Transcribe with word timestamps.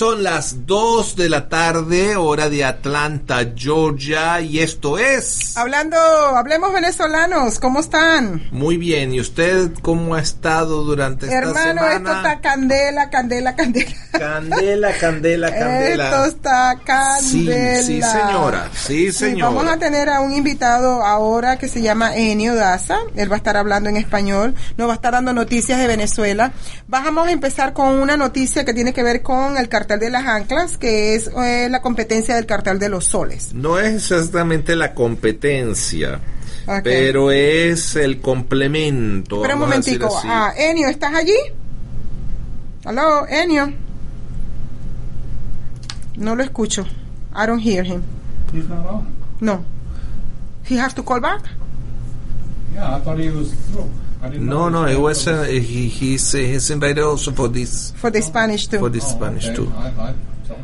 Son 0.00 0.22
las 0.22 0.66
2 0.66 1.14
de 1.14 1.28
la 1.28 1.50
tarde, 1.50 2.16
hora 2.16 2.48
de 2.48 2.64
Atlanta, 2.64 3.52
Georgia, 3.54 4.40
y 4.40 4.60
esto 4.60 4.96
es... 4.96 5.49
Hablando, 5.64 5.98
hablemos 5.98 6.72
venezolanos, 6.72 7.58
¿cómo 7.58 7.80
están? 7.80 8.48
Muy 8.50 8.78
bien, 8.78 9.12
¿y 9.12 9.20
usted 9.20 9.70
cómo 9.82 10.14
ha 10.14 10.20
estado 10.20 10.84
durante 10.84 11.26
esta 11.26 11.36
Hermano, 11.36 11.82
semana? 11.82 11.92
esto 11.96 12.12
está 12.16 12.40
candela, 12.40 13.10
candela, 13.10 13.54
candela. 13.54 13.90
Candela, 14.10 14.92
candela, 14.98 15.50
candela. 15.54 16.04
Esto 16.04 16.24
está 16.24 16.78
candela. 16.82 17.82
sí, 17.82 18.00
señora, 18.00 18.70
sí, 18.72 19.12
Sí, 19.12 19.12
señora. 19.12 19.50
vamos 19.52 19.70
a 19.70 19.76
tener 19.78 20.08
a 20.08 20.20
un 20.22 20.32
invitado 20.32 21.04
ahora 21.04 21.58
que 21.58 21.68
se 21.68 21.82
llama 21.82 22.16
Enio 22.16 22.54
Daza. 22.54 22.96
Él 23.14 23.30
va 23.30 23.34
a 23.34 23.38
estar 23.38 23.58
hablando 23.58 23.90
en 23.90 23.98
español. 23.98 24.54
Nos 24.78 24.88
va 24.88 24.92
a 24.92 24.96
estar 24.96 25.12
dando 25.12 25.34
noticias 25.34 25.78
de 25.78 25.86
Venezuela. 25.86 26.52
Vamos 26.88 27.28
a 27.28 27.32
empezar 27.32 27.74
con 27.74 27.96
una 28.00 28.16
noticia 28.16 28.64
que 28.64 28.72
tiene 28.72 28.94
que 28.94 29.02
ver 29.02 29.20
con 29.20 29.58
el 29.58 29.68
cartel 29.68 30.00
de 30.00 30.08
las 30.08 30.24
anclas, 30.26 30.78
que 30.78 31.14
es 31.16 31.30
eh, 31.44 31.68
la 31.70 31.82
competencia 31.82 32.34
del 32.34 32.46
cartel 32.46 32.78
de 32.78 32.88
los 32.88 33.04
soles. 33.04 33.52
No 33.52 33.78
es 33.78 33.94
exactamente 34.10 34.74
la 34.74 34.94
competencia, 34.94 35.49
Ok. 36.66 36.82
pero 36.84 37.30
es 37.30 37.96
el 37.96 38.20
complemento. 38.20 39.36
Espera 39.36 39.54
un 39.54 39.60
momentico. 39.60 40.08
Ah, 40.24 40.52
Enio, 40.56 40.88
¿estás 40.88 41.14
allí? 41.14 41.36
Aló, 42.84 43.26
Enio. 43.28 43.72
No 46.16 46.34
lo 46.36 46.42
escucho. 46.42 46.84
I 47.34 47.46
don't 47.46 47.60
hear 47.60 47.84
him. 47.84 48.02
He's 48.52 48.68
not 48.68 48.86
on. 48.86 49.14
No. 49.40 49.64
He 50.68 50.76
has 50.76 50.94
to 50.94 51.02
call 51.02 51.20
back? 51.20 51.42
Yeah, 52.74 52.96
I 52.96 53.00
thought 53.00 53.18
he 53.18 53.30
was 53.30 53.52
through. 53.72 53.90
I 54.22 54.28
didn't 54.28 54.46
No, 54.46 54.68
no, 54.68 54.84
it 54.86 54.98
was, 55.00 55.26
uh, 55.26 55.44
he, 55.44 55.88
he's, 55.88 56.32
he's 56.32 56.70
invited 56.70 57.02
also 57.02 57.32
for 57.32 57.48
this, 57.48 57.92
For 57.96 58.10
the 58.10 58.20
Spanish 58.20 58.66
too. 58.66 58.78
for 58.78 58.90
this 58.90 59.04
Oh, 59.06 59.16
Spanish 59.16 59.46
okay. 59.46 59.56
too. 59.56 59.72
I, 59.76 59.88
I. 60.10 60.14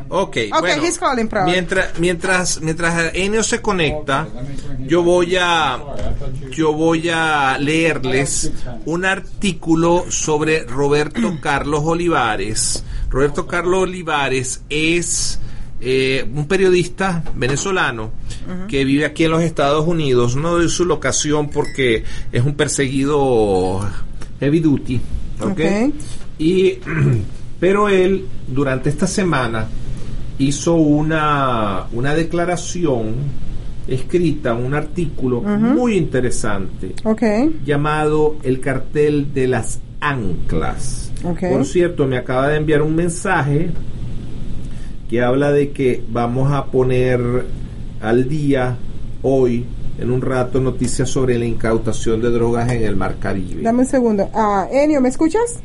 Ok, 0.08 0.36
Ok, 0.52 0.60
bueno, 0.60 0.84
he's 0.84 0.98
calling 0.98 1.28
mientras, 1.44 1.98
mientras, 1.98 2.60
mientras 2.60 3.14
Enio 3.14 3.42
se 3.42 3.60
conecta, 3.60 4.26
Okay, 4.28 4.86
yo 4.86 5.02
voy 5.02 5.36
a, 5.36 5.78
yo 6.52 6.72
voy 6.72 7.08
a 7.08 7.58
leerles 7.58 8.52
un 8.84 9.04
artículo 9.04 10.04
sobre 10.08 10.64
Roberto 10.64 11.38
Carlos 11.40 11.82
Olivares. 11.84 12.84
Roberto 13.10 13.46
Carlos 13.46 13.82
Olivares 13.82 14.62
es 14.68 15.38
eh, 15.80 16.26
un 16.34 16.46
periodista 16.46 17.22
venezolano 17.34 18.10
que 18.68 18.84
vive 18.84 19.04
aquí 19.04 19.24
en 19.24 19.32
los 19.32 19.42
Estados 19.42 19.86
Unidos. 19.86 20.36
No 20.36 20.58
de 20.58 20.68
su 20.68 20.84
locación 20.84 21.50
porque 21.50 22.04
es 22.32 22.44
un 22.44 22.54
perseguido 22.54 23.80
heavy 24.40 24.60
duty. 24.60 25.00
¿ok? 25.40 25.50
Ok. 25.50 25.60
Y, 26.38 26.78
pero 27.58 27.88
él, 27.88 28.26
durante 28.46 28.90
esta 28.90 29.06
semana, 29.06 29.66
hizo 30.38 30.74
una, 30.74 31.86
una 31.92 32.14
declaración 32.14 33.14
escrita, 33.88 34.54
un 34.54 34.74
artículo 34.74 35.40
muy 35.40 35.96
interesante 35.96 36.94
llamado 37.64 38.36
El 38.42 38.60
cartel 38.60 39.32
de 39.32 39.46
las 39.46 39.80
anclas. 40.00 41.12
Por 41.22 41.64
cierto, 41.64 42.06
me 42.06 42.18
acaba 42.18 42.48
de 42.48 42.56
enviar 42.56 42.82
un 42.82 42.94
mensaje 42.94 43.70
que 45.08 45.22
habla 45.22 45.52
de 45.52 45.70
que 45.70 46.02
vamos 46.08 46.52
a 46.52 46.66
poner 46.66 47.46
al 48.00 48.28
día 48.28 48.76
hoy, 49.22 49.64
en 49.98 50.10
un 50.10 50.20
rato, 50.20 50.60
noticias 50.60 51.08
sobre 51.08 51.38
la 51.38 51.46
incautación 51.46 52.20
de 52.20 52.30
drogas 52.30 52.70
en 52.70 52.82
el 52.82 52.96
Mar 52.96 53.16
Caribe. 53.18 53.62
Dame 53.62 53.80
un 53.80 53.86
segundo. 53.86 54.28
Ah, 54.34 54.66
Enio, 54.70 55.00
¿me 55.00 55.08
escuchas? 55.08 55.60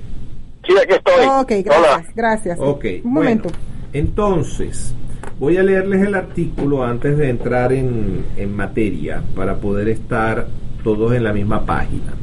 Sí, 0.66 0.74
aquí 0.78 0.94
estoy. 0.94 1.26
ok, 1.26 1.66
gracias, 1.66 1.78
Hola. 1.78 2.06
gracias. 2.16 2.60
Ok, 2.60 2.86
Un 3.04 3.14
bueno, 3.14 3.30
momento. 3.44 3.50
entonces, 3.94 4.94
voy 5.40 5.58
a 5.58 5.64
leerles 5.64 6.06
el 6.06 6.16
artículo 6.16 6.84
antes 6.84 7.18
de 7.18 7.30
entrar 7.30 7.74
en, 7.74 8.26
en 8.38 8.56
materia 8.56 9.22
para 9.36 9.56
poder 9.56 9.90
estar 9.90 10.48
todos 10.84 11.14
en 11.14 11.24
la 11.24 11.34
misma 11.34 11.66
página. 11.66 12.14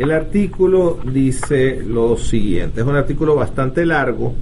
El 0.00 0.12
artículo 0.12 0.98
dice 1.12 1.82
lo 1.86 2.16
siguiente, 2.16 2.80
es 2.80 2.86
un 2.86 2.96
artículo 2.96 3.36
bastante 3.36 3.84
largo. 3.84 4.34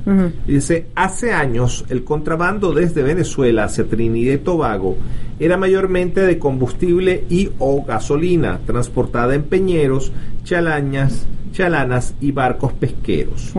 Dice, 0.47 0.87
hace 0.95 1.33
años 1.33 1.85
el 1.89 2.05
contrabando 2.05 2.73
desde 2.73 3.03
Venezuela 3.03 3.65
hacia 3.65 3.83
Trinidad 3.83 4.35
y 4.35 4.39
Tobago 4.39 4.97
era 5.41 5.57
mayormente 5.57 6.21
de 6.21 6.39
combustible 6.39 7.25
y 7.29 7.51
o 7.59 7.85
gasolina, 7.85 8.61
transportada 8.67 9.35
en 9.35 9.43
peñeros, 9.43 10.13
chalañas, 10.45 11.27
chalanas 11.51 12.15
y 12.21 12.31
barcos 12.31 12.73
pesqueros. 12.75 13.51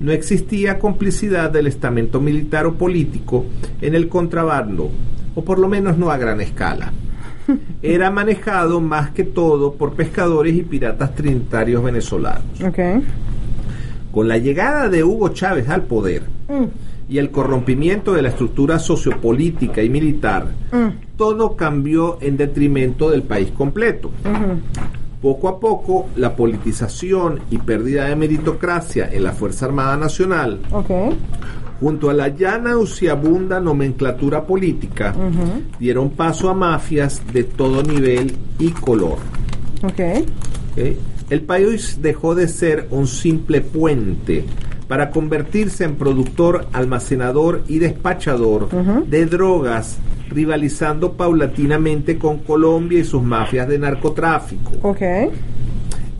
No 0.00 0.10
existía 0.10 0.80
complicidad 0.80 1.48
del 1.48 1.68
estamento 1.68 2.20
militar 2.20 2.66
o 2.66 2.74
político 2.74 3.44
en 3.80 3.94
el 3.94 4.08
contrabando, 4.08 4.90
o 5.36 5.44
por 5.44 5.60
lo 5.60 5.68
menos 5.68 5.96
no 5.96 6.10
a 6.10 6.18
gran 6.18 6.40
escala. 6.40 6.92
Era 7.82 8.10
manejado 8.10 8.80
más 8.80 9.10
que 9.10 9.24
todo 9.24 9.74
por 9.74 9.94
pescadores 9.94 10.54
y 10.54 10.62
piratas 10.62 11.14
trinitarios 11.14 11.82
venezolanos. 11.82 12.60
Con 14.10 14.28
la 14.28 14.38
llegada 14.38 14.88
de 14.88 15.04
Hugo 15.04 15.28
Chávez 15.28 15.68
al 15.68 15.82
poder 15.82 16.22
Mm, 16.50 16.64
y 17.08 17.18
el 17.18 17.30
corrompimiento 17.30 18.12
de 18.12 18.22
la 18.22 18.28
estructura 18.28 18.78
sociopolítica 18.78 19.82
y 19.82 19.88
militar, 19.88 20.46
mm, 20.70 21.16
todo 21.16 21.56
cambió 21.56 22.18
en 22.20 22.36
detrimento 22.36 23.10
del 23.10 23.22
país 23.22 23.50
completo. 23.50 24.10
Poco 25.20 25.48
a 25.48 25.60
poco, 25.60 26.08
la 26.16 26.34
politización 26.34 27.40
y 27.50 27.58
pérdida 27.58 28.06
de 28.06 28.16
meritocracia 28.16 29.10
en 29.12 29.24
la 29.24 29.32
Fuerza 29.32 29.66
Armada 29.66 29.96
Nacional. 29.96 30.60
Junto 31.80 32.10
a 32.10 32.14
la 32.14 32.28
ya 32.28 32.58
nauseabunda 32.58 33.58
nomenclatura 33.58 34.44
política, 34.46 35.14
dieron 35.78 36.10
paso 36.10 36.50
a 36.50 36.54
mafias 36.54 37.22
de 37.32 37.44
todo 37.44 37.82
nivel 37.82 38.36
y 38.58 38.68
color. 38.70 39.18
El 41.30 41.42
país 41.42 41.98
dejó 42.02 42.34
de 42.34 42.48
ser 42.48 42.88
un 42.90 43.06
simple 43.06 43.60
puente 43.60 44.44
para 44.88 45.10
convertirse 45.10 45.84
en 45.84 45.94
productor, 45.94 46.66
almacenador 46.72 47.62
y 47.68 47.78
despachador 47.78 48.68
de 49.06 49.26
drogas, 49.26 49.98
rivalizando 50.28 51.12
paulatinamente 51.12 52.18
con 52.18 52.38
Colombia 52.38 52.98
y 52.98 53.04
sus 53.04 53.22
mafias 53.22 53.68
de 53.68 53.78
narcotráfico. 53.78 54.72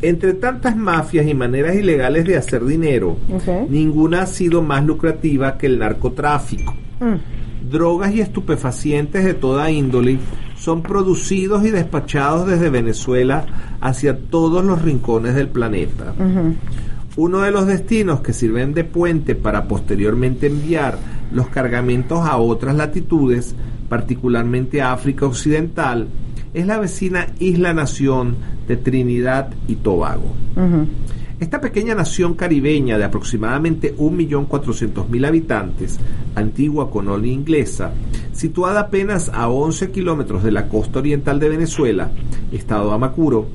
Entre 0.02 0.32
tantas 0.34 0.76
mafias 0.76 1.26
y 1.26 1.34
maneras 1.34 1.74
ilegales 1.74 2.24
de 2.24 2.36
hacer 2.36 2.64
dinero, 2.64 3.16
ninguna 3.68 4.22
ha 4.22 4.26
sido 4.26 4.62
más 4.62 4.84
lucrativa 4.84 5.58
que 5.58 5.66
el 5.66 5.78
narcotráfico. 5.78 6.74
Mm, 7.00 7.70
Drogas 7.70 8.14
y 8.14 8.20
estupefacientes 8.20 9.24
de 9.24 9.34
toda 9.34 9.70
índole 9.70 10.18
son 10.56 10.82
producidos 10.82 11.64
y 11.64 11.70
despachados 11.70 12.46
desde 12.46 12.70
Venezuela 12.70 13.44
hacia 13.80 14.18
todos 14.18 14.64
los 14.64 14.80
rincones 14.82 15.34
del 15.34 15.48
planeta. 15.48 16.14
Uno 17.16 17.40
de 17.40 17.50
los 17.50 17.66
destinos 17.66 18.20
que 18.20 18.32
sirven 18.32 18.72
de 18.72 18.84
puente 18.84 19.34
para 19.34 19.64
posteriormente 19.64 20.46
enviar 20.46 20.98
los 21.32 21.48
cargamentos 21.48 22.26
a 22.26 22.38
otras 22.38 22.74
latitudes, 22.76 23.54
particularmente 23.88 24.80
África 24.80 25.26
Occidental, 25.26 26.08
es 26.54 26.66
la 26.66 26.78
vecina 26.78 27.28
isla 27.38 27.72
nación 27.72 28.36
de 28.66 28.76
Trinidad 28.76 29.50
y 29.68 29.76
Tobago. 29.76 30.32
Esta 31.38 31.60
pequeña 31.60 31.94
nación 31.94 32.34
caribeña 32.34 32.98
de 32.98 33.04
aproximadamente 33.04 33.96
1.400.000 33.96 35.26
habitantes, 35.26 35.98
antigua 36.34 36.90
colonia 36.90 37.32
inglesa, 37.32 37.92
situada 38.32 38.80
apenas 38.80 39.30
a 39.30 39.48
11 39.48 39.90
kilómetros 39.90 40.42
de 40.42 40.52
la 40.52 40.68
costa 40.68 40.98
oriental 40.98 41.40
de 41.40 41.48
Venezuela, 41.48 42.10
estado 42.52 42.92
Amacuro, 42.92 43.46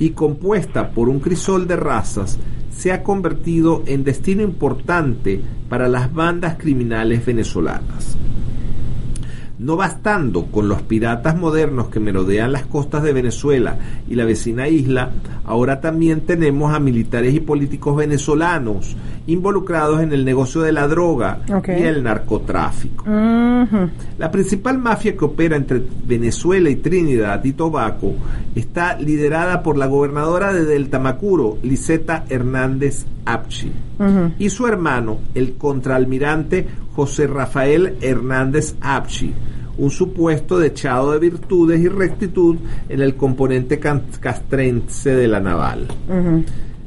y 0.00 0.10
compuesta 0.10 0.90
por 0.90 1.08
un 1.08 1.20
crisol 1.20 1.68
de 1.68 1.76
razas, 1.76 2.38
se 2.76 2.90
ha 2.90 3.02
convertido 3.02 3.84
en 3.86 4.02
destino 4.02 4.42
importante 4.42 5.40
para 5.68 5.88
las 5.88 6.12
bandas 6.12 6.56
criminales 6.58 7.24
venezolanas. 7.24 8.16
No 9.60 9.76
bastando 9.76 10.46
con 10.46 10.68
los 10.68 10.80
piratas 10.80 11.36
modernos 11.36 11.88
que 11.88 12.00
merodean 12.00 12.50
las 12.50 12.64
costas 12.64 13.02
de 13.02 13.12
Venezuela 13.12 13.76
y 14.08 14.14
la 14.14 14.24
vecina 14.24 14.68
isla, 14.68 15.10
ahora 15.44 15.82
también 15.82 16.22
tenemos 16.22 16.72
a 16.72 16.80
militares 16.80 17.34
y 17.34 17.40
políticos 17.40 17.94
venezolanos 17.94 18.96
involucrados 19.32 20.02
en 20.02 20.12
el 20.12 20.24
negocio 20.24 20.62
de 20.62 20.72
la 20.72 20.88
droga 20.88 21.40
y 21.46 21.82
el 21.82 22.02
narcotráfico. 22.02 23.04
La 23.06 24.30
principal 24.30 24.78
mafia 24.78 25.16
que 25.16 25.24
opera 25.24 25.56
entre 25.56 25.82
Venezuela 26.04 26.68
y 26.70 26.76
Trinidad 26.76 27.44
y 27.44 27.52
Tobago 27.52 28.14
está 28.54 28.98
liderada 28.98 29.62
por 29.62 29.76
la 29.76 29.86
gobernadora 29.86 30.52
de 30.52 30.64
Delta 30.64 30.98
Macuro, 30.98 31.58
Liseta 31.62 32.24
Hernández 32.28 33.04
Apchi, 33.24 33.72
y 34.38 34.50
su 34.50 34.66
hermano, 34.66 35.18
el 35.34 35.54
contraalmirante 35.54 36.66
José 36.94 37.26
Rafael 37.26 37.96
Hernández 38.00 38.74
Apchi, 38.80 39.32
un 39.78 39.90
supuesto 39.90 40.58
dechado 40.58 41.12
de 41.12 41.18
virtudes 41.20 41.80
y 41.80 41.88
rectitud 41.88 42.56
en 42.88 43.00
el 43.00 43.14
componente 43.14 43.78
castrense 43.78 45.14
de 45.14 45.28
la 45.28 45.40
naval. 45.40 45.86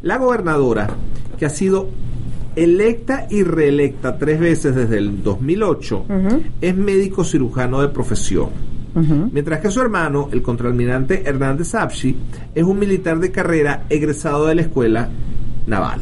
La 0.02 0.18
gobernadora, 0.18 0.90
que 1.38 1.46
ha 1.46 1.50
sido 1.50 1.88
electa 2.56 3.28
y 3.30 3.44
reelecta 3.44 4.18
tres 4.18 4.40
veces 4.40 4.76
desde 4.76 4.98
el 4.98 5.24
2008, 5.24 6.06
Ujú. 6.10 6.42
es 6.62 6.76
médico 6.76 7.24
cirujano 7.24 7.82
de 7.82 7.90
profesión. 7.90 8.50
Mientras 9.32 9.60
que 9.60 9.72
su 9.72 9.82
hermano, 9.82 10.30
el 10.32 10.44
contraalmirante 10.44 11.24
Hernández 11.28 11.74
Apchi, 11.74 12.16
es 12.54 12.64
un 12.64 12.78
militar 12.78 13.18
de 13.20 13.32
carrera 13.32 13.86
egresado 13.90 14.46
de 14.46 14.54
la 14.54 14.62
escuela 14.62 15.10
naval. 15.66 16.00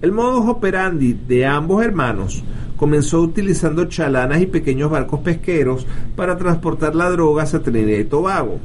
El 0.00 0.12
modus 0.12 0.48
operandi 0.48 1.12
de 1.28 1.44
ambos 1.44 1.84
hermanos 1.84 2.42
comenzó 2.76 3.20
utilizando 3.20 3.86
chalanas 3.86 4.40
y 4.40 4.46
pequeños 4.46 4.90
barcos 4.90 5.20
pesqueros 5.20 5.86
para 6.14 6.36
transportar 6.36 6.94
la 6.94 7.10
droga 7.10 7.44
hacia 7.44 7.62
Trinidad 7.62 7.98
y 7.98 8.04
Tobago. 8.04 8.58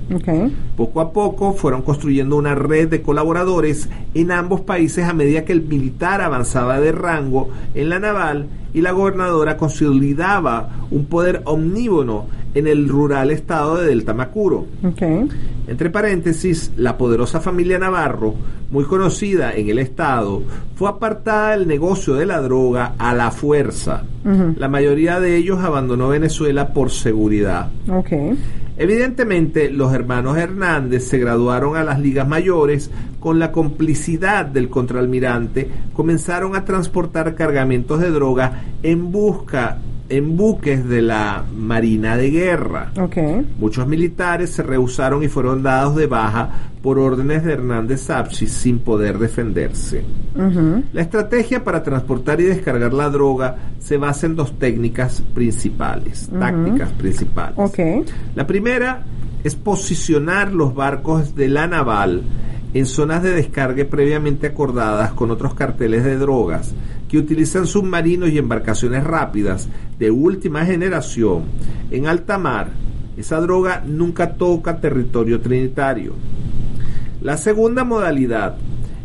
Poco 0.76 1.02
a 1.02 1.12
poco 1.14 1.54
fueron 1.54 1.82
construyendo 1.82 2.36
una 2.36 2.56
red 2.56 2.90
de 2.90 3.02
colaboradores 3.02 3.90
en 4.14 4.32
ambos 4.32 4.62
países 4.62 5.06
a 5.06 5.14
medida 5.14 5.46
que 5.46 5.54
el 5.54 5.64
militar 5.64 6.22
avanzaba 6.22 6.80
de 6.80 6.92
rango 6.92 7.50
en 7.74 7.90
la 7.90 8.00
naval 8.00 8.48
y 8.74 8.82
la 8.82 8.92
gobernadora 8.92 9.58
consolidaba 9.58 10.70
un 10.92 11.06
poder 11.06 11.42
omnívono 11.46 12.28
en 12.54 12.68
el 12.68 12.90
rural 12.90 13.32
estado 13.32 13.78
de 13.78 13.88
Delta 13.88 14.14
Macuro. 14.14 14.66
Entre 15.68 15.90
paréntesis, 15.90 16.72
la 16.76 16.98
poderosa 16.98 17.40
familia 17.40 17.80
Navarro, 17.80 18.36
muy 18.72 18.84
conocida 18.86 19.54
en 19.54 19.70
el 19.70 19.80
estado, 19.80 20.44
fue 20.76 20.90
apartada 20.90 21.52
del 21.52 21.68
negocio 21.68 22.16
de 22.16 22.26
la 22.26 22.42
droga 22.42 22.96
a 22.98 23.14
la 23.14 23.32
fuerza. 23.32 24.04
La 24.58 24.68
mayoría 24.68 25.20
de 25.20 25.38
ellos 25.38 25.60
abandonó 25.64 26.10
Venezuela 26.10 26.74
por 26.74 26.92
seguridad. 26.92 27.70
Evidentemente, 28.82 29.70
los 29.70 29.94
hermanos 29.94 30.38
Hernández 30.38 31.08
se 31.08 31.20
graduaron 31.20 31.78
a 31.78 31.84
las 31.84 32.00
ligas 32.00 32.28
mayores 32.28 32.90
con 33.20 33.38
la 33.38 33.52
complicidad 33.52 34.44
del 34.44 34.70
contraalmirante, 34.72 35.70
comenzaron 35.94 36.56
a 36.56 36.66
transportar 36.66 37.36
cargamentos 37.36 38.00
de 38.00 38.10
droga 38.10 38.64
en 38.82 39.12
busca 39.12 39.78
en 40.12 40.36
buques 40.36 40.88
de 40.88 41.02
la 41.02 41.46
Marina 41.56 42.18
de 42.18 42.30
Guerra. 42.30 42.92
Ok. 43.00 43.18
Muchos 43.58 43.88
militares 43.88 44.50
se 44.50 44.62
rehusaron 44.62 45.24
y 45.24 45.30
fueron 45.30 45.64
dados 45.64 45.96
de 45.96 46.06
baja 46.06 46.50
por 46.82 47.00
órdenes 47.00 47.46
de 47.46 47.54
Hernández 47.54 48.10
Apsi 48.10 48.48
sin 48.48 48.80
poder 48.80 49.18
defenderse. 49.20 50.04
La 50.94 51.02
estrategia 51.02 51.64
para 51.64 51.82
transportar 51.82 52.42
y 52.42 52.46
descargar 52.46 52.94
la 52.94 53.10
droga 53.10 53.56
se 53.80 53.98
basa 53.98 54.26
en 54.26 54.36
dos 54.36 54.58
técnicas 54.60 55.24
principales, 55.34 56.30
tácticas 56.38 56.92
principales. 56.92 57.56
Ok. 57.58 57.80
La 58.36 58.46
primera 58.46 59.04
es 59.44 59.56
posicionar 59.56 60.52
los 60.54 60.76
barcos 60.76 61.36
de 61.36 61.48
la 61.48 61.68
naval 61.68 62.24
en 62.74 62.86
zonas 62.86 63.24
de 63.24 63.32
descargue 63.32 63.86
previamente 63.86 64.48
acordadas 64.48 65.12
con 65.14 65.32
otros 65.32 65.54
carteles 65.54 66.04
de 66.04 66.18
drogas 66.18 66.74
que 67.12 67.18
utilizan 67.18 67.68
submarinos 67.68 68.30
y 68.30 68.38
embarcaciones 68.38 69.04
rápidas 69.04 69.68
de 70.00 70.10
última 70.10 70.66
generación 70.66 71.44
en 71.92 72.08
alta 72.08 72.38
mar. 72.38 72.70
Esa 73.18 73.42
droga 73.42 73.84
nunca 73.86 74.36
toca 74.36 74.80
territorio 74.80 75.42
trinitario. 75.42 76.14
La 77.22 77.36
segunda 77.36 77.84
modalidad 77.84 78.56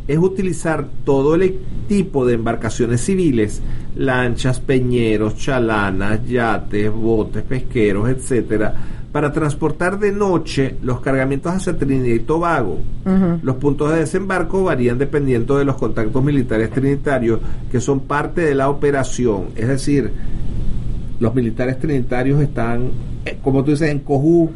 es 0.07 0.19
utilizar 0.19 0.87
todo 1.05 1.35
el 1.35 1.59
tipo 1.89 2.25
de 2.25 2.35
embarcaciones 2.35 3.01
civiles, 3.01 3.61
lanchas, 3.97 4.61
peñeros, 4.61 5.37
chalanas, 5.37 6.25
yates, 6.29 6.93
botes, 6.93 7.43
pesqueros, 7.43 8.09
etcétera, 8.09 8.96
para 9.17 9.33
transportar 9.33 9.99
de 9.99 10.13
noche 10.13 10.77
los 10.83 11.01
cargamentos 11.01 11.51
hacia 11.51 11.75
Trinidad 11.75 12.17
y 12.17 12.21
Tobago. 12.21 12.81
Los 13.41 13.57
puntos 13.57 13.91
de 13.91 14.01
desembarco 14.01 14.65
varían 14.65 14.99
dependiendo 14.99 15.57
de 15.57 15.65
los 15.65 15.77
contactos 15.77 16.23
militares 16.23 16.71
trinitarios 16.71 17.41
que 17.73 17.81
son 17.81 18.01
parte 18.01 18.43
de 18.43 18.55
la 18.55 18.69
operación. 18.69 19.47
Es 19.57 19.69
decir, 19.69 20.13
los 21.19 21.35
militares 21.35 21.79
trinitarios 21.79 22.43
están, 22.43 22.91
eh, 23.25 23.39
como 23.43 23.65
tú 23.65 23.71
dices, 23.71 23.89
en 23.89 24.01
cojú 24.01 24.51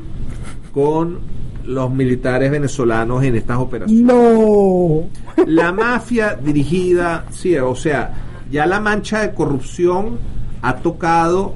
con 0.74 1.20
los 1.64 1.90
militares 1.90 2.50
venezolanos 2.50 3.24
en 3.24 3.36
estas 3.36 3.56
operaciones. 3.56 4.04
No. 4.04 5.04
La 5.46 5.72
mafia 5.72 6.34
dirigida, 6.34 7.24
sí, 7.30 7.56
o 7.56 7.74
sea, 7.74 8.12
ya 8.52 8.66
la 8.66 8.78
mancha 8.78 9.22
de 9.22 9.32
corrupción 9.32 10.18
ha 10.60 10.76
tocado 10.76 11.54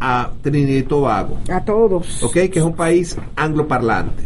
a 0.00 0.30
Trinidad 0.42 0.78
y 0.78 0.82
Tobago, 0.82 1.38
A 1.50 1.64
todos. 1.64 2.22
¿ok? 2.22 2.32
Que 2.32 2.58
es 2.58 2.64
un 2.64 2.74
país 2.74 3.16
angloparlante. 3.36 4.24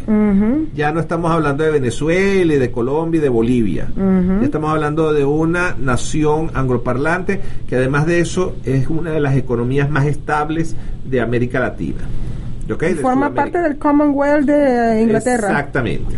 Ya 0.74 0.92
no 0.92 1.00
estamos 1.00 1.30
hablando 1.30 1.64
de 1.64 1.70
Venezuela 1.70 2.54
y 2.54 2.58
de 2.58 2.70
Colombia 2.70 3.18
y 3.18 3.22
de 3.22 3.28
Bolivia. 3.28 3.88
Ya 3.96 4.44
estamos 4.44 4.70
hablando 4.70 5.12
de 5.12 5.24
una 5.24 5.74
nación 5.78 6.50
angloparlante 6.54 7.40
que 7.68 7.76
además 7.76 8.06
de 8.06 8.20
eso 8.20 8.56
es 8.64 8.88
una 8.88 9.10
de 9.10 9.20
las 9.20 9.36
economías 9.36 9.90
más 9.90 10.06
estables 10.06 10.76
de 11.04 11.20
América 11.20 11.60
Latina. 11.60 12.02
¿Ok? 12.72 12.82
De 12.82 12.94
Forma 12.96 13.34
parte 13.34 13.58
del 13.58 13.78
Commonwealth 13.78 14.46
de 14.46 15.02
Inglaterra. 15.02 15.48
Exactamente. 15.48 16.16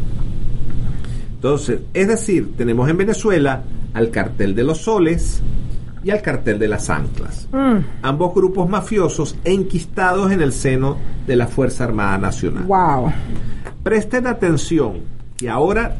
Entonces, 1.34 1.80
es 1.92 2.08
decir, 2.08 2.52
tenemos 2.56 2.88
en 2.88 2.96
Venezuela 2.96 3.62
al 3.92 4.10
cartel 4.10 4.54
de 4.54 4.64
los 4.64 4.78
soles 4.78 5.42
y 6.04 6.10
al 6.10 6.20
cartel 6.20 6.58
de 6.58 6.68
las 6.68 6.90
anclas. 6.90 7.48
Mm. 7.50 7.78
Ambos 8.02 8.34
grupos 8.34 8.68
mafiosos 8.68 9.36
enquistados 9.44 10.30
en 10.30 10.42
el 10.42 10.52
seno 10.52 10.98
de 11.26 11.36
la 11.36 11.46
Fuerza 11.46 11.84
Armada 11.84 12.18
Nacional. 12.18 12.64
Wow. 12.64 13.12
Presten 13.82 14.26
atención, 14.26 15.00
que 15.36 15.48
ahora 15.48 15.96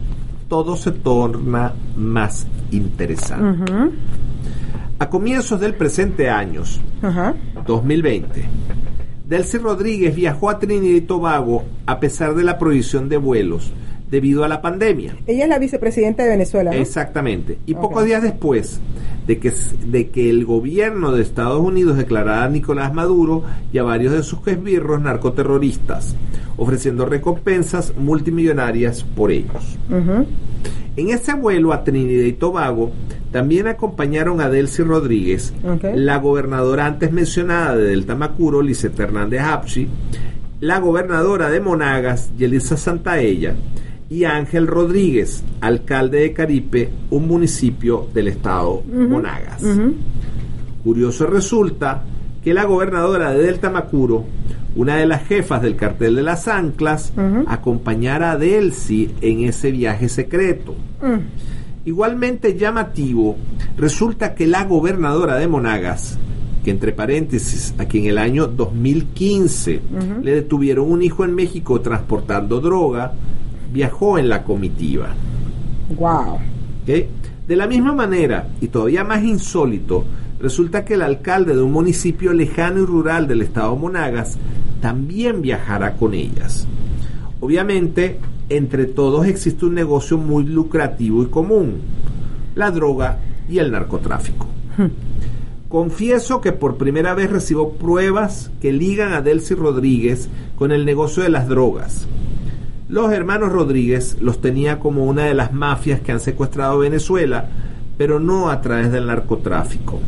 todo 0.48 0.76
se 0.76 0.92
torna 0.92 1.72
más 1.96 2.46
interesante. 2.70 3.72
A 4.98 5.08
comienzos 5.08 5.58
del 5.58 5.74
presente 5.74 6.30
año, 6.30 6.62
Ajá. 7.02 7.34
2020, 7.66 8.44
Delcy 9.26 9.58
Rodríguez 9.58 10.14
viajó 10.14 10.50
a 10.50 10.58
Trinidad 10.58 10.96
y 10.96 11.00
Tobago 11.00 11.64
a 11.86 11.98
pesar 11.98 12.34
de 12.34 12.44
la 12.44 12.58
prohibición 12.58 13.08
de 13.08 13.16
vuelos 13.16 13.72
debido 14.11 14.44
a 14.44 14.49
la 14.49 14.63
pandemia. 14.63 15.17
Ella 15.27 15.44
es 15.44 15.49
la 15.49 15.58
vicepresidenta 15.58 16.23
de 16.23 16.31
Venezuela. 16.31 16.70
¿no? 16.70 16.77
Exactamente. 16.77 17.58
Y 17.67 17.75
pocos 17.75 18.05
días 18.05 18.23
después 18.23 18.81
de 19.27 19.39
que, 19.39 19.53
de 19.87 20.08
que 20.08 20.31
el 20.31 20.44
gobierno 20.44 21.13
de 21.13 21.23
Estados 21.23 21.61
Unidos 21.61 21.96
declarara 21.96 22.44
a 22.44 22.49
Nicolás 22.49 22.93
Maduro 22.93 23.43
y 23.73 23.79
a 23.79 23.82
varios 23.82 24.13
de 24.13 24.23
sus 24.23 24.46
esbirros 24.46 25.01
narcoterroristas, 25.01 26.15
ofreciendo 26.56 27.06
recompensas 27.06 27.94
multimillonarias 27.96 29.03
por 29.03 29.31
ellos. 29.31 29.79
En 30.96 31.11
ese 31.11 31.34
vuelo 31.34 31.73
a 31.73 31.82
Trinidad 31.82 32.25
y 32.25 32.32
Tobago 32.32 32.93
también 33.32 33.67
acompañaron 33.67 34.41
a 34.41 34.49
Delcy 34.49 34.84
Rodríguez, 34.84 35.53
la 35.94 36.19
gobernadora 36.19 36.87
antes 36.87 37.11
mencionada 37.11 37.77
de 37.77 37.89
Delta 37.89 38.15
Macuro, 38.15 38.63
Lisette 38.63 39.01
Hernández 39.01 39.41
Apchi, 39.41 39.89
la 40.61 40.79
gobernadora 40.79 41.51
de 41.51 41.61
Monagas, 41.61 42.31
Yelisa 42.39 42.77
Santaella, 42.77 43.55
y 44.14 44.24
Ángel 44.24 44.68
Rodríguez, 44.68 45.42
alcalde 45.60 46.20
de 46.20 46.32
Caripe, 46.32 46.88
un 47.10 47.26
municipio 47.26 48.06
del 48.14 48.28
estado 48.28 48.84
Monagas. 48.86 49.60
Curioso 50.84 51.26
resulta 51.26 52.04
que 52.44 52.54
la 52.54 52.62
gobernadora 52.62 53.32
de 53.32 53.42
Delta 53.42 53.70
Macuro, 53.70 54.24
una 54.76 54.96
de 54.98 55.06
las 55.06 55.26
jefas 55.26 55.62
del 55.62 55.74
cartel 55.74 56.14
de 56.14 56.22
las 56.22 56.46
anclas, 56.46 57.12
acompañara 57.48 58.30
a 58.30 58.38
Delcy 58.38 59.10
en 59.20 59.40
ese 59.40 59.72
viaje 59.72 60.08
secreto. 60.08 60.76
Mm. 61.02 61.86
Igualmente 61.86 62.56
llamativo, 62.56 63.36
resulta 63.76 64.36
que 64.36 64.46
la 64.46 64.62
gobernadora 64.64 65.38
de 65.38 65.48
Monagas, 65.48 66.20
que 66.62 66.70
entre 66.70 66.92
paréntesis, 66.92 67.74
a 67.78 67.86
quien 67.86 68.04
en 68.04 68.10
el 68.10 68.18
año 68.18 68.46
2015 68.46 69.80
Ujú. 69.90 70.22
le 70.22 70.34
detuvieron 70.36 70.88
un 70.88 71.02
hijo 71.02 71.24
en 71.24 71.34
México 71.34 71.80
transportando 71.80 72.60
droga, 72.60 73.12
viajó 73.74 74.19
en 74.19 74.28
la 74.28 74.44
comitiva. 74.44 75.08
Wow. 75.98 76.38
De 76.86 77.56
la 77.56 77.66
misma 77.66 77.93
manera, 77.93 78.48
y 78.60 78.69
todavía 78.69 79.02
más 79.02 79.24
insólito, 79.24 80.04
resulta 80.40 80.84
que 80.84 80.94
el 80.94 81.02
alcalde 81.02 81.56
de 81.56 81.60
un 81.60 81.72
municipio 81.72 82.32
lejano 82.32 82.81
y 82.81 82.86
rural 82.86 83.26
del 83.26 83.43
estado 83.43 83.74
Monagas 83.74 84.38
también 84.81 85.43
viajará 85.43 85.96
con 85.96 86.14
ellas. 86.14 86.69
Obviamente, 87.40 88.20
entre 88.48 88.86
todos 88.86 89.26
existe 89.26 89.66
un 89.66 89.74
negocio 89.74 90.19
muy 90.19 90.44
lucrativo 90.44 91.24
y 91.24 91.26
común, 91.26 91.81
la 92.54 92.70
droga 92.70 93.19
y 93.48 93.58
el 93.58 93.72
narcotráfico. 93.72 94.46
Confieso 95.69 96.40
que 96.40 96.52
por 96.52 96.76
primera 96.76 97.14
vez 97.14 97.28
recibo 97.28 97.72
pruebas 97.72 98.52
que 98.60 98.72
ligan 98.72 99.12
a 99.12 99.20
Delcy 99.20 99.54
Rodríguez 99.54 100.28
con 100.54 100.70
el 100.70 100.84
negocio 100.84 101.24
de 101.24 101.31
las 101.31 101.48
drogas. 101.48 102.06
Los 102.94 103.13
hermanos 103.13 103.51
Rodríguez 103.51 104.19
los 104.20 104.41
tenía 104.41 104.79
como 104.79 105.05
una 105.06 105.24
de 105.24 105.34
las 105.34 105.53
mafias 105.53 105.98
que 105.98 106.13
han 106.13 106.20
secuestrado 106.20 106.79
Venezuela, 106.79 107.48
pero 107.98 108.20
no 108.20 108.51
a 108.51 108.60
través 108.60 108.93
del 108.93 109.08
narcotráfico. 109.08 109.98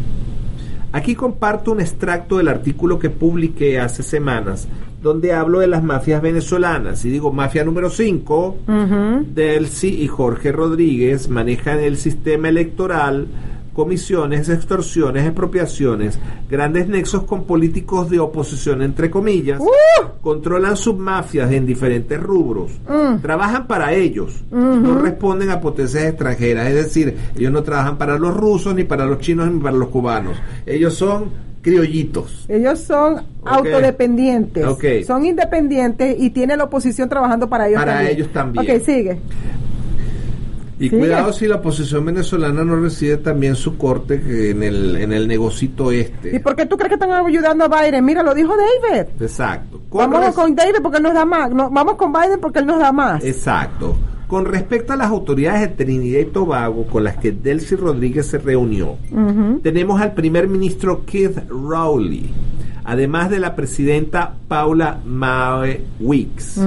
Aquí 0.92 1.16
comparto 1.16 1.72
un 1.72 1.80
extracto 1.80 2.36
del 2.36 2.46
artículo 2.46 3.00
que 3.00 3.10
publiqué 3.10 3.80
hace 3.80 4.04
semanas, 4.04 4.68
donde 5.02 5.32
hablo 5.32 5.58
de 5.58 5.66
las 5.66 5.82
mafias 5.82 6.22
venezolanas. 6.22 7.04
Y 7.04 7.10
digo, 7.10 7.32
mafia 7.32 7.64
número 7.64 7.90
5, 7.90 8.56
Delcy 9.34 9.88
y 9.88 10.06
Jorge 10.06 10.52
Rodríguez 10.52 11.28
manejan 11.28 11.80
el 11.80 11.96
sistema 11.96 12.50
electoral, 12.50 13.26
comisiones, 13.76 14.48
extorsiones, 14.48 15.26
expropiaciones, 15.26 16.18
grandes 16.48 16.88
nexos 16.88 17.24
con 17.24 17.44
políticos 17.44 18.08
de 18.08 18.18
oposición, 18.18 18.80
entre 18.80 19.10
comillas, 19.10 19.60
controlan 20.22 20.78
sus 20.78 20.96
mafias 20.96 21.52
en 21.52 21.66
diferentes 21.66 22.18
rubros, 22.18 22.72
trabajan 23.20 23.66
para 23.66 23.92
ellos, 23.92 24.42
no 24.50 24.98
responden 24.98 25.50
a 25.50 25.60
potencias 25.60 26.04
extranjeras, 26.04 26.68
es 26.68 26.74
decir, 26.74 27.16
ellos 27.36 27.52
no 27.52 27.62
trabajan 27.62 27.98
para 27.98 28.18
los 28.18 28.34
rusos, 28.34 28.74
ni 28.74 28.84
para 28.84 29.04
los 29.04 29.18
chinos, 29.18 29.52
ni 29.52 29.60
para 29.60 29.76
los 29.76 29.90
cubanos, 29.90 30.38
ellos 30.64 30.94
son 30.94 31.44
criollitos. 31.60 32.46
Ellos 32.48 32.78
son 32.80 33.26
autodependientes, 33.44 34.64
son 35.06 35.26
independientes 35.26 36.16
y 36.18 36.30
tiene 36.30 36.56
la 36.56 36.64
oposición 36.64 37.10
trabajando 37.10 37.46
para 37.46 37.68
ellos 37.68 37.80
Para 37.80 37.92
también. 37.96 38.14
ellos 38.16 38.28
también. 38.32 38.76
Ok, 38.76 38.82
sigue. 38.82 39.18
Y 40.78 40.90
cuidado 40.90 41.32
si 41.32 41.46
la 41.46 41.56
oposición 41.56 42.04
venezolana 42.04 42.62
no 42.62 42.76
recibe 42.76 43.16
también 43.16 43.56
su 43.56 43.78
corte 43.78 44.50
en 44.50 44.62
el, 44.62 44.96
en 44.96 45.12
el 45.12 45.26
negocito 45.26 45.92
¿Y 45.92 46.00
este. 46.00 46.38
por 46.40 46.54
qué 46.54 46.66
tú 46.66 46.76
crees 46.76 46.90
que 46.90 46.94
están 46.94 47.10
ayudando 47.12 47.64
a 47.64 47.82
Biden? 47.82 48.04
Mira, 48.04 48.22
lo 48.22 48.34
dijo 48.34 48.52
David. 48.56 49.06
Exacto. 49.20 49.80
Con 49.88 50.10
Vamos 50.10 50.34
con 50.34 50.54
David 50.54 50.74
porque 50.82 50.98
él 50.98 51.04
nos 51.04 51.14
da 51.14 51.24
más. 51.24 51.50
No, 51.50 51.70
vamos 51.70 51.94
con 51.94 52.12
Biden 52.12 52.38
porque 52.40 52.58
él 52.58 52.66
nos 52.66 52.78
da 52.78 52.92
más. 52.92 53.24
Exacto. 53.24 53.96
Con 54.26 54.44
respecto 54.44 54.92
a 54.92 54.96
las 54.96 55.08
autoridades 55.08 55.60
de 55.60 55.68
Trinidad 55.68 56.20
y 56.20 56.24
Tobago 56.26 56.86
con 56.86 57.04
las 57.04 57.16
que 57.16 57.30
Delcy 57.30 57.76
Rodríguez 57.76 58.26
se 58.26 58.38
reunió, 58.38 58.96
tenemos 59.62 60.00
al 60.00 60.14
primer 60.14 60.48
ministro 60.48 61.04
Keith 61.06 61.48
Rowley, 61.48 62.28
además 62.84 63.30
de 63.30 63.38
la 63.38 63.54
presidenta 63.54 64.34
Paula 64.48 65.00
Mae 65.06 65.84
Weeks. 66.00 66.60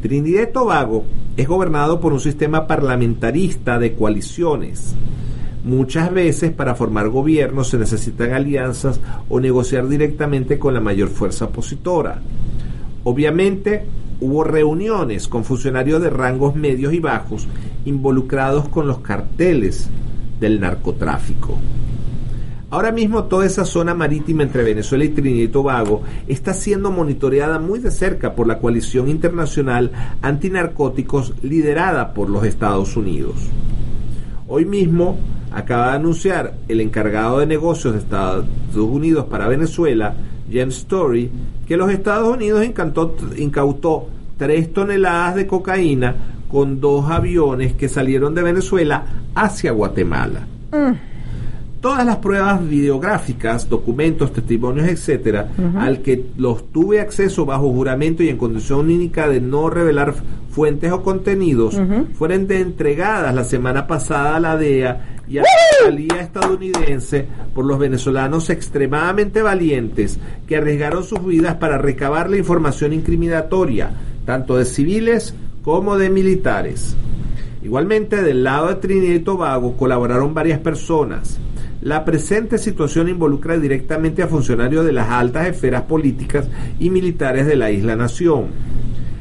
Trinidad 0.00 0.48
y 0.48 0.52
Tobago 0.52 1.04
es 1.36 1.46
gobernado 1.48 2.00
por 2.00 2.12
un 2.12 2.20
sistema 2.20 2.66
parlamentarista 2.66 3.78
de 3.78 3.94
coaliciones. 3.94 4.94
Muchas 5.64 6.12
veces 6.12 6.52
para 6.52 6.74
formar 6.74 7.08
gobierno 7.08 7.64
se 7.64 7.76
necesitan 7.76 8.32
alianzas 8.32 9.00
o 9.28 9.40
negociar 9.40 9.88
directamente 9.88 10.58
con 10.58 10.74
la 10.74 10.80
mayor 10.80 11.08
fuerza 11.08 11.46
opositora. 11.46 12.20
Obviamente 13.02 13.84
hubo 14.20 14.44
reuniones 14.44 15.28
con 15.28 15.44
funcionarios 15.44 16.00
de 16.00 16.10
rangos 16.10 16.54
medios 16.54 16.92
y 16.94 17.00
bajos 17.00 17.48
involucrados 17.84 18.68
con 18.68 18.86
los 18.86 18.98
carteles 18.98 19.88
del 20.40 20.60
narcotráfico. 20.60 21.58
Ahora 22.68 22.90
mismo 22.90 23.24
toda 23.24 23.46
esa 23.46 23.64
zona 23.64 23.94
marítima 23.94 24.42
entre 24.42 24.64
Venezuela 24.64 25.04
y 25.04 25.10
Trinidad 25.10 25.44
y 25.44 25.48
Tobago 25.48 26.02
está 26.26 26.52
siendo 26.52 26.90
monitoreada 26.90 27.60
muy 27.60 27.78
de 27.78 27.92
cerca 27.92 28.34
por 28.34 28.48
la 28.48 28.58
coalición 28.58 29.08
internacional 29.08 29.92
antinarcóticos 30.20 31.32
liderada 31.42 32.12
por 32.12 32.28
los 32.28 32.44
Estados 32.44 32.96
Unidos. 32.96 33.36
Hoy 34.48 34.64
mismo 34.64 35.16
acaba 35.52 35.90
de 35.90 35.96
anunciar 35.96 36.54
el 36.66 36.80
encargado 36.80 37.38
de 37.38 37.46
negocios 37.46 37.94
de 37.94 38.00
Estados 38.00 38.46
Unidos 38.74 39.26
para 39.26 39.46
Venezuela, 39.46 40.16
James 40.52 40.78
Story, 40.78 41.30
que 41.68 41.76
los 41.76 41.92
Estados 41.92 42.34
Unidos 42.34 42.66
incautó 43.36 44.08
tres 44.36 44.72
toneladas 44.72 45.36
de 45.36 45.46
cocaína 45.46 46.16
con 46.48 46.80
dos 46.80 47.08
aviones 47.08 47.74
que 47.74 47.88
salieron 47.88 48.34
de 48.34 48.42
Venezuela 48.42 49.04
hacia 49.36 49.70
Guatemala. 49.70 50.48
Todas 51.86 52.04
las 52.04 52.16
pruebas 52.16 52.68
videográficas, 52.68 53.68
documentos, 53.68 54.32
testimonios, 54.32 54.88
etcétera, 54.88 55.52
al 55.78 56.02
que 56.02 56.30
los 56.36 56.72
tuve 56.72 56.98
acceso 56.98 57.46
bajo 57.46 57.70
juramento 57.70 58.24
y 58.24 58.28
en 58.28 58.38
condición 58.38 58.90
única 58.90 59.28
de 59.28 59.40
no 59.40 59.70
revelar 59.70 60.12
fuentes 60.50 60.90
o 60.90 61.02
contenidos, 61.04 61.80
fueron 62.14 62.48
de 62.48 62.58
entregadas 62.58 63.32
la 63.32 63.44
semana 63.44 63.86
pasada 63.86 64.34
a 64.34 64.40
la 64.40 64.56
DEA 64.56 65.20
y 65.28 65.38
a 65.38 65.42
la 65.42 65.48
fiscalía 65.70 66.22
estadounidense 66.22 67.24
por 67.54 67.64
los 67.64 67.78
venezolanos 67.78 68.50
extremadamente 68.50 69.40
valientes 69.40 70.18
que 70.48 70.56
arriesgaron 70.56 71.04
sus 71.04 71.24
vidas 71.24 71.54
para 71.54 71.78
recabar 71.78 72.28
la 72.28 72.38
información 72.38 72.94
incriminatoria, 72.94 73.92
tanto 74.24 74.56
de 74.56 74.64
civiles 74.64 75.36
como 75.62 75.96
de 75.96 76.10
militares. 76.10 76.96
Igualmente, 77.62 78.24
del 78.24 78.42
lado 78.42 78.66
de 78.66 78.74
Trinidad 78.74 79.14
y 79.14 79.20
Tobago 79.20 79.76
colaboraron 79.76 80.34
varias 80.34 80.58
personas. 80.58 81.38
La 81.86 82.04
presente 82.04 82.58
situación 82.58 83.08
involucra 83.08 83.56
directamente 83.58 84.20
a 84.20 84.26
funcionarios 84.26 84.84
de 84.84 84.92
las 84.92 85.08
altas 85.08 85.46
esferas 85.46 85.82
políticas 85.82 86.48
y 86.80 86.90
militares 86.90 87.46
de 87.46 87.54
la 87.54 87.70
isla 87.70 87.94
nación. 87.94 88.46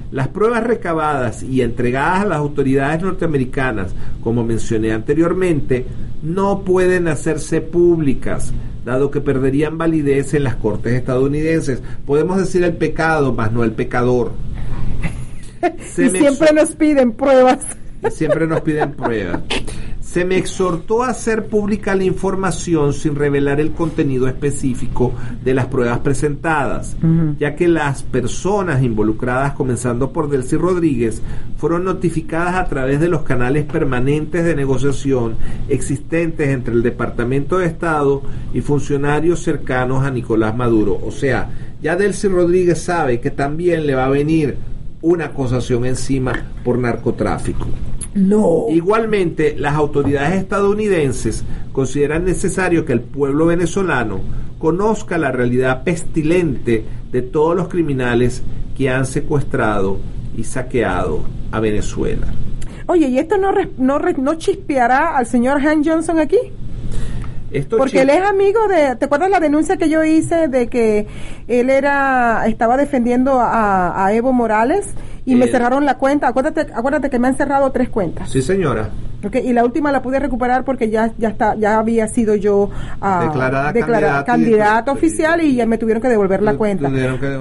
Las 0.09 0.29
pruebas 0.29 0.63
recabadas 0.63 1.43
y 1.43 1.61
entregadas 1.61 2.23
a 2.23 2.25
las 2.25 2.39
autoridades 2.39 3.03
norteamericanas, 3.03 3.93
como 4.23 4.43
mencioné 4.43 4.93
anteriormente, 4.93 5.85
no 6.23 6.61
pueden 6.61 7.07
hacerse 7.07 7.61
públicas, 7.61 8.51
dado 8.83 9.11
que 9.11 9.21
perderían 9.21 9.77
validez 9.77 10.33
en 10.33 10.45
las 10.45 10.55
cortes 10.55 10.93
estadounidenses. 10.93 11.83
Podemos 12.07 12.39
decir 12.39 12.63
el 12.63 12.73
pecado, 12.73 13.31
más 13.31 13.51
no 13.51 13.63
el 13.63 13.73
pecador. 13.73 14.31
Se 15.85 16.07
y 16.07 16.09
siempre 16.09 16.51
nos 16.51 16.71
piden 16.71 17.11
pruebas. 17.11 17.59
y 18.03 18.09
siempre 18.09 18.47
nos 18.47 18.61
piden 18.61 18.93
pruebas. 18.93 19.41
Se 20.15 20.23
me 20.23 20.37
exhortó 20.37 21.03
a 21.03 21.09
hacer 21.09 21.47
pública 21.47 21.93
la 21.93 22.05
información 22.05 22.93
sin 22.93 23.15
revelar 23.15 23.59
el 23.59 23.73
contenido 23.73 24.29
específico 24.29 25.11
de 25.43 25.53
las 25.53 25.65
pruebas 25.65 25.99
presentadas, 25.99 26.95
ya 27.37 27.57
que 27.57 27.67
las 27.67 28.03
personas 28.03 28.81
involucradas, 28.81 29.51
comenzando 29.55 30.13
por 30.13 30.29
Delcy 30.29 30.55
Rodríguez, 30.55 31.21
fueron 31.57 31.83
notificadas 31.83 32.55
a 32.55 32.63
través 32.69 33.01
de 33.01 33.09
los 33.09 33.23
canales 33.23 33.65
permanentes 33.65 34.45
de 34.45 34.55
negociación 34.55 35.35
existentes 35.67 36.47
entre 36.47 36.73
el 36.73 36.81
Departamento 36.81 37.57
de 37.57 37.65
Estado 37.65 38.21
y 38.53 38.61
funcionarios 38.61 39.41
cercanos 39.41 40.05
a 40.05 40.11
Nicolás 40.11 40.55
Maduro. 40.55 40.97
O 41.05 41.11
sea, 41.11 41.49
ya 41.81 41.97
Delcy 41.97 42.29
Rodríguez 42.29 42.81
sabe 42.81 43.19
que 43.19 43.31
también 43.31 43.85
le 43.85 43.95
va 43.95 44.05
a 44.05 44.09
venir 44.11 44.55
una 45.01 45.25
acusación 45.25 45.85
encima 45.85 46.53
por 46.63 46.79
narcotráfico. 46.79 47.67
No. 48.15 48.65
Igualmente, 48.69 49.55
las 49.57 49.75
autoridades 49.75 50.35
estadounidenses 50.35 51.43
consideran 51.73 52.23
necesario 52.25 52.85
que 52.85 52.93
el 52.93 53.01
pueblo 53.01 53.45
venezolano 53.45 54.21
conozca 54.57 55.17
la 55.17 55.31
realidad 55.31 55.83
pestilente 55.83 56.85
de 57.11 57.21
todos 57.21 57.55
los 57.55 57.67
criminales 57.67 58.41
que 58.77 58.89
han 58.89 59.05
secuestrado 59.05 59.99
y 60.35 60.43
saqueado 60.45 61.21
a 61.51 61.59
Venezuela. 61.59 62.27
Oye, 62.87 63.09
¿y 63.09 63.19
esto 63.19 63.35
no, 63.37 63.51
no 64.17 64.35
chispeará 64.35 65.17
al 65.17 65.25
señor 65.25 65.59
Han 65.59 65.83
Johnson 65.83 66.19
aquí? 66.19 66.37
Esto 67.51 67.77
Porque 67.77 68.01
él 68.01 68.09
es 68.09 68.21
amigo 68.21 68.67
de, 68.67 68.95
¿te 68.95 69.05
acuerdas 69.05 69.29
la 69.29 69.39
denuncia 69.39 69.77
que 69.77 69.89
yo 69.89 70.03
hice 70.03 70.47
de 70.47 70.67
que 70.67 71.07
él 71.47 71.69
era, 71.69 72.45
estaba 72.47 72.75
defendiendo 72.75 73.39
a, 73.39 74.05
a 74.05 74.13
Evo 74.13 74.33
Morales 74.33 74.87
y 75.25 75.35
me 75.35 75.45
Eh. 75.45 75.49
cerraron 75.49 75.85
la 75.85 75.97
cuenta? 75.97 76.27
Acuérdate, 76.27 76.67
acuérdate 76.73 77.09
que 77.09 77.19
me 77.19 77.27
han 77.27 77.37
cerrado 77.37 77.71
tres 77.71 77.89
cuentas. 77.89 78.29
Sí, 78.29 78.41
señora. 78.41 78.89
Ok, 79.23 79.37
y 79.43 79.53
la 79.53 79.63
última 79.63 79.91
la 79.91 80.01
pude 80.03 80.19
recuperar 80.19 80.63
porque 80.65 80.89
ya 80.91 81.11
ya 81.17 81.29
está 81.29 81.55
ya 81.55 81.79
había 81.79 82.07
sido 82.07 82.35
yo 82.35 82.69
ah, 83.01 83.21
Declarada 83.25 83.73
declara- 83.73 83.99
candidata 84.01 84.21
y- 84.21 84.25
candidata 84.25 84.91
oficial 84.91 85.41
y 85.41 85.55
ya 85.55 85.65
me 85.65 85.77
tuvieron 85.79 86.01
que 86.01 86.09
devolver 86.09 86.43
la 86.43 86.55
cuenta. 86.57 86.89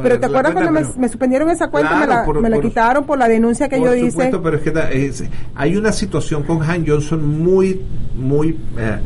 Pero 0.02 0.18
te 0.20 0.26
acuerdas 0.26 0.52
cuando 0.52 0.70
me, 0.73 0.82
me 0.96 1.08
suspendieron 1.08 1.50
esa 1.50 1.68
cuenta, 1.68 1.90
me, 1.99 2.06
Claro, 2.06 2.20
la, 2.20 2.25
por- 2.25 2.40
me 2.40 2.49
la 2.49 2.56
por- 2.56 2.64
quitaron 2.64 3.04
por 3.04 3.18
la 3.18 3.28
denuncia 3.28 3.68
que 3.68 3.76
Por 3.76 3.87
yo 3.88 3.94
hice. 3.96 4.11
supuesto, 4.12 4.42
pero 4.42 4.56
es 4.58 4.62
que 4.62 5.06
es- 5.06 5.25
hay 5.54 5.76
una 5.76 5.92
situación 5.92 6.42
con 6.44 6.62
Han 6.62 6.87
Johnson 6.87 7.42
muy, 7.42 7.82
muy 8.14 8.58
eh, 8.78 8.99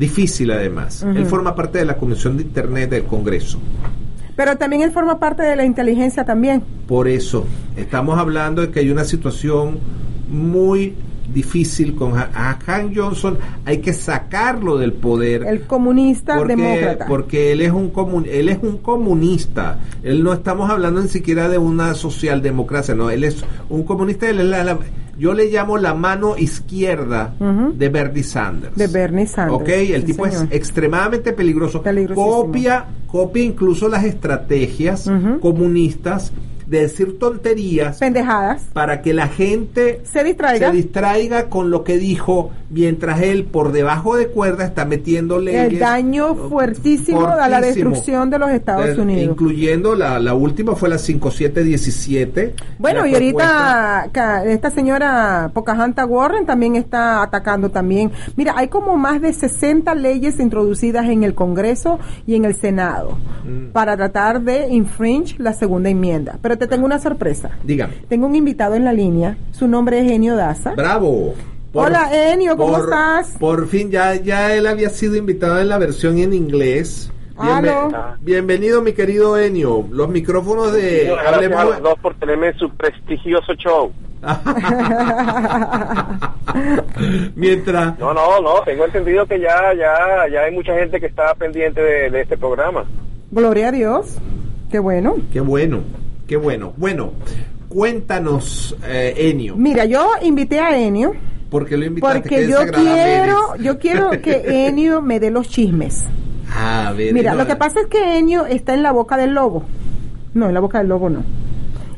difícil 0.00 0.50
además. 0.50 1.02
Él 1.02 1.26
forma 1.26 1.54
parte 1.54 1.78
de 1.78 1.84
la 1.84 1.96
Comisión 1.98 2.38
de 2.38 2.42
Internet 2.42 2.90
del 2.90 3.04
Congreso. 3.04 3.60
Pero 4.34 4.56
también 4.56 4.80
él 4.80 4.90
forma 4.90 5.20
parte 5.20 5.42
de 5.42 5.54
la 5.54 5.64
inteligencia 5.64 6.24
también. 6.24 6.64
Por 6.88 7.06
eso, 7.06 7.46
estamos 7.76 8.18
hablando 8.18 8.62
de 8.62 8.70
que 8.70 8.80
hay 8.80 8.90
una 8.90 9.04
situación 9.04 9.78
muy 10.30 10.94
difícil 11.32 11.94
con 11.94 12.16
a 12.18 12.58
Han 12.66 12.94
Johnson, 12.94 13.38
hay 13.64 13.78
que 13.78 13.92
sacarlo 13.92 14.78
del 14.78 14.92
poder. 14.92 15.44
El 15.46 15.62
comunista 15.62 16.36
porque, 16.36 16.56
demócrata. 16.56 17.06
porque 17.06 17.52
él 17.52 17.60
es 17.60 17.72
un 17.72 17.90
comun, 17.90 18.26
él 18.30 18.48
es 18.48 18.58
un 18.62 18.78
comunista. 18.78 19.78
Él 20.02 20.22
no 20.22 20.32
estamos 20.32 20.70
hablando 20.70 21.00
ni 21.02 21.08
siquiera 21.08 21.48
de 21.48 21.58
una 21.58 21.94
socialdemocracia, 21.94 22.94
no, 22.94 23.10
él 23.10 23.24
es 23.24 23.44
un 23.68 23.82
comunista, 23.84 24.28
él 24.28 24.40
es 24.40 24.46
la- 24.46 24.64
la- 24.64 24.78
yo 25.18 25.34
le 25.34 25.50
llamo 25.50 25.76
la 25.76 25.92
mano 25.92 26.34
izquierda 26.38 27.34
de 27.74 27.88
Bernie 27.90 28.22
Sanders. 28.22 28.74
De 28.74 28.86
Bernie 28.86 29.26
Sanders. 29.26 29.60
Ok, 29.60 29.68
el 29.68 30.00
Sí, 30.00 30.06
tipo 30.06 30.24
señor. 30.26 30.44
es 30.50 30.56
extremadamente 30.56 31.32
peligroso. 31.34 31.82
Copia, 32.14 32.86
copia 33.06 33.42
incluso 33.44 33.86
las 33.88 34.04
estrategias 34.04 35.10
comunistas 35.40 36.32
de 36.70 36.82
decir 36.82 37.18
tonterías 37.18 37.98
Pendejadas. 37.98 38.62
para 38.72 39.02
que 39.02 39.12
la 39.12 39.28
gente 39.28 40.00
Se 40.04 40.22
distraiga. 40.24 40.70
se 40.70 40.76
distraiga 40.76 41.48
con 41.48 41.70
lo 41.70 41.82
que 41.84 41.98
dijo 41.98 42.50
mientras 42.70 43.20
él 43.22 43.44
por 43.44 43.72
debajo 43.72 44.16
de 44.16 44.28
cuerda 44.28 44.64
está 44.64 44.84
metiendo 44.84 45.38
leyes. 45.40 45.72
el 45.72 45.78
daño 45.80 46.34
fuertísimo, 46.36 47.26
a 47.26 47.48
la 47.48 47.60
destrucción 47.60 48.30
de 48.30 48.38
los 48.38 48.50
Estados 48.50 48.96
Unidos. 48.96 49.24
Incluyendo 49.32 49.94
la, 49.96 50.20
la 50.20 50.34
última 50.34 50.76
fue 50.76 50.88
la 50.88 50.98
5717. 50.98 52.54
Bueno, 52.78 53.06
y 53.06 53.14
ahorita 53.14 54.08
esta 54.46 54.70
señora 54.70 55.50
Pocahontas 55.52 56.06
Warren 56.08 56.46
también 56.46 56.76
está 56.76 57.22
atacando 57.22 57.70
también. 57.70 58.12
Mira, 58.36 58.54
hay 58.56 58.68
como 58.68 58.96
más 58.96 59.20
de 59.20 59.32
60 59.32 59.94
leyes 59.96 60.38
introducidas 60.40 61.06
en 61.08 61.24
el 61.24 61.34
Congreso 61.34 61.98
y 62.26 62.34
en 62.36 62.44
el 62.44 62.54
Senado 62.54 63.18
Mm. 63.44 63.72
para 63.72 63.96
tratar 63.96 64.42
de 64.42 64.68
infringe 64.68 65.34
la 65.38 65.54
segunda 65.54 65.88
enmienda. 65.88 66.38
Pero 66.42 66.58
te 66.60 66.66
tengo 66.68 66.84
una 66.84 66.98
sorpresa. 66.98 67.50
Dígame. 67.64 67.94
Tengo 68.08 68.26
un 68.26 68.36
invitado 68.36 68.74
en 68.74 68.84
la 68.84 68.92
línea. 68.92 69.36
Su 69.50 69.66
nombre 69.66 69.98
es 70.00 70.12
Enio 70.12 70.36
Daza. 70.36 70.74
Bravo. 70.74 71.34
Hola, 71.72 72.10
Enio, 72.12 72.54
¿cómo 72.56 72.74
por- 72.74 72.84
estás? 72.84 73.36
Por 73.38 73.66
fin, 73.68 73.90
ya, 73.90 74.14
ya 74.16 74.54
él 74.54 74.66
había 74.66 74.90
sido 74.90 75.16
invitado 75.16 75.58
en 75.60 75.68
la 75.70 75.78
versión 75.78 76.18
en 76.18 76.34
inglés. 76.34 77.10
Aló. 77.38 77.88
bienvenido, 78.20 78.82
mi 78.82 78.92
querido 78.92 79.38
Enio. 79.38 79.86
Los 79.90 80.08
micrófonos 80.10 80.72
de 80.74 81.04
Gracias 81.06 81.26
a 81.26 81.36
Hablemos- 81.36 81.64
los 81.70 81.82
dos 81.82 81.98
por 82.02 82.14
tenerme 82.16 82.48
en 82.48 82.58
su 82.58 82.68
prestigioso 82.70 83.54
show. 83.54 83.90
Mientras, 87.36 87.98
No, 87.98 88.12
no, 88.12 88.42
no, 88.42 88.60
tengo 88.66 88.84
entendido 88.84 89.24
que 89.26 89.40
ya, 89.40 89.72
ya, 89.78 90.28
ya 90.30 90.40
hay 90.42 90.52
mucha 90.54 90.74
gente 90.74 91.00
que 91.00 91.06
está 91.06 91.34
pendiente 91.36 91.80
de, 91.80 92.10
de 92.10 92.20
este 92.20 92.36
programa. 92.36 92.84
Gloria 93.30 93.68
a 93.68 93.72
Dios. 93.72 94.18
Qué 94.70 94.78
bueno. 94.78 95.16
qué 95.32 95.40
bueno, 95.40 95.80
qué 96.30 96.36
bueno. 96.36 96.72
Bueno, 96.76 97.10
cuéntanos, 97.68 98.76
eh, 98.86 99.14
Enio, 99.16 99.56
Mira, 99.56 99.84
yo 99.84 100.10
invité 100.22 100.60
a 100.60 100.78
Enio 100.78 101.12
porque 101.50 101.76
lo 101.76 101.84
invitaste. 101.84 102.20
porque 102.20 102.48
yo 102.48 102.58
quiero, 102.70 103.56
yo 103.56 103.78
quiero 103.80 104.10
que 104.22 104.42
Enio 104.68 105.02
me 105.02 105.18
dé 105.18 105.32
los 105.32 105.48
chismes. 105.48 106.04
A 106.56 106.92
ver, 106.96 107.12
Mira, 107.12 107.32
no, 107.32 107.38
lo 107.38 107.46
que 107.48 107.56
pasa 107.56 107.80
es 107.80 107.88
que 107.88 108.16
Enio 108.16 108.46
está 108.46 108.74
en 108.74 108.84
la 108.84 108.92
boca 108.92 109.16
del 109.16 109.34
lobo. 109.34 109.64
No, 110.32 110.46
en 110.46 110.54
la 110.54 110.60
boca 110.60 110.78
del 110.78 110.86
lobo 110.86 111.10
no. 111.10 111.24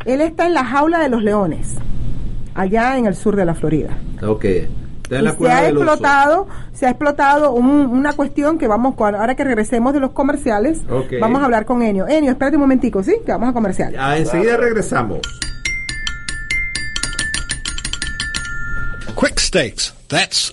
Él 0.06 0.22
está 0.22 0.46
en 0.46 0.54
la 0.54 0.64
jaula 0.64 1.00
de 1.00 1.10
los 1.10 1.22
leones, 1.22 1.74
allá 2.54 2.96
en 2.96 3.04
el 3.04 3.14
sur 3.14 3.36
de 3.36 3.44
la 3.44 3.54
Florida. 3.54 3.98
Ok. 4.26 4.46
Está 5.16 5.18
en 5.18 5.24
la 5.24 5.32
se 5.36 5.52
ha 5.52 5.62
del 5.62 5.76
oso. 5.76 5.84
explotado, 5.84 6.48
se 6.72 6.86
ha 6.86 6.90
explotado 6.90 7.52
un- 7.52 7.86
una 7.86 8.12
cuestión 8.14 8.58
que 8.58 8.66
vamos, 8.66 8.94
ahora 8.98 9.34
que 9.34 9.44
regresemos 9.44 9.92
de 9.92 10.00
los 10.00 10.12
comerciales, 10.12 10.80
Ok. 10.90 11.14
vamos 11.20 11.42
a 11.42 11.44
hablar 11.44 11.64
con 11.66 11.82
Enio. 11.82 12.06
Enio, 12.08 12.30
espérate 12.32 12.56
un 12.56 12.62
momentico, 12.62 13.02
¿sí? 13.02 13.16
Que 13.24 13.32
vamos 13.32 13.50
a 13.50 13.52
comercial. 13.52 13.94
Ah, 13.98 14.16
enseguida 14.16 14.56
regresamos. 14.56 15.20
Quick 19.20 19.38
Stakes, 19.38 19.92
that's 20.08 20.52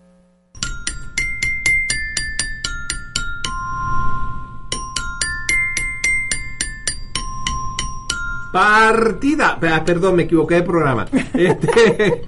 Partida, 8.51 9.57
Ah, 9.61 9.83
perdón, 9.85 10.17
me 10.17 10.23
equivoqué 10.23 10.55
de 10.55 10.63
programa. 10.63 11.05
Este, 11.33 12.23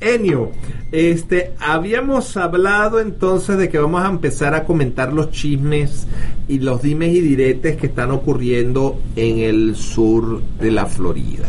Enio, 0.00 0.52
este, 0.92 1.52
habíamos 1.58 2.36
hablado 2.36 3.00
entonces 3.00 3.56
de 3.56 3.68
que 3.68 3.78
vamos 3.78 4.04
a 4.04 4.08
empezar 4.08 4.54
a 4.54 4.64
comentar 4.64 5.12
los 5.12 5.30
chismes 5.30 6.06
y 6.46 6.60
los 6.60 6.82
dimes 6.82 7.14
y 7.14 7.20
diretes 7.20 7.76
que 7.76 7.86
están 7.86 8.10
ocurriendo 8.10 9.00
en 9.16 9.38
el 9.38 9.76
sur 9.76 10.42
de 10.60 10.70
la 10.70 10.86
Florida. 10.86 11.48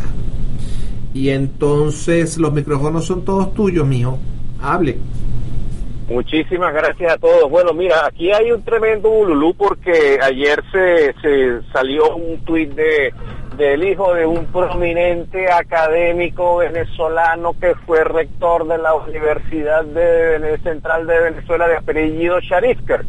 Y 1.12 1.30
entonces 1.30 2.38
los 2.38 2.52
micrófonos 2.52 3.04
son 3.04 3.24
todos 3.24 3.52
tuyos, 3.54 3.86
mijo. 3.86 4.18
Hable. 4.62 4.98
Muchísimas 6.08 6.72
gracias 6.72 7.12
a 7.12 7.18
todos. 7.18 7.48
Bueno, 7.48 7.72
mira, 7.72 8.06
aquí 8.06 8.32
hay 8.32 8.50
un 8.50 8.62
tremendo 8.62 9.10
bululú 9.10 9.54
porque 9.54 10.18
ayer 10.20 10.62
se, 10.72 11.14
se 11.22 11.62
salió 11.72 12.16
un 12.16 12.38
tuit 12.44 12.72
de 12.74 13.12
del 13.56 13.84
hijo 13.84 14.14
de 14.14 14.26
un 14.26 14.46
prominente 14.46 15.50
académico 15.50 16.58
venezolano 16.58 17.54
que 17.60 17.74
fue 17.86 18.04
rector 18.04 18.66
de 18.66 18.78
la 18.78 18.94
Universidad 18.94 19.84
de, 19.84 20.58
Central 20.62 21.06
de 21.06 21.20
Venezuela 21.20 21.68
de 21.68 21.76
apellido 21.76 22.40
Sharifker. 22.40 23.04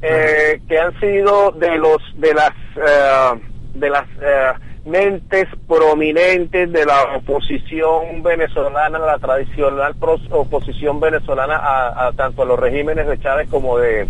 Eh, 0.00 0.60
que 0.68 0.78
han 0.78 0.98
sido 1.00 1.50
de 1.50 1.76
los 1.76 1.98
de 2.16 2.32
las 2.32 2.52
eh, 2.76 3.40
de 3.74 3.90
las 3.90 4.04
eh, 4.22 4.52
mentes 4.86 5.46
prominentes 5.68 6.72
de 6.72 6.86
la 6.86 7.16
oposición 7.16 8.22
venezolana, 8.22 8.98
la 8.98 9.18
tradicional 9.18 9.94
oposición 10.30 11.00
venezolana 11.00 11.56
a, 11.56 12.06
a 12.06 12.12
tanto 12.12 12.42
a 12.42 12.46
los 12.46 12.58
regímenes 12.58 13.06
de 13.06 13.18
Chávez 13.18 13.48
como 13.50 13.78
de, 13.78 14.06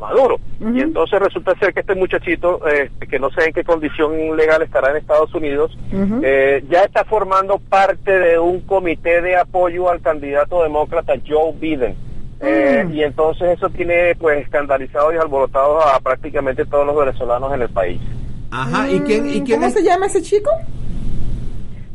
Maduro. 0.00 0.40
Y 0.74 0.80
entonces 0.80 1.20
resulta 1.20 1.54
ser 1.58 1.72
que 1.72 1.80
este 1.80 1.94
muchachito, 1.94 2.60
eh, 2.68 2.90
que 3.08 3.18
no 3.18 3.30
sé 3.30 3.44
en 3.46 3.52
qué 3.52 3.62
condición 3.62 4.36
legal 4.36 4.62
estará 4.62 4.90
en 4.90 4.96
Estados 4.96 5.32
Unidos, 5.34 5.76
eh, 6.22 6.64
ya 6.68 6.82
está 6.84 7.04
formando 7.04 7.58
parte 7.58 8.10
de 8.18 8.38
un 8.38 8.60
comité 8.62 9.20
de 9.22 9.36
apoyo 9.36 9.90
al 9.90 10.00
candidato 10.00 10.62
demócrata 10.62 11.14
Joe 11.26 11.52
Biden 11.60 11.94
Eh, 12.42 12.84
Mm. 12.86 12.94
y 12.94 13.02
entonces 13.04 13.50
eso 13.58 13.68
tiene 13.68 14.14
pues 14.18 14.42
escandalizado 14.42 15.12
y 15.12 15.16
alborotado 15.18 15.78
a 15.82 16.00
prácticamente 16.00 16.64
todos 16.64 16.86
los 16.86 16.96
venezolanos 16.96 17.52
en 17.52 17.60
el 17.62 17.68
país. 17.68 18.00
Ajá, 18.50 18.88
¿y 18.90 18.98
quién, 19.00 19.28
y 19.28 19.42
quién 19.42 19.58
¿Cómo 19.60 19.66
es? 19.66 19.74
se 19.74 19.82
llama 19.82 20.06
ese 20.06 20.22
chico? 20.22 20.50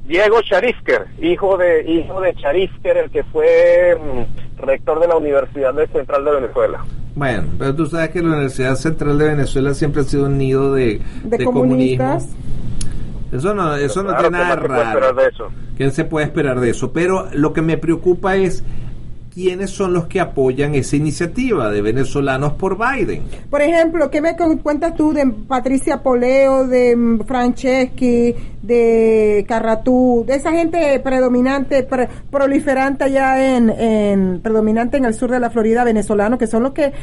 Diego 0.06 0.40
Charifker, 0.44 1.08
hijo 1.20 1.58
de 1.58 1.84
hijo 1.90 2.22
de 2.22 2.36
Charifker, 2.36 2.96
el 2.98 3.10
que 3.10 3.24
fue 3.24 3.98
mm, 4.00 4.62
rector 4.62 5.00
de 5.00 5.08
la 5.08 5.16
Universidad 5.18 5.74
del 5.74 5.88
Central 5.90 6.24
de 6.26 6.32
Venezuela. 6.32 6.86
Bueno, 7.16 7.44
pero 7.58 7.74
tú 7.76 7.86
sabes 7.86 8.10
que 8.10 8.22
la 8.22 8.28
Universidad 8.30 8.76
Central 8.76 9.18
de 9.18 9.26
Venezuela 9.30 9.74
siempre 9.74 10.02
ha 10.02 10.06
sido 10.06 10.26
un 10.26 10.38
nido 10.38 10.74
de, 10.74 11.02
De, 11.24 11.38
de 11.38 11.46
comunistas. 11.46 12.24
comunismo. 12.26 12.46
Eso 13.32 13.54
no, 13.54 13.76
eso 13.76 14.04
no 14.04 14.10
Claro, 14.10 14.30
tiene 14.30 14.38
¿qué 14.38 14.44
nada 14.44 14.56
más 14.56 14.64
se 14.64 14.68
puede 14.68 14.84
esperar 14.84 15.02
raro. 15.16 15.22
de 15.22 15.28
eso? 15.30 15.48
¿Qué 15.78 15.92
se 15.92 16.04
puede 16.06 16.26
esperar 16.26 16.60
de 16.60 16.70
eso? 16.70 16.92
Pero 16.94 17.28
lo 17.34 17.54
que 17.54 17.62
me 17.62 17.78
preocupa 17.78 18.36
es 18.36 18.64
quiénes 19.36 19.70
son 19.70 19.92
los 19.94 20.06
que 20.08 20.22
apoyan 20.22 20.74
esa 20.76 20.96
iniciativa 20.96 21.70
de 21.70 21.82
venezolanos 21.82 22.54
por 22.54 22.78
Biden. 22.78 23.24
Por 23.50 23.62
ejemplo, 23.62 24.10
¿qué 24.10 24.22
me 24.22 24.38
cu- 24.38 24.58
cuentas 24.64 24.96
tú 24.96 25.12
de 25.12 25.28
Patricia 25.28 26.02
Poleo, 26.02 26.66
de 26.66 26.96
mm, 26.96 27.20
Franceschi, 27.26 28.34
de 28.64 29.46
Carratú, 29.46 30.24
de 30.26 30.36
esa 30.36 30.54
gente 30.54 30.98
predominante, 31.02 31.84
pre- 31.84 32.08
proliferante 32.32 33.04
allá 33.04 33.58
en, 33.58 33.70
en, 33.70 34.40
predominante 34.42 34.96
en 34.98 35.04
el 35.06 35.14
sur 35.14 35.30
de 35.30 35.40
la 35.42 35.50
Florida, 35.50 35.84
venezolano, 35.84 36.38
que 36.38 36.48
son 36.48 36.64
los 36.64 36.72
que 36.72 36.94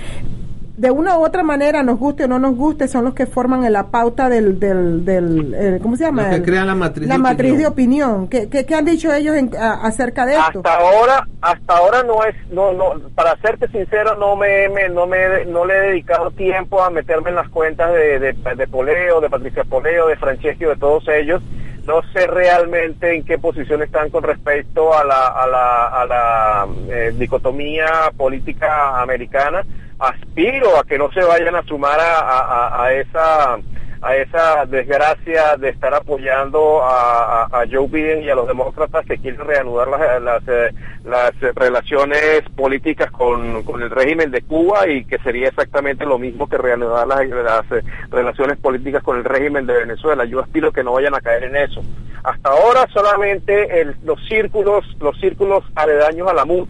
de 0.76 0.90
una 0.90 1.18
u 1.18 1.24
otra 1.24 1.42
manera, 1.42 1.82
nos 1.82 1.98
guste 1.98 2.24
o 2.24 2.28
no 2.28 2.38
nos 2.38 2.56
guste, 2.56 2.88
son 2.88 3.04
los 3.04 3.12
que 3.14 3.26
forman 3.26 3.70
la 3.70 3.88
pauta 3.88 4.28
del, 4.30 4.58
del, 4.58 5.04
del 5.04 5.54
eh, 5.54 5.78
¿cómo 5.82 5.96
se 5.96 6.04
llama? 6.04 6.28
Los 6.28 6.36
que 6.36 6.42
crean 6.42 6.66
la 6.66 6.74
matriz 6.74 7.06
la 7.08 7.14
de 7.14 7.20
matriz 7.20 7.58
de 7.58 7.66
opinión. 7.66 8.10
opinión. 8.10 8.28
¿Qué, 8.28 8.48
qué, 8.48 8.64
qué 8.64 8.74
han 8.74 8.84
dicho 8.86 9.12
ellos 9.12 9.36
en- 9.36 9.50
a- 9.56 9.86
acerca 9.86 10.24
de 10.24 10.32
esto? 10.32 10.60
Hasta 10.64 10.74
ahora, 10.74 11.28
hasta 11.42 11.76
ahora 11.76 12.02
no 12.04 12.24
es, 12.24 12.34
no, 12.50 12.72
no, 12.72 12.94
para 13.14 13.36
serte 13.42 13.68
sincero, 13.68 14.16
no 14.16 14.34
me, 14.34 14.68
me- 14.70 14.88
no 14.88 15.06
me, 15.06 15.44
no 15.44 15.66
le 15.66 15.74
he 15.76 15.80
dedicado 15.90 16.30
tiempo 16.30 16.82
a 16.82 16.88
meterme 16.90 17.28
en 17.30 17.36
las 17.36 17.48
cuentas 17.50 17.92
de, 17.92 18.18
de, 18.18 18.32
de 18.56 18.66
Poleo, 18.66 19.20
de 19.20 19.28
Patricia 19.28 19.64
Poleo, 19.64 20.08
de 20.08 20.16
Franceschi, 20.16 20.64
de 20.64 20.76
todos 20.76 21.06
ellos. 21.08 21.42
No 21.86 22.00
sé 22.14 22.26
realmente 22.28 23.14
en 23.14 23.24
qué 23.24 23.38
posición 23.38 23.82
están 23.82 24.08
con 24.08 24.22
respecto 24.22 24.94
a 24.96 25.04
la, 25.04 25.26
a 25.26 25.46
la, 25.48 25.86
a 25.88 26.06
la 26.06 26.66
eh, 26.88 27.12
dicotomía 27.18 27.86
política 28.16 29.00
americana. 29.02 29.62
Aspiro 30.02 30.76
a 30.78 30.82
que 30.84 30.98
no 30.98 31.12
se 31.12 31.22
vayan 31.22 31.54
a 31.54 31.62
sumar 31.62 32.00
a, 32.00 32.84
a- 32.84 32.92
esa 32.92 33.56
a 34.04 34.16
esa 34.16 34.66
desgracia 34.66 35.56
de 35.56 35.68
estar 35.68 35.94
apoyando 35.94 36.80
a, 36.82 37.46
Joe 37.70 37.86
Biden 37.86 38.24
y 38.24 38.30
a 38.30 38.34
los 38.34 38.48
demócratas 38.48 39.06
que 39.06 39.16
quieren 39.18 39.46
reanudar 39.46 39.86
las, 40.20 40.42
eh, 40.48 40.70
las, 41.04 41.30
relaciones 41.54 42.42
políticas 42.56 43.12
con, 43.12 43.62
con 43.62 43.80
el 43.80 43.90
régimen 43.90 44.32
de 44.32 44.42
Cuba 44.42 44.88
y 44.88 45.04
que 45.04 45.18
sería 45.18 45.46
exactamente 45.46 46.04
lo 46.04 46.18
mismo 46.18 46.48
que 46.48 46.58
reanudar 46.58 47.06
las, 47.06 47.28
las, 47.28 47.62
eh, 47.70 47.84
relaciones 48.10 48.58
políticas 48.58 49.04
con 49.04 49.18
el 49.18 49.24
régimen 49.24 49.66
de 49.66 49.74
Venezuela. 49.74 50.24
Yo 50.24 50.40
aspiro 50.40 50.72
que 50.72 50.82
no 50.82 50.94
vayan 50.94 51.14
a 51.14 51.20
caer 51.20 51.44
en 51.44 51.54
eso. 51.54 51.80
Hasta 52.24 52.50
ahora 52.50 52.88
solamente 52.92 53.80
el- 53.82 53.94
los 54.02 54.18
círculos 54.26 54.84
los 54.98 55.16
círculos 55.20 55.62
aledaños 55.76 56.26
a 56.28 56.34
la 56.34 56.44
MUD 56.44 56.66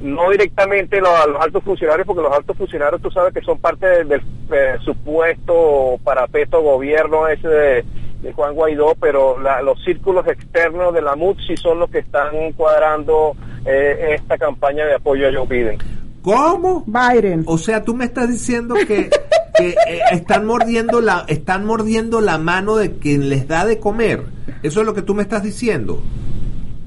no 0.00 0.30
directamente 0.30 1.00
lo- 1.00 1.16
a 1.16 1.26
los 1.26 1.40
altos 1.40 1.62
funcionarios, 1.64 2.06
porque 2.06 2.22
los 2.22 2.32
altos 2.32 2.56
funcionarios 2.56 3.00
tú 3.00 3.10
sabes 3.10 3.32
que 3.32 3.40
son 3.42 3.58
parte 3.58 3.86
del, 3.86 4.08
del, 4.08 4.20
eh, 4.52 4.76
supuesto 4.84 5.98
parapeto 6.04 6.60
gobierno 6.62 7.28
ese 7.28 7.48
de, 7.48 7.84
de 8.22 8.32
Juan 8.32 8.54
Guaidó, 8.54 8.94
pero 9.00 9.38
la- 9.40 9.62
los 9.62 9.82
círculos 9.84 10.26
externos 10.26 10.92
de 10.94 11.02
la 11.02 11.16
MUD 11.16 11.36
sí 11.46 11.56
son 11.56 11.78
los 11.78 11.90
que 11.90 11.98
están 12.00 12.52
cuadrando 12.52 13.34
eh, 13.64 14.14
esta 14.14 14.36
campaña 14.38 14.84
de 14.84 14.94
apoyo 14.94 15.28
a 15.28 15.32
Joe 15.32 15.46
Biden. 15.46 15.78
¿Cómo? 16.22 16.84
Biden. 16.86 17.44
O 17.46 17.56
sea, 17.56 17.82
tú 17.84 17.94
me 17.94 18.04
estás 18.04 18.28
diciendo 18.28 18.74
que, 18.74 19.10
que, 19.56 19.68
eh, 19.70 20.00
están 20.12 20.44
mordiendo 20.44 21.00
la 21.00 21.24
están 21.28 21.64
mordiendo 21.64 22.20
la 22.20 22.36
mano 22.38 22.76
de 22.76 22.98
quien 22.98 23.28
les 23.28 23.46
da 23.48 23.64
de 23.64 23.78
comer. 23.78 24.22
Eso 24.62 24.80
es 24.80 24.86
lo 24.86 24.92
que 24.94 25.02
tú 25.02 25.14
me 25.14 25.22
estás 25.22 25.42
diciendo. 25.44 26.02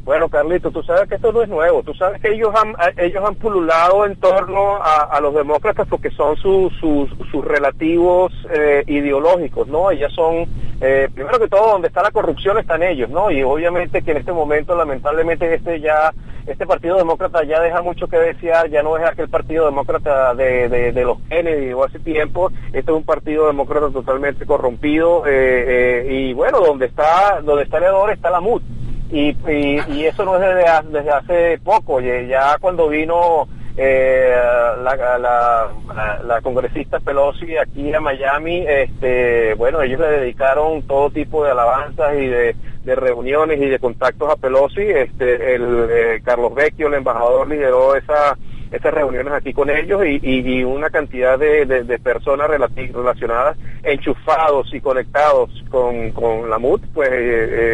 Bueno, 0.09 0.27
Carlito, 0.27 0.71
tú 0.71 0.81
sabes 0.81 1.07
que 1.07 1.13
esto 1.13 1.31
no 1.31 1.43
es 1.43 1.49
nuevo. 1.49 1.83
Tú 1.83 1.93
sabes 1.93 2.19
que 2.19 2.33
ellos 2.33 2.51
han, 2.55 2.73
a- 2.79 2.99
ellos 2.99 3.23
han 3.23 3.35
pululado 3.35 4.07
en 4.07 4.15
torno 4.15 4.77
a, 4.81 5.19
los 5.21 5.35
demócratas 5.35 5.87
porque 5.87 6.09
son 6.09 6.35
sus 6.37 6.73
sus 6.79 7.45
relativos 7.45 8.33
eh, 8.51 8.83
ideológicos, 8.87 9.67
¿no? 9.67 9.91
Ellas 9.91 10.11
son, 10.13 10.47
eh, 10.81 11.09
primero 11.13 11.37
que 11.37 11.47
todo, 11.47 11.73
donde 11.73 11.89
está 11.89 12.01
la 12.01 12.09
corrupción 12.09 12.57
están 12.57 12.81
ellos, 12.81 13.11
¿no? 13.11 13.29
Y 13.29 13.43
obviamente 13.43 14.01
que 14.01 14.09
en 14.09 14.17
este 14.17 14.31
momento, 14.33 14.75
lamentablemente, 14.75 15.53
este 15.53 15.79
ya 15.79 16.11
este 16.47 16.65
partido 16.65 16.97
demócrata 16.97 17.43
ya 17.43 17.61
deja 17.61 17.83
mucho 17.83 18.07
que 18.07 18.17
desear, 18.17 18.67
ya 18.71 18.81
no 18.81 18.97
es 18.97 19.05
aquel 19.05 19.29
partido 19.29 19.65
demócrata 19.67 20.33
de, 20.33 20.91
los 21.05 21.19
Kennedy 21.29 21.71
o 21.73 21.83
hace 21.83 21.99
tiempo, 21.99 22.51
este 22.73 22.89
es 22.91 22.97
un 22.97 23.03
partido 23.05 23.45
demócrata 23.45 23.91
totalmente 23.91 24.47
corrompido 24.47 25.27
eh, 25.27 26.01
eh, 26.01 26.07
y 26.09 26.33
bueno, 26.33 26.61
donde 26.61 26.87
está 26.87 27.41
donde 27.43 27.65
está 27.65 27.77
el 27.77 28.09
está 28.11 28.31
la 28.31 28.41
MUD 28.41 28.63
y, 29.11 29.29
y, 29.51 29.79
y 29.91 30.05
eso 30.05 30.23
no 30.25 30.35
es 30.35 30.41
desde, 30.41 30.89
desde 30.91 31.09
hace 31.11 31.59
poco, 31.63 31.99
ya 31.99 32.57
cuando 32.59 32.89
vino 32.89 33.47
eh, 33.77 34.35
la, 34.83 34.95
la, 34.95 35.17
la- 35.17 36.19
la 36.23 36.41
congresista 36.41 36.99
Pelosi 36.99 37.57
aquí 37.57 37.93
a 37.93 37.99
Miami, 38.01 38.65
este, 38.67 39.53
bueno, 39.55 39.81
ellos 39.81 39.99
le 39.99 40.07
dedicaron 40.07 40.83
todo 40.83 41.09
tipo 41.09 41.43
de 41.45 41.51
alabanzas 41.51 42.13
y 42.15 42.27
de, 42.27 42.55
de 42.83 42.95
reuniones 42.95 43.59
y 43.61 43.65
de 43.67 43.79
contactos 43.79 44.29
a 44.31 44.35
Pelosi, 44.35 44.81
este, 44.81 45.55
el 45.55 45.87
eh, 45.89 46.21
Carlos 46.23 46.53
Vecchio, 46.53 46.87
el 46.87 46.95
embajador, 46.95 47.47
lideró 47.47 47.95
esa 47.95 48.37
esas 48.71 48.93
reuniones 48.93 49.33
aquí 49.33 49.53
con 49.53 49.69
ellos 49.69 50.01
y, 50.05 50.19
y- 50.21 50.59
y 50.59 50.63
una 50.63 50.89
cantidad 50.89 51.37
de, 51.39 51.65
de- 51.65 51.83
de 51.83 51.99
personas 51.99 52.49
relacionadas, 52.49 53.57
enchufados 53.83 54.73
y 54.73 54.79
conectados 54.81 55.49
con, 55.69 56.11
con 56.11 56.49
la 56.49 56.57
MUD, 56.59 56.81
pues 56.93 57.09
eh, 57.11 57.15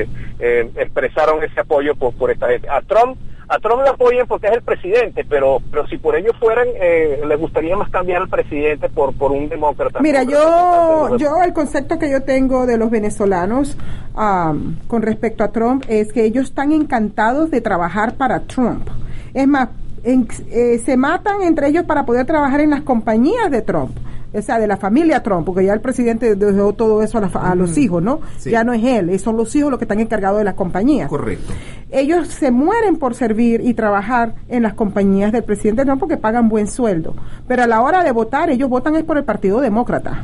eh, 0.04 0.08
eh, 0.40 0.72
expresaron 0.78 1.44
ese 1.44 1.60
apoyo 1.60 1.96
por, 1.96 2.14
por 2.14 2.32
esta 2.32 2.48
gente. 2.48 2.68
A 2.70 2.82
Trump, 2.82 3.18
a 3.48 3.60
Trump 3.60 3.84
le 3.84 3.90
apoyan 3.90 4.26
porque 4.28 4.48
es 4.48 4.54
el 4.54 4.62
presidente, 4.64 5.24
pero, 5.30 5.60
pero 5.70 5.86
si 5.88 5.98
por 5.98 6.16
ellos 6.16 6.34
fueran, 6.40 6.68
eh, 6.76 7.22
les 7.28 7.40
gustaría 7.40 7.76
más 7.76 7.90
cambiar 7.90 8.24
al 8.24 8.30
presidente 8.30 8.90
por, 8.90 9.14
por 9.16 9.32
un 9.32 9.50
demócrata. 9.50 10.00
Mira, 10.02 10.24
yo, 10.24 11.18
yo 11.18 11.44
el 11.44 11.54
concepto 11.54 12.00
que 12.00 12.10
yo 12.10 12.24
tengo 12.24 12.66
de 12.66 12.78
los 12.78 12.90
venezolanos 12.90 13.78
am, 14.16 14.78
con 14.88 15.02
respecto 15.04 15.44
a 15.44 15.52
Trump 15.52 15.84
es 15.88 16.12
que 16.12 16.24
ellos 16.26 16.46
están 16.46 16.72
encantados 16.72 17.52
de 17.52 17.62
trabajar 17.62 18.16
para 18.16 18.40
Trump. 18.42 18.88
Es 19.34 19.48
más, 19.48 19.70
en- 20.06 20.28
eh, 20.52 20.82
se 20.86 20.96
matan 20.96 21.42
entre 21.42 21.68
ellos 21.68 21.84
para 21.84 22.06
poder 22.06 22.26
trabajar 22.26 22.62
en 22.62 22.70
las 22.70 22.82
compañías 22.82 23.52
de 23.52 23.62
Trump. 23.62 23.92
O 24.34 24.42
sea, 24.42 24.60
de 24.60 24.68
la 24.68 24.76
familia 24.76 25.24
Trump, 25.24 25.46
porque 25.46 25.64
ya 25.64 25.72
el 25.72 25.80
presidente 25.80 26.36
dejó 26.36 26.74
todo 26.74 27.02
eso 27.02 27.18
a, 27.20 27.22
la 27.22 27.28
a 27.28 27.56
los 27.56 27.78
hijos, 27.78 28.04
¿no? 28.04 28.20
sí. 28.38 28.50
Ya 28.52 28.66
no 28.66 28.74
es 28.74 28.84
él, 28.84 29.10
eh, 29.10 29.18
son 29.18 29.38
los 29.38 29.56
hijos 29.56 29.72
los 29.72 29.78
que 29.80 29.86
están 29.86 30.02
encargados 30.02 30.40
de 30.40 30.44
las 30.44 30.56
compañías. 30.56 31.08
Correcto. 31.08 31.54
Ellos 31.90 32.28
se 32.28 32.52
mueren 32.52 32.98
por 32.98 33.16
servir 33.16 33.62
y 33.64 33.74
trabajar 33.76 34.36
en 34.50 34.64
las 34.64 34.74
compañías 34.74 35.32
del 35.32 35.44
presidente 35.46 35.86
Trump 35.86 36.02
porque 36.02 36.18
pagan 36.18 36.50
buen 36.50 36.68
sueldo. 36.68 37.16
Pero 37.48 37.64
a 37.64 37.68
la 37.68 37.82
hora 37.82 38.04
de 38.04 38.12
votar, 38.12 38.50
ellos 38.50 38.68
votan 38.70 38.96
es 38.96 39.06
por 39.06 39.18
el 39.18 39.24
Partido 39.24 39.62
Demócrata. 39.62 40.24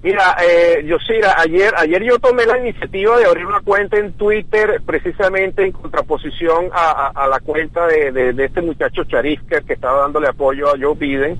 Mira, 0.00 0.36
eh, 0.46 0.84
Yosira, 0.86 1.34
ayer, 1.38 1.72
ayer 1.76 2.04
yo 2.04 2.18
tomé 2.20 2.46
la 2.46 2.56
iniciativa 2.58 3.18
de 3.18 3.24
abrir 3.26 3.44
una 3.46 3.60
cuenta 3.62 3.96
en 3.98 4.12
Twitter 4.12 4.80
precisamente 4.86 5.64
en 5.64 5.72
contraposición 5.72 6.66
a, 6.72 6.90
a- 7.14 7.24
a 7.24 7.26
la 7.26 7.40
cuenta 7.40 7.86
de, 7.88 8.12
de- 8.12 8.32
de 8.32 8.44
este 8.44 8.62
muchacho 8.62 9.02
Charifker 9.04 9.64
que 9.64 9.72
estaba 9.72 10.02
dándole 10.02 10.28
apoyo 10.28 10.68
a 10.68 10.74
Joe 10.80 10.94
Biden. 10.94 11.36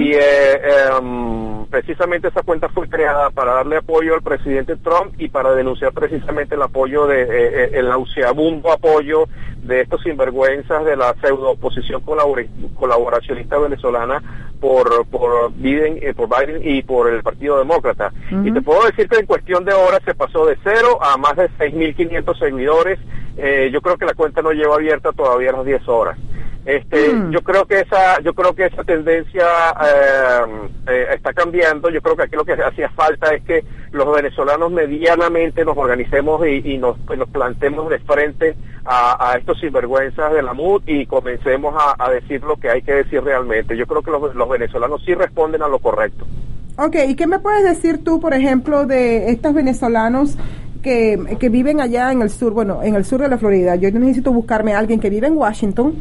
Y 0.00 0.12
eh, 0.14 0.60
em, 0.98 1.64
precisamente 1.66 2.28
esa 2.28 2.42
cuenta 2.42 2.68
fue 2.68 2.88
creada 2.88 3.30
para 3.30 3.54
darle 3.54 3.76
apoyo 3.78 4.14
al 4.14 4.20
presidente 4.22 4.76
Trump 4.76 5.14
y 5.18 5.28
para 5.28 5.54
denunciar 5.54 5.92
precisamente 5.92 6.56
el 6.56 6.62
apoyo 6.62 7.06
de, 7.06 7.22
eh, 7.22 7.28
eh, 7.30 7.70
el 7.74 7.88
nauseabundo 7.88 8.70
apoyo 8.70 9.28
de 9.62 9.80
estos 9.82 10.02
sinvergüenzas 10.02 10.84
de 10.84 10.96
la 10.96 11.14
pseudo 11.22 11.50
oposición 11.52 12.02
colabora- 12.02 12.44
colaboracionista 12.74 13.56
venezolana 13.58 14.50
por 14.62 15.04
por 15.06 15.52
Biden, 15.54 15.98
eh, 16.00 16.14
por 16.14 16.28
Biden 16.28 16.62
y 16.64 16.82
por 16.84 17.12
el 17.12 17.20
Partido 17.20 17.58
Demócrata. 17.58 18.12
Y 18.44 18.52
te 18.52 18.62
puedo 18.62 18.86
decir 18.86 19.08
que 19.08 19.18
en 19.18 19.26
cuestión 19.26 19.64
de 19.64 19.74
horas 19.74 20.00
se 20.04 20.14
pasó 20.14 20.46
de 20.46 20.56
cero 20.62 21.00
a 21.02 21.16
más 21.16 21.36
de 21.36 21.50
6.500 21.58 22.38
seguidores. 22.38 23.00
Eh, 23.36 23.70
yo 23.72 23.80
creo 23.80 23.98
que 23.98 24.06
la 24.06 24.14
cuenta 24.14 24.40
no 24.40 24.52
lleva 24.52 24.76
abierta 24.76 25.10
todavía 25.10 25.50
a 25.50 25.54
las 25.54 25.66
10 25.66 25.88
horas. 25.88 26.16
Este, 26.64 27.12
Mm. 27.12 27.32
yo 27.32 27.40
creo 27.42 27.64
que 27.66 27.80
esa, 27.80 28.20
yo 28.20 28.34
creo 28.34 28.54
que 28.54 28.66
esa 28.66 28.84
tendencia 28.84 29.44
eh, 29.84 30.68
eh, 30.88 31.06
está 31.14 31.32
cambiando. 31.32 31.90
Yo 31.90 32.00
creo 32.00 32.14
que 32.16 32.22
aquí 32.22 32.36
lo 32.36 32.44
que 32.44 32.52
hacía 32.52 32.88
falta 32.90 33.34
es 33.34 33.42
que 33.42 33.64
los 33.90 34.14
venezolanos 34.14 34.70
medianamente 34.70 35.64
nos 35.64 35.76
organicemos 35.76 36.46
y, 36.46 36.74
y 36.74 36.78
nos, 36.78 36.96
pues, 37.06 37.18
nos 37.18 37.28
plantemos 37.30 37.90
de 37.90 37.98
frente 38.00 38.54
a, 38.84 39.32
a 39.32 39.38
estos 39.38 39.58
sinvergüenzas 39.60 40.32
de 40.32 40.42
la 40.42 40.54
MUD 40.54 40.82
y 40.86 41.06
comencemos 41.06 41.74
a, 41.76 41.96
a 41.98 42.10
decir 42.10 42.42
lo 42.44 42.56
que 42.56 42.70
hay 42.70 42.82
que 42.82 42.92
decir 42.94 43.22
realmente. 43.22 43.76
Yo 43.76 43.86
creo 43.86 44.02
que 44.02 44.10
los, 44.12 44.34
los 44.34 44.48
venezolanos 44.48 45.02
sí 45.04 45.14
responden 45.14 45.62
a 45.62 45.68
lo 45.68 45.78
correcto. 45.80 46.24
Ok, 46.78 46.96
¿y 47.08 47.16
qué 47.16 47.26
me 47.26 47.38
puedes 47.40 47.64
decir 47.64 48.02
tú, 48.02 48.20
por 48.20 48.34
ejemplo, 48.34 48.86
de 48.86 49.30
estos 49.30 49.52
venezolanos 49.52 50.38
que, 50.82 51.36
que 51.38 51.48
viven 51.48 51.80
allá 51.80 52.10
en 52.12 52.22
el 52.22 52.30
sur, 52.30 52.52
bueno, 52.54 52.82
en 52.82 52.94
el 52.94 53.04
sur 53.04 53.20
de 53.20 53.28
la 53.28 53.36
Florida? 53.36 53.74
Yo 53.76 53.90
necesito 53.90 54.32
buscarme 54.32 54.72
a 54.74 54.78
alguien 54.78 54.98
que 55.00 55.10
vive 55.10 55.26
en 55.26 55.36
Washington, 55.36 55.94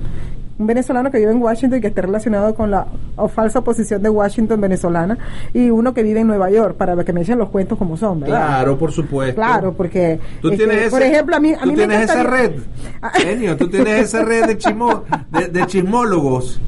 un 0.62 0.68
venezolano 0.68 1.12
que 1.12 1.18
vive 1.18 1.32
en 1.32 1.42
Washington 1.42 1.80
y 1.80 1.82
que 1.82 1.88
esté 1.88 2.02
relacionado 2.04 2.54
con 2.56 2.72
la 2.72 2.86
o 3.16 3.28
falsa 3.28 3.60
oposición 3.60 4.02
de 4.02 4.10
Washington 4.10 4.62
venezolana 4.62 5.18
y 5.54 5.70
uno 5.70 5.94
que 5.94 6.04
vive 6.04 6.22
en 6.22 6.28
Nueva 6.28 6.50
York 6.50 6.76
para 6.78 7.04
que 7.04 7.12
me 7.14 7.22
echen 7.22 7.38
los 7.40 7.50
cuentos 7.50 7.78
como 7.78 7.98
son, 7.98 8.20
¿verdad? 8.22 8.38
Claro, 8.48 8.78
por 8.78 8.92
supuesto. 8.92 9.36
Claro, 9.36 9.74
porque 9.74 10.20
Tú 10.42 10.50
este, 10.52 10.66
tienes 10.66 10.90
por 10.92 11.02
ese- 11.02 11.12
ejemplo 11.12 11.36
a 11.36 11.40
mí 11.40 11.54
a 11.54 11.60
tú 11.60 11.66
mí 11.68 11.72
me 11.76 11.88
tienes 11.88 12.02
esa 12.10 12.24
red, 12.24 12.52
genio, 13.16 13.58
tú 13.58 13.68
tienes 13.70 14.00
esa 14.02 14.24
red 14.24 14.46
de, 14.46 14.58
chismo, 14.58 15.04
de, 15.32 15.48
de 15.48 15.66
chismólogos. 15.66 16.62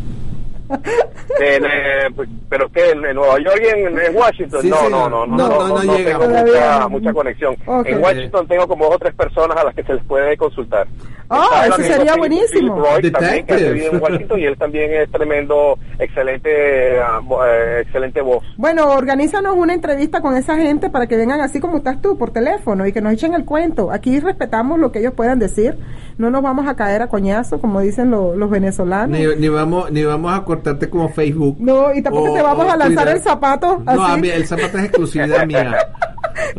En, 1.40 1.64
eh, 1.66 2.10
pues, 2.16 2.28
pero 2.50 2.68
que 2.72 2.92
en, 2.92 3.06
en 3.06 3.16
Nueva 3.16 3.38
York 3.40 3.62
y 3.64 3.68
en, 3.68 4.00
en 4.00 4.16
Washington 4.16 4.62
Sí, 4.62 4.70
no, 4.70 4.78
sí, 4.78 4.84
no, 4.90 5.10
no, 5.10 5.26
no, 5.28 5.38
no, 5.38 5.48
no, 5.48 5.68
no, 5.68 5.68
no 5.78 5.84
no 5.84 5.98
llega. 5.98 6.18
tengo 6.20 6.30
mucha, 6.42 6.80
no. 6.80 6.90
mucha 6.90 7.14
conexión. 7.14 7.56
Ok. 7.66 7.86
En 7.88 8.02
Washington 8.02 8.48
tengo 8.48 8.68
como 8.68 8.86
dos 8.86 8.96
o 8.96 9.00
tres 9.00 9.14
personas 9.14 9.56
a 9.58 9.64
las 9.66 9.76
que 9.76 9.84
se 9.84 9.94
les 9.94 10.04
puede 10.06 10.36
consultar. 10.38 10.88
Oh, 11.30 11.50
el 11.64 11.72
eso 11.72 11.82
sería 11.82 12.14
Philip- 12.14 12.18
buenísimo. 12.18 12.76
Philip 12.76 12.92
Roy 12.94 13.12
también, 13.12 13.46
que 13.46 13.56
vive 13.72 13.88
en 13.88 14.02
Washington 14.02 14.40
y 14.40 14.46
él 14.46 14.58
también 14.58 14.94
es 14.94 15.10
tremendo, 15.12 15.78
excelente, 15.98 17.00
ah, 17.02 17.20
eh, 17.48 17.80
excelente 17.84 18.22
voz. 18.22 18.44
Bueno, 18.58 18.90
organízanos 18.90 19.56
una 19.56 19.74
entrevista 19.74 20.22
con 20.22 20.36
esa 20.36 20.56
gente 20.58 20.90
para 20.90 21.08
que 21.08 21.16
vengan 21.18 21.42
así 21.42 21.60
como 21.60 21.78
estás 21.78 22.02
tú, 22.02 22.18
por 22.18 22.32
teléfono, 22.32 22.86
y 22.86 22.92
que 22.94 23.02
nos 23.02 23.14
echen 23.14 23.34
el 23.34 23.46
cuento. 23.46 23.92
Aquí 23.92 24.20
respetamos 24.20 24.80
lo 24.80 24.92
que 24.92 25.00
ellos 25.00 25.14
puedan 25.14 25.40
decir. 25.40 25.78
No 26.18 26.30
nos 26.30 26.44
vamos 26.44 26.68
a 26.68 26.76
caer 26.76 27.02
a 27.02 27.08
coñazo, 27.08 27.60
como 27.60 27.80
dicen 27.82 28.12
lo- 28.12 28.36
los 28.36 28.50
venezolanos. 28.50 29.18
Ni, 29.18 29.26
ni 29.36 29.50
vamos 29.50 29.92
ni 29.92 30.04
vamos 30.04 30.32
a 30.38 30.44
cortarte 30.44 30.90
como 30.90 31.10
Facebook. 31.10 31.58
No, 31.60 31.94
y 31.94 32.02
tampoco 32.04 32.32
o- 32.32 32.36
te 32.36 32.42
vamos 32.44 32.66
a 32.72 32.78
lanzar 32.78 33.06
Twitter. 33.06 33.16
el 33.18 33.22
zapato 33.24 33.82
No, 33.86 34.04
a 34.04 34.12
así. 34.14 34.22
mí 34.22 34.30
el 34.30 34.46
zapato 34.46 34.78
es 34.78 34.84
exclusividad 34.86 35.46
mía. 35.48 35.76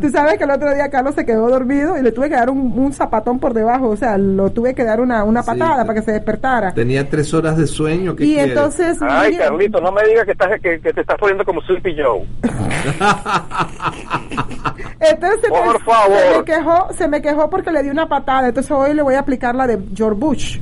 Tú 0.01 0.09
sabes 0.09 0.37
que 0.37 0.43
el 0.43 0.51
otro 0.51 0.73
día 0.73 0.89
Carlos 0.89 1.15
se 1.15 1.25
quedó 1.25 1.49
dormido 1.49 1.97
y 1.97 2.01
le 2.01 2.11
tuve 2.11 2.29
que 2.29 2.35
dar 2.35 2.49
un, 2.49 2.73
un 2.77 2.93
zapatón 2.93 3.39
por 3.39 3.53
debajo, 3.53 3.89
o 3.89 3.95
sea, 3.97 4.17
lo 4.17 4.49
tuve 4.51 4.73
que 4.75 4.83
dar 4.83 4.99
una, 4.99 5.23
una 5.23 5.43
patada 5.43 5.85
para 5.85 5.99
que 5.99 6.05
se 6.05 6.11
despertara. 6.11 6.73
Tenía 6.73 7.09
tres 7.09 7.33
horas 7.33 7.57
de 7.57 7.67
sueño. 7.67 8.15
¿qué 8.15 8.25
Y 8.25 8.33
quieres? 8.33 8.55
entonces, 8.55 8.97
Ay, 9.01 9.31
mira, 9.31 9.45
Carlito, 9.45 9.81
no 9.81 9.91
me 9.91 10.03
digas 10.07 10.25
que, 10.25 10.31
estás, 10.31 10.49
que, 10.61 10.79
que 10.79 10.93
te 10.93 11.01
estás 11.01 11.17
poniendo 11.17 11.43
como 11.45 11.61
Sleepy 11.61 11.95
Joe. 12.01 12.25
entonces 14.99 15.39
se 15.41 15.49
Por 15.49 15.73
me, 15.73 15.79
favor. 15.79 16.17
se 16.19 16.37
me 16.39 16.45
quejó, 16.45 16.93
se 16.93 17.07
me 17.07 17.21
quejó 17.21 17.49
porque 17.49 17.71
le 17.71 17.83
di 17.83 17.89
una 17.89 18.07
patada, 18.07 18.47
entonces 18.49 18.71
hoy 18.71 18.93
le 18.93 19.01
voy 19.01 19.15
a 19.15 19.19
aplicar 19.19 19.55
la 19.55 19.67
de 19.67 19.79
George 19.95 20.19
Bush. 20.19 20.59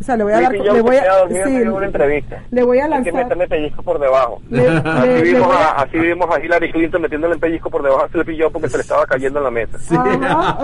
O 0.00 0.02
sea, 0.02 0.16
le 0.16 0.24
voy 0.24 0.32
a 0.32 0.40
dar, 0.40 0.52
le 0.52 0.80
voy 0.80 0.96
a, 0.96 1.18
dormido 1.18 1.46
sí, 1.46 1.54
en 1.56 1.68
una 1.70 1.86
entrevista. 1.86 2.42
le 2.50 2.62
voy 2.62 2.78
a 2.78 2.84
Hay 2.84 2.88
que 2.88 2.94
lanzar. 3.12 3.14
meterle 3.24 3.48
pellizco 3.48 3.82
por 3.82 4.00
debajo. 4.00 4.40
Le- 4.48 4.62
le- 4.70 4.78
así, 4.78 5.06
le 5.08 5.22
vimos 5.22 5.46
voy 5.46 5.56
a- 5.56 5.60
a, 5.68 5.82
así 5.82 5.98
vimos 5.98 6.28
a 6.34 6.40
Hillary 6.44 6.72
Clinton 6.72 7.02
metiéndole 7.02 7.34
un 7.34 7.40
pellizco 7.40 7.70
por 7.70 7.82
debajo 7.82 8.04
a 8.04 8.08
Joe 8.10 8.50
porque 8.50 8.68
se 8.70 8.76
le 8.78 8.82
estaba 8.82 9.04
cayendo 9.06 9.38
en 9.40 9.44
la 9.44 9.50
mesa. 9.50 9.78
Sí. 9.78 9.94
Ajá. 9.94 10.58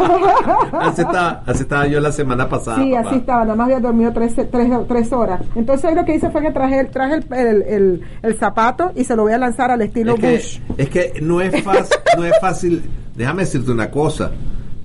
así, 0.81 1.03
estaba, 1.03 1.43
así 1.47 1.63
estaba 1.63 1.87
yo 1.87 2.01
la 2.01 2.13
semana 2.13 2.49
pasada. 2.49 2.79
Sí, 2.79 2.93
papá. 2.93 3.09
así 3.09 3.19
estaba, 3.19 3.41
nada 3.45 3.55
más 3.57 3.65
había 3.67 3.81
dormido 3.81 4.13
tres, 4.13 4.35
tres, 4.35 4.71
tres 4.89 5.13
horas. 5.13 5.41
Entonces 5.55 5.95
lo 5.95 6.05
que 6.05 6.15
hice 6.15 6.31
fue 6.31 6.41
que 6.43 6.51
traje, 6.53 6.81
el- 6.81 6.91
traje 6.91 7.15
el, 7.17 7.27
el, 7.35 7.63
el- 7.63 8.01
el 8.23 8.39
zapato 8.39 8.93
y 8.95 9.05
se 9.05 9.15
lo 9.17 9.25
voy 9.25 9.33
a 9.35 9.39
lanzar 9.39 9.71
al 9.71 9.83
estilo 9.83 10.15
Es 10.15 10.21
que, 10.21 10.33
Bush. 10.33 10.59
es 10.79 10.89
que 10.89 11.13
no 11.21 11.41
es 11.43 11.63
fácil, 11.63 11.97
no 12.17 12.25
es 12.25 12.33
fácil, 12.41 12.83
déjame 13.15 13.43
decirte 13.43 13.71
una 13.71 13.91
cosa, 13.91 14.31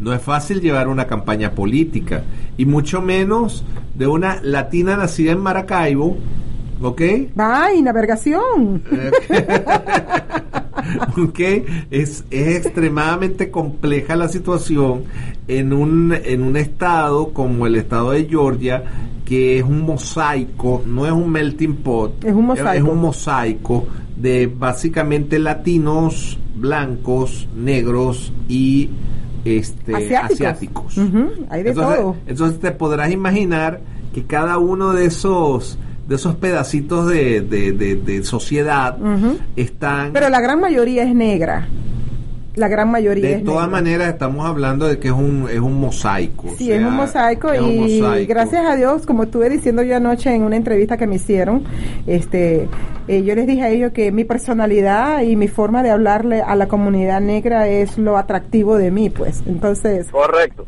no 0.01 0.13
es 0.13 0.21
fácil 0.21 0.59
llevar 0.59 0.87
una 0.87 1.05
campaña 1.05 1.51
política 1.51 2.23
y 2.57 2.65
mucho 2.65 3.01
menos 3.01 3.63
de 3.93 4.07
una 4.07 4.41
latina 4.41 4.97
nacida 4.97 5.31
en 5.31 5.39
Maracaibo, 5.39 6.17
¿ok? 6.81 7.01
¡Ay, 7.37 7.83
navegación! 7.83 8.81
ok, 11.17 11.39
es, 11.91 12.25
es 12.31 12.65
extremadamente 12.65 13.51
compleja 13.51 14.15
la 14.15 14.27
situación 14.27 15.03
en 15.47 15.71
un, 15.71 16.13
en 16.13 16.41
un 16.41 16.57
estado 16.57 17.31
como 17.31 17.67
el 17.67 17.75
estado 17.75 18.11
de 18.11 18.25
Georgia, 18.25 18.83
que 19.23 19.59
es 19.59 19.63
un 19.63 19.81
mosaico, 19.81 20.81
no 20.87 21.05
es 21.05 21.11
un 21.11 21.31
melting 21.31 21.75
pot, 21.75 22.25
Es 22.25 22.33
un 22.33 22.47
mosaico. 22.47 22.71
es 22.71 22.81
un 22.81 22.99
mosaico 22.99 23.87
de 24.17 24.47
básicamente 24.47 25.37
latinos, 25.37 26.39
blancos, 26.55 27.47
negros 27.55 28.33
y 28.49 28.89
este, 29.45 29.95
Asiáticos. 29.95 30.97
hay 31.49 31.63
de 31.63 31.69
entonces, 31.69 31.97
todo. 31.99 32.15
entonces 32.27 32.59
te 32.59 32.71
podrás 32.71 33.11
imaginar 33.11 33.79
que 34.13 34.23
cada 34.25 34.57
uno 34.57 34.93
de 34.93 35.05
esos 35.05 35.77
de 36.07 36.15
esos 36.15 36.35
pedacitos 36.35 37.07
de, 37.07 37.39
de, 37.41 37.71
de- 37.71 37.95
de 37.95 38.23
sociedad 38.23 38.97
están 39.55 40.11
Pero 40.11 40.29
la 40.29 40.41
gran 40.41 40.59
mayoría 40.59 41.03
es 41.03 41.15
negra. 41.15 41.67
La 42.55 42.67
gran 42.67 42.91
mayoría 42.91 43.29
de 43.29 43.39
todas 43.39 43.69
maneras 43.69 44.09
estamos 44.09 44.45
hablando 44.45 44.85
de 44.85 44.99
que 44.99 45.07
es 45.07 45.13
un 45.13 45.47
es 45.49 45.59
un 45.59 45.79
mosaico 45.79 46.47
o 46.47 46.55
Sí, 46.57 46.65
sea, 46.67 46.75
es 46.75 46.83
un 46.83 46.93
mosaico 46.95 47.51
es 47.53 47.61
y 47.61 47.63
un 47.63 48.01
mosaico. 48.01 48.29
gracias 48.33 48.65
a 48.65 48.75
Dios, 48.75 49.05
como 49.05 49.23
estuve 49.23 49.49
diciendo 49.49 49.83
yo 49.83 49.95
anoche 49.95 50.33
en 50.35 50.43
una 50.43 50.57
entrevista 50.57 50.97
que 50.97 51.07
me 51.07 51.15
hicieron, 51.15 51.63
este, 52.07 52.67
eh, 53.07 53.23
yo 53.23 53.35
les 53.35 53.47
dije 53.47 53.61
a 53.61 53.69
ellos 53.69 53.93
que 53.93 54.11
mi 54.11 54.25
personalidad 54.25 55.21
y 55.21 55.37
mi 55.37 55.47
forma 55.47 55.81
de 55.81 55.91
hablarle 55.91 56.41
a 56.41 56.55
la 56.55 56.67
comunidad 56.67 57.21
negra 57.21 57.69
es 57.69 57.97
lo 57.97 58.17
atractivo 58.17 58.77
de 58.77 58.91
mí, 58.91 59.09
pues. 59.09 59.41
Entonces, 59.45 60.07
Correcto. 60.11 60.65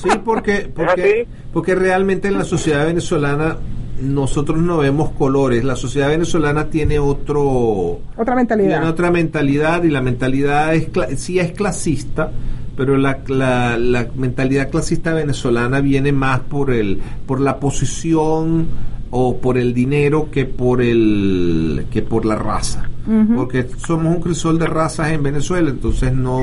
sí 0.00 0.10
porque 0.24 0.70
porque 0.74 1.26
porque 1.52 1.74
realmente 1.74 2.28
en 2.28 2.38
la 2.38 2.44
sociedad 2.44 2.86
venezolana 2.86 3.56
nosotros 4.02 4.58
no 4.58 4.78
vemos 4.78 5.10
colores 5.12 5.64
la 5.64 5.76
sociedad 5.76 6.08
venezolana 6.08 6.68
tiene 6.68 6.98
otro 6.98 8.00
otra 8.16 8.34
mentalidad. 8.34 8.70
Tiene 8.70 8.86
otra 8.86 9.10
mentalidad 9.10 9.84
y 9.84 9.90
la 9.90 10.02
mentalidad 10.02 10.74
es 10.74 10.88
sí 11.16 11.38
es 11.38 11.52
clasista, 11.52 12.30
pero 12.76 12.96
la, 12.96 13.20
la, 13.28 13.78
la 13.78 14.08
mentalidad 14.16 14.70
clasista 14.70 15.12
venezolana 15.14 15.80
viene 15.80 16.12
más 16.12 16.40
por 16.40 16.70
el 16.70 17.00
por 17.26 17.40
la 17.40 17.58
posición 17.60 18.66
o 19.10 19.36
por 19.36 19.58
el 19.58 19.74
dinero 19.74 20.30
que 20.30 20.46
por 20.46 20.82
el 20.82 21.86
que 21.90 22.02
por 22.02 22.24
la 22.24 22.36
raza. 22.36 22.88
Porque 23.34 23.66
somos 23.84 24.14
un 24.14 24.22
crisol 24.22 24.60
de 24.60 24.66
razas 24.66 25.10
en 25.10 25.24
Venezuela, 25.24 25.70
entonces 25.70 26.12
no 26.12 26.38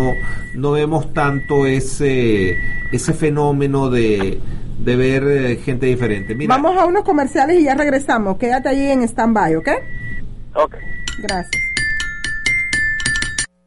no 0.56 0.72
vemos 0.72 1.14
tanto 1.14 1.66
ese 1.66 2.58
ese 2.92 3.14
fenómeno 3.14 3.90
de 3.90 4.40
de 4.80 4.96
ver 4.96 5.24
eh, 5.28 5.62
gente 5.64 5.86
diferente. 5.86 6.36
Mira, 6.36 6.56
Vamos 6.56 6.78
a 6.78 6.86
unos 6.86 7.04
comerciales 7.04 7.60
y 7.60 7.66
ya 7.66 7.76
regresamos. 7.76 8.38
Quédate 8.38 8.70
ahí 8.70 8.92
en 8.92 9.04
stand-by, 9.04 9.56
¿ok? 9.56 9.70
Ok. 10.56 10.76
Gracias. 11.22 11.52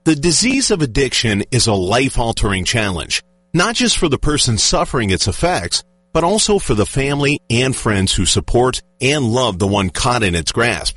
The 0.04 0.16
disease 0.16 0.72
of 0.72 0.82
addiction 0.82 1.44
is 1.52 1.68
a 1.68 1.74
life 1.74 2.18
altering 2.18 2.64
challenge, 2.64 3.22
not 3.54 3.76
just 3.76 3.98
for 3.98 4.08
the 4.08 4.18
person 4.18 4.58
suffering 4.58 5.10
its 5.10 5.28
effects, 5.28 5.84
but 6.12 6.24
also 6.24 6.58
for 6.58 6.74
the 6.74 6.86
family 6.86 7.40
and 7.48 7.74
friends 7.74 8.12
who 8.12 8.26
support 8.26 8.82
and 9.00 9.32
love 9.32 9.58
the 9.58 9.66
one 9.68 9.90
caught 9.90 10.24
in 10.24 10.34
its 10.34 10.50
grasp. 10.50 10.96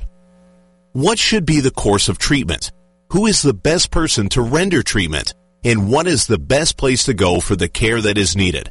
What 0.92 1.18
should 1.18 1.46
be 1.46 1.60
the 1.60 1.70
course 1.70 2.08
of 2.08 2.18
treatment? 2.18 2.72
Who 3.12 3.26
is 3.26 3.42
the 3.42 3.54
best 3.54 3.90
person 3.90 4.28
to 4.30 4.42
render 4.42 4.82
treatment? 4.82 5.34
And 5.62 5.88
what 5.88 6.06
is 6.06 6.26
the 6.26 6.38
best 6.38 6.76
place 6.76 7.04
to 7.04 7.14
go 7.14 7.40
for 7.40 7.54
the 7.54 7.68
care 7.68 8.00
that 8.00 8.18
is 8.18 8.36
needed? 8.36 8.70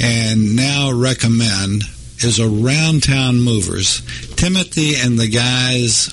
and 0.00 0.54
now 0.54 0.92
recommend 0.92 1.82
is 2.18 2.38
Around 2.38 3.02
Town 3.02 3.40
Movers. 3.40 4.02
Timothy 4.36 4.94
and 4.96 5.18
the 5.18 5.26
guys 5.28 6.12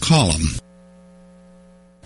Call 0.00 0.32
them. 0.32 0.65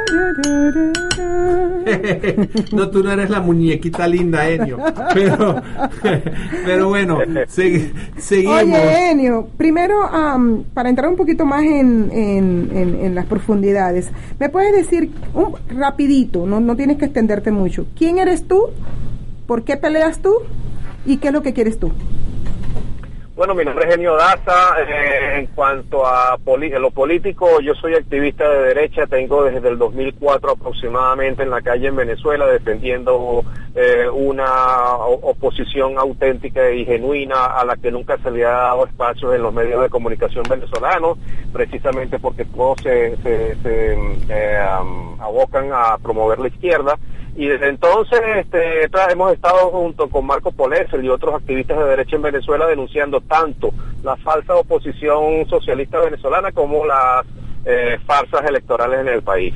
no, 2.72 2.90
tú 2.90 3.02
no 3.02 3.12
eres 3.12 3.30
la 3.30 3.40
muñequita 3.40 4.06
linda, 4.06 4.48
Enio. 4.48 4.78
Pero, 5.14 5.62
pero 6.64 6.88
bueno, 6.88 7.18
segui- 7.48 7.90
seguimos. 8.18 8.62
Oye, 8.62 9.10
Enio, 9.10 9.48
primero, 9.56 10.02
am, 10.04 10.64
para 10.74 10.88
entrar 10.88 11.08
un 11.08 11.16
poquito 11.16 11.44
más 11.44 11.62
en, 11.62 12.10
en, 12.12 12.70
en- 12.74 13.04
en 13.04 13.14
las 13.14 13.26
profundidades, 13.26 14.08
¿me 14.38 14.48
puedes 14.48 14.74
decir 14.74 15.10
un, 15.34 15.54
rapidito, 15.76 16.46
no, 16.46 16.60
no 16.60 16.76
tienes 16.76 16.98
que 16.98 17.06
extenderte 17.06 17.50
mucho, 17.50 17.86
quién 17.96 18.18
eres 18.18 18.46
tú, 18.46 18.66
por 19.46 19.64
qué 19.64 19.76
peleas 19.76 20.20
tú 20.20 20.32
y 21.06 21.16
qué 21.18 21.28
es 21.28 21.34
lo 21.34 21.42
que 21.42 21.52
quieres 21.52 21.78
tú? 21.78 21.92
Bueno, 23.40 23.54
mi 23.54 23.64
nombre 23.64 23.86
es 23.86 23.92
Genio 23.92 24.16
Daza. 24.16 24.82
Eh, 24.82 25.38
en 25.38 25.46
cuanto 25.54 26.06
a 26.06 26.36
lo 26.78 26.90
político, 26.90 27.58
yo 27.62 27.74
soy 27.74 27.94
activista 27.94 28.46
de 28.46 28.64
derecha. 28.64 29.06
Tengo 29.06 29.44
desde 29.44 29.66
el 29.66 29.78
2004 29.78 30.50
aproximadamente 30.50 31.44
en 31.44 31.48
la 31.48 31.62
calle 31.62 31.88
en 31.88 31.96
Venezuela 31.96 32.44
defendiendo 32.44 33.42
eh, 33.74 34.06
una 34.12 34.94
oposición 34.98 35.96
auténtica 35.96 36.70
y 36.70 36.84
genuina 36.84 37.46
a 37.46 37.64
la 37.64 37.76
que 37.76 37.90
nunca 37.90 38.18
se 38.18 38.30
le 38.30 38.44
ha 38.44 38.50
dado 38.50 38.84
espacio 38.84 39.32
en 39.32 39.42
los 39.42 39.54
medios 39.54 39.80
de 39.80 39.88
comunicación 39.88 40.44
venezolanos, 40.46 41.16
precisamente 41.50 42.18
porque 42.18 42.44
todos 42.44 42.82
se, 42.82 43.16
eh, 43.24 44.58
abocan 45.18 45.70
a 45.72 45.96
promover 45.96 46.40
la 46.40 46.48
izquierda. 46.48 46.98
Y 47.36 47.46
desde 47.46 47.68
entonces 47.68 48.20
este, 48.36 48.88
hemos 49.10 49.32
estado 49.32 49.70
junto 49.70 50.08
con 50.08 50.26
Marco 50.26 50.52
Polesel 50.52 51.04
y 51.04 51.08
otros 51.08 51.34
activistas 51.34 51.78
de 51.78 51.84
derecha 51.84 52.16
en 52.16 52.22
Venezuela 52.22 52.66
denunciando 52.66 53.20
tanto 53.20 53.72
la 54.02 54.16
falsa 54.16 54.56
oposición 54.56 55.46
socialista 55.48 56.00
venezolana 56.00 56.52
como 56.52 56.84
las 56.84 57.24
eh, 57.64 57.98
farsas 58.06 58.44
electorales 58.46 59.00
en 59.00 59.08
el 59.08 59.22
país. 59.22 59.54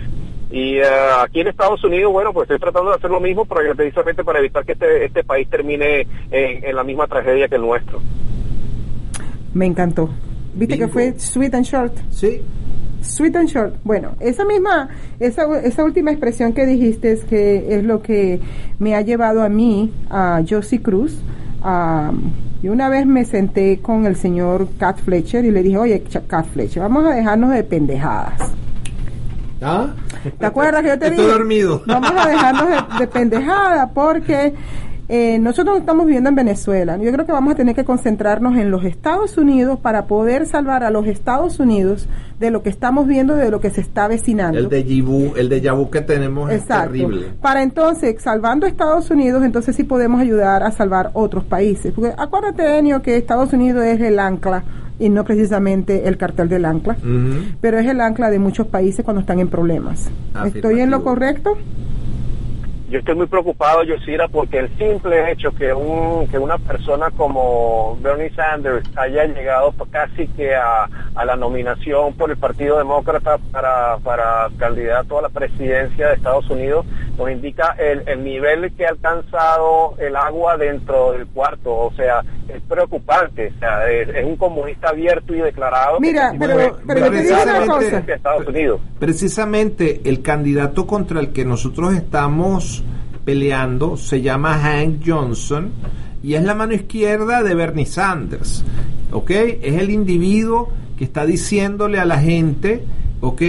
Y 0.50 0.76
eh, 0.76 0.84
aquí 1.20 1.40
en 1.40 1.48
Estados 1.48 1.82
Unidos, 1.82 2.12
bueno, 2.12 2.32
pues 2.32 2.44
estoy 2.44 2.60
tratando 2.60 2.90
de 2.90 2.96
hacer 2.96 3.10
lo 3.10 3.20
mismo 3.20 3.44
para, 3.44 3.74
precisamente 3.74 4.22
para 4.22 4.38
evitar 4.38 4.64
que 4.64 4.72
este, 4.72 5.04
este 5.04 5.24
país 5.24 5.48
termine 5.48 6.06
en, 6.30 6.64
en 6.64 6.76
la 6.76 6.84
misma 6.84 7.06
tragedia 7.06 7.48
que 7.48 7.56
el 7.56 7.62
nuestro. 7.62 8.00
Me 9.52 9.66
encantó. 9.66 10.10
¿Viste 10.54 10.78
que 10.78 10.86
fue 10.86 11.18
sweet 11.18 11.54
and 11.54 11.64
short? 11.64 11.96
Sí, 12.10 12.40
Sweet 13.04 13.36
and 13.36 13.48
short. 13.48 13.74
Bueno, 13.84 14.12
esa 14.20 14.44
misma, 14.44 14.88
esa, 15.20 15.44
esa 15.60 15.84
última 15.84 16.10
expresión 16.10 16.52
que 16.52 16.66
dijiste 16.66 17.12
es 17.12 17.24
que 17.24 17.76
es 17.76 17.84
lo 17.84 18.00
que 18.02 18.40
me 18.78 18.94
ha 18.94 19.02
llevado 19.02 19.42
a 19.42 19.48
mí, 19.48 19.92
a 20.10 20.42
Josie 20.48 20.80
Cruz. 20.82 21.20
a- 21.62 22.12
y 22.62 22.68
una 22.68 22.88
vez 22.88 23.04
me 23.06 23.24
senté 23.26 23.80
con 23.80 24.06
el 24.06 24.16
señor 24.16 24.68
Cat 24.78 24.98
Fletcher 25.00 25.44
y 25.44 25.50
le 25.50 25.62
dije, 25.62 25.76
oye, 25.76 26.02
Cat 26.26 26.46
Fletcher, 26.46 26.82
vamos 26.82 27.04
a 27.04 27.10
dejarnos 27.14 27.50
de 27.50 27.62
pendejadas. 27.62 28.52
¿Ah? 29.62 29.88
¿Te 30.38 30.46
acuerdas 30.46 30.82
que 30.82 30.88
yo 30.88 30.98
te 30.98 31.06
Estoy 31.08 31.24
dije? 31.24 31.38
dormido. 31.38 31.82
Vamos 31.86 32.10
a 32.16 32.26
dejarnos 32.28 32.68
de, 32.68 32.98
de 33.00 33.06
pendejada 33.06 33.90
porque 33.92 34.54
eh, 35.08 35.38
nosotros 35.38 35.78
estamos 35.78 36.06
viviendo 36.06 36.30
en 36.30 36.34
Venezuela. 36.34 36.96
Yo 36.96 37.12
creo 37.12 37.26
que 37.26 37.32
vamos 37.32 37.52
a 37.52 37.56
tener 37.56 37.74
que 37.74 37.84
concentrarnos 37.84 38.56
en 38.56 38.70
los 38.70 38.84
Estados 38.84 39.36
Unidos 39.36 39.78
para 39.78 40.06
poder 40.06 40.46
salvar 40.46 40.82
a 40.82 40.90
los 40.90 41.06
Estados 41.06 41.60
Unidos 41.60 42.08
de 42.40 42.50
lo 42.50 42.62
que 42.62 42.70
estamos 42.70 43.06
viendo, 43.06 43.36
de 43.36 43.50
lo 43.50 43.60
que 43.60 43.70
se 43.70 43.80
está 43.80 44.06
avecinando. 44.06 44.58
El 44.58 44.68
de 44.68 45.02
vu, 45.02 45.34
el 45.36 45.48
de 45.48 45.70
vu 45.70 45.90
que 45.90 46.00
tenemos 46.00 46.50
Exacto. 46.50 46.94
es 46.94 47.00
terrible. 47.00 47.26
Para 47.40 47.62
entonces, 47.62 48.16
salvando 48.22 48.66
a 48.66 48.68
Estados 48.68 49.10
Unidos, 49.10 49.44
entonces 49.44 49.76
sí 49.76 49.84
podemos 49.84 50.20
ayudar 50.20 50.62
a 50.62 50.70
salvar 50.70 51.10
otros 51.12 51.44
países. 51.44 51.92
Porque 51.92 52.14
acuérdate, 52.16 52.78
Enio, 52.78 53.02
que 53.02 53.16
Estados 53.16 53.52
Unidos 53.52 53.84
es 53.84 54.00
el 54.00 54.18
ancla 54.18 54.64
y 54.98 55.08
no 55.08 55.24
precisamente 55.24 56.08
el 56.08 56.16
cartel 56.16 56.48
del 56.48 56.64
ancla, 56.64 56.96
pero 57.60 57.78
es 57.78 57.86
el 57.86 58.00
ancla 58.00 58.30
de 58.30 58.38
muchos 58.38 58.68
países 58.68 59.04
cuando 59.04 59.20
están 59.20 59.40
en 59.40 59.48
problemas. 59.48 60.08
¿Estoy 60.46 60.80
en 60.80 60.90
lo 60.90 61.02
correcto? 61.02 61.56
Yo 62.94 63.00
estoy 63.00 63.16
muy 63.16 63.26
preocupado, 63.26 63.82
Yosira, 63.82 64.28
porque 64.28 64.60
el 64.60 64.68
simple 64.78 65.32
hecho 65.32 65.50
que 65.50 65.72
un 65.72 66.28
que 66.28 66.38
una 66.38 66.58
persona 66.58 67.10
como 67.10 67.98
Bernie 68.00 68.30
Sanders 68.30 68.88
haya 68.94 69.24
llegado 69.24 69.74
casi 69.90 70.28
que 70.28 70.54
a, 70.54 70.88
a 71.16 71.24
la 71.24 71.34
nominación 71.34 72.14
por 72.14 72.30
el 72.30 72.36
Partido 72.36 72.78
Demócrata 72.78 73.38
para, 73.50 73.96
para 73.96 74.48
candidato 74.58 75.18
a 75.18 75.22
la 75.22 75.28
presidencia 75.28 76.06
de 76.06 76.14
Estados 76.14 76.48
Unidos 76.48 76.86
nos 77.16 77.30
indica 77.30 77.76
el, 77.78 78.06
el 78.08 78.24
nivel 78.24 78.72
que 78.74 78.86
ha 78.86 78.90
alcanzado 78.90 79.94
el 79.98 80.16
agua 80.16 80.56
dentro 80.56 81.12
del 81.12 81.26
cuarto. 81.28 81.74
O 81.74 81.92
sea, 81.94 82.20
es 82.48 82.60
preocupante. 82.62 83.52
O 83.56 83.58
sea, 83.58 83.90
es, 83.90 84.08
es 84.08 84.24
un 84.24 84.36
comunista 84.36 84.88
abierto 84.90 85.34
y 85.34 85.38
declarado. 85.40 86.00
Mira, 86.00 86.32
pero- 86.38 86.78
una 86.82 87.66
cosa. 87.66 88.02
Unidos. 88.48 88.80
Precisamente 88.98 90.00
el 90.04 90.22
candidato 90.22 90.86
contra 90.86 91.20
el 91.20 91.32
que 91.32 91.44
nosotros 91.44 91.94
estamos 91.94 92.82
peleando 93.24 93.96
se 93.96 94.20
llama 94.20 94.58
Hank 94.58 95.02
Johnson 95.06 95.72
y 96.22 96.34
es 96.34 96.42
la 96.42 96.54
mano 96.54 96.74
izquierda 96.74 97.42
de 97.42 97.54
Bernie 97.54 97.86
Sanders. 97.86 98.64
¿Ok? 99.12 99.30
Es 99.30 99.80
el 99.80 99.90
individuo 99.90 100.70
que 100.98 101.04
está 101.04 101.24
diciéndole 101.26 101.98
a 101.98 102.04
la 102.04 102.18
gente, 102.18 102.84
¿ok? 103.20 103.42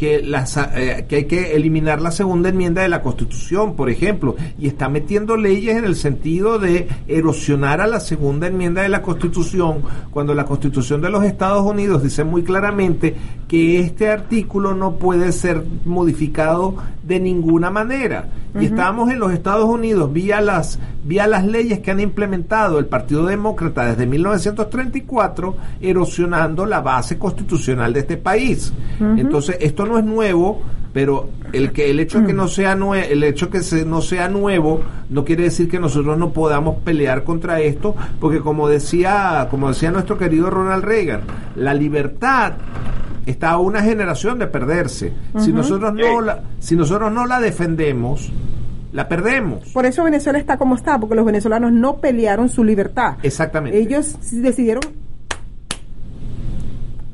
Que, 0.00 0.22
las, 0.22 0.56
eh, 0.56 1.04
que 1.06 1.16
hay 1.16 1.24
que 1.26 1.54
eliminar 1.54 2.00
la 2.00 2.10
segunda 2.10 2.48
enmienda 2.48 2.80
de 2.80 2.88
la 2.88 3.02
Constitución, 3.02 3.76
por 3.76 3.90
ejemplo, 3.90 4.34
y 4.58 4.66
está 4.66 4.88
metiendo 4.88 5.36
leyes 5.36 5.76
en 5.76 5.84
el 5.84 5.94
sentido 5.94 6.58
de 6.58 6.88
erosionar 7.06 7.82
a 7.82 7.86
la 7.86 8.00
segunda 8.00 8.46
enmienda 8.46 8.80
de 8.80 8.88
la 8.88 9.02
Constitución, 9.02 9.82
cuando 10.10 10.34
la 10.34 10.46
Constitución 10.46 11.02
de 11.02 11.10
los 11.10 11.22
Estados 11.24 11.66
Unidos 11.66 12.02
dice 12.02 12.24
muy 12.24 12.44
claramente 12.44 13.14
que 13.46 13.80
este 13.80 14.08
artículo 14.08 14.74
no 14.74 14.96
puede 14.96 15.32
ser 15.32 15.62
modificado 15.84 16.76
de 17.02 17.20
ninguna 17.20 17.70
manera. 17.70 18.30
Y 18.58 18.64
estamos 18.66 19.10
en 19.10 19.18
los 19.20 19.32
Estados 19.32 19.64
Unidos 19.66 20.12
vía 20.12 20.40
las 20.40 20.78
vía 21.04 21.26
las 21.26 21.44
leyes 21.44 21.78
que 21.80 21.90
han 21.90 22.00
implementado 22.00 22.78
el 22.78 22.86
Partido 22.86 23.24
Demócrata 23.26 23.84
desde 23.86 24.06
1934, 24.06 25.56
erosionando 25.80 26.66
la 26.66 26.80
base 26.80 27.18
constitucional 27.18 27.92
de 27.92 28.00
este 28.00 28.16
país. 28.16 28.72
Entonces, 29.00 29.56
esto 29.60 29.86
no 29.86 29.98
es 29.98 30.04
nuevo, 30.04 30.60
pero 30.92 31.28
el 31.52 31.70
que 31.72 31.90
el 31.90 32.00
hecho 32.00 32.24
que 32.26 32.32
no 32.32 32.48
sea 32.48 32.74
nue- 32.76 33.06
el 33.10 33.22
hecho 33.22 33.48
que 33.50 33.62
se, 33.62 33.84
no 33.84 34.02
sea 34.02 34.28
nuevo 34.28 34.80
no 35.08 35.24
quiere 35.24 35.44
decir 35.44 35.68
que 35.68 35.78
nosotros 35.78 36.18
no 36.18 36.32
podamos 36.32 36.76
pelear 36.84 37.22
contra 37.24 37.60
esto, 37.60 37.94
porque 38.20 38.40
como 38.40 38.68
decía 38.68 39.46
como 39.50 39.68
decía 39.68 39.90
nuestro 39.92 40.18
querido 40.18 40.50
Ronald 40.50 40.84
Reagan, 40.84 41.20
la 41.56 41.74
libertad 41.74 42.54
está 43.26 43.50
a 43.50 43.58
una 43.58 43.82
generación 43.82 44.38
de 44.38 44.46
perderse. 44.46 45.12
Si 45.38 45.52
nosotros 45.52 45.92
no 45.94 46.20
la, 46.20 46.42
si 46.58 46.76
nosotros 46.76 47.12
no 47.12 47.26
la 47.26 47.40
defendemos, 47.40 48.30
la 48.92 49.08
perdemos. 49.08 49.68
Por 49.70 49.86
eso 49.86 50.04
Venezuela 50.04 50.38
está 50.38 50.56
como 50.56 50.74
está, 50.74 50.98
porque 50.98 51.14
los 51.14 51.24
venezolanos 51.24 51.72
no 51.72 51.98
pelearon 51.98 52.48
su 52.48 52.64
libertad. 52.64 53.16
Exactamente. 53.22 53.78
Ellos 53.78 54.16
decidieron 54.32 54.82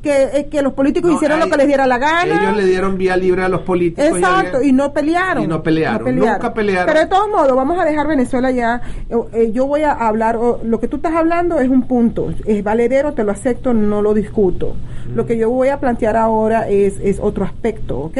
que, 0.07 0.47
que 0.49 0.61
los 0.61 0.73
políticos 0.73 1.11
No, 1.11 1.15
hicieron 1.17 1.39
lo 1.39 1.49
que 1.49 1.57
les 1.57 1.67
diera 1.67 1.85
la 1.87 1.97
gana. 1.97 2.41
Ellos 2.43 2.55
le 2.57 2.65
dieron 2.65 2.97
vía 2.97 3.15
libre 3.17 3.43
a 3.43 3.49
los 3.49 3.61
políticos. 3.61 4.05
Exacto, 4.17 4.61
y 4.63 4.71
no 4.71 4.93
pelearon. 4.93 5.43
Y 5.43 5.47
no 5.47 5.61
pelearon, 5.61 6.15
nunca 6.15 6.53
pelearon. 6.53 6.87
Pero 6.87 6.99
de 6.99 7.07
todos 7.07 7.29
modos, 7.29 7.55
vamos 7.55 7.79
a 7.79 7.85
dejar 7.85 8.07
Venezuela 8.07 8.51
ya. 8.51 8.81
Eh, 9.09 9.15
eh, 9.33 9.51
yo 9.51 9.65
voy 9.67 9.81
a 9.83 9.91
hablar, 9.91 10.37
o- 10.37 10.59
lo 10.63 10.79
que 10.79 10.87
tú 10.87 10.97
estás 10.97 11.13
hablando 11.13 11.59
es 11.59 11.69
un 11.69 11.83
punto. 11.83 12.33
Es 12.45 12.63
valedero, 12.63 13.13
te 13.13 13.23
lo 13.23 13.31
acepto, 13.31 13.73
no 13.73 14.01
lo 14.01 14.13
discuto. 14.13 14.75
Lo 15.13 15.25
que 15.25 15.37
yo 15.37 15.49
voy 15.49 15.69
a 15.69 15.79
plantear 15.79 16.17
ahora 16.17 16.67
es, 16.69 16.95
es 17.01 17.19
otro 17.21 17.45
aspecto, 17.45 17.99
¿ok? 17.99 18.17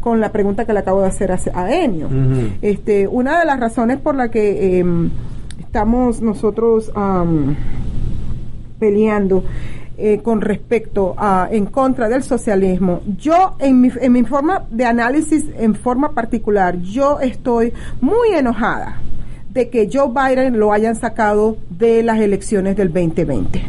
Con 0.00 0.20
la 0.20 0.30
pregunta 0.32 0.64
que 0.64 0.72
le 0.72 0.78
acabo 0.80 1.00
de 1.02 1.08
hacer 1.08 1.32
a, 1.32 1.38
a 1.54 1.74
Enio. 1.74 2.08
Este, 2.62 3.08
una 3.08 3.38
de 3.40 3.44
las 3.46 3.58
razones 3.58 3.98
por 3.98 4.14
la 4.14 4.30
que 4.30 4.78
em, 4.78 5.10
estamos 5.58 6.20
nosotros 6.22 6.90
peleando 8.78 9.42
eh, 9.98 10.20
con 10.22 10.40
respecto 10.40 11.14
a 11.18 11.48
en 11.50 11.66
contra 11.66 12.08
del 12.08 12.22
socialismo, 12.22 13.00
yo 13.18 13.56
en 13.58 13.80
mi, 13.80 13.90
en 14.00 14.12
mi 14.12 14.22
forma 14.22 14.64
de 14.70 14.84
análisis 14.84 15.44
en 15.58 15.74
forma 15.74 16.12
particular, 16.12 16.78
yo 16.78 17.18
estoy 17.20 17.72
muy 18.00 18.28
enojada 18.28 19.00
de 19.50 19.68
que 19.70 19.88
Joe 19.92 20.08
Biden 20.08 20.58
lo 20.60 20.72
hayan 20.72 20.94
sacado 20.94 21.56
de 21.70 22.02
las 22.04 22.20
elecciones 22.20 22.76
del 22.76 22.92
2020. 22.92 23.60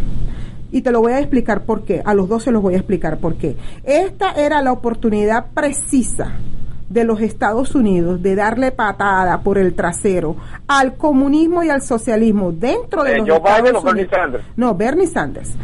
Y 0.72 0.82
te 0.84 0.92
lo 0.92 1.02
voy 1.02 1.14
a 1.14 1.20
explicar 1.20 1.64
por 1.64 1.84
qué. 1.84 2.04
A 2.06 2.14
los 2.14 2.30
dos 2.30 2.44
se 2.44 2.52
los 2.52 2.62
voy 2.62 2.76
a 2.76 2.78
explicar 2.78 3.18
por 3.18 3.36
qué. 3.36 3.56
Esta 3.84 4.34
era 4.34 4.62
la 4.62 4.72
oportunidad 4.72 5.48
precisa 5.56 6.34
de 6.90 7.04
los 7.06 7.22
Estados 7.22 7.74
Unidos 7.74 8.22
de 8.22 8.36
darle 8.36 8.72
patada 8.72 9.42
por 9.42 9.58
el 9.58 9.74
trasero 9.74 10.36
al 10.68 10.96
comunismo 10.96 11.64
y 11.64 11.70
al 11.70 11.82
socialismo 11.82 12.52
dentro 12.52 13.04
de 13.04 13.14
Eh, 13.14 13.18
los 13.18 13.28
Joe 13.30 13.38
Estados 13.38 13.62
Biden 13.62 13.76
o 13.76 13.80
Unidos. 13.80 13.94
Bernie 13.96 14.10
Sanders. 14.10 14.44
No, 14.58 14.76
Bernie 14.76 15.08
Sanders. 15.08 15.56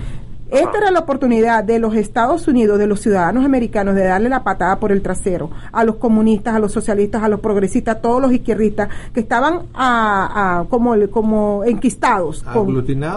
Esta 0.49 0.77
era 0.77 0.91
la 0.91 0.99
oportunidad 0.99 1.63
de 1.63 1.79
los 1.79 1.95
Estados 1.95 2.47
Unidos, 2.47 2.77
de 2.77 2.85
los 2.87 2.99
ciudadanos 3.01 3.43
americanos, 3.45 3.95
de 3.95 4.03
darle 4.03 4.29
la 4.29 4.43
patada 4.43 4.79
por 4.79 4.91
el 4.91 5.01
trasero 5.01 5.49
a 5.71 5.83
los 5.83 5.95
comunistas, 5.95 6.53
a 6.55 6.59
los 6.59 6.71
socialistas, 6.71 7.23
a 7.23 7.27
los 7.29 7.39
progresistas, 7.39 7.95
a 7.97 7.99
todos 8.01 8.21
los 8.21 8.31
izquierdistas 8.31 8.89
que 9.13 9.21
estaban 9.21 9.63
a, 9.73 10.59
a- 10.59 10.65
como, 10.65 10.93
como 11.09 11.63
enquistados, 11.65 12.43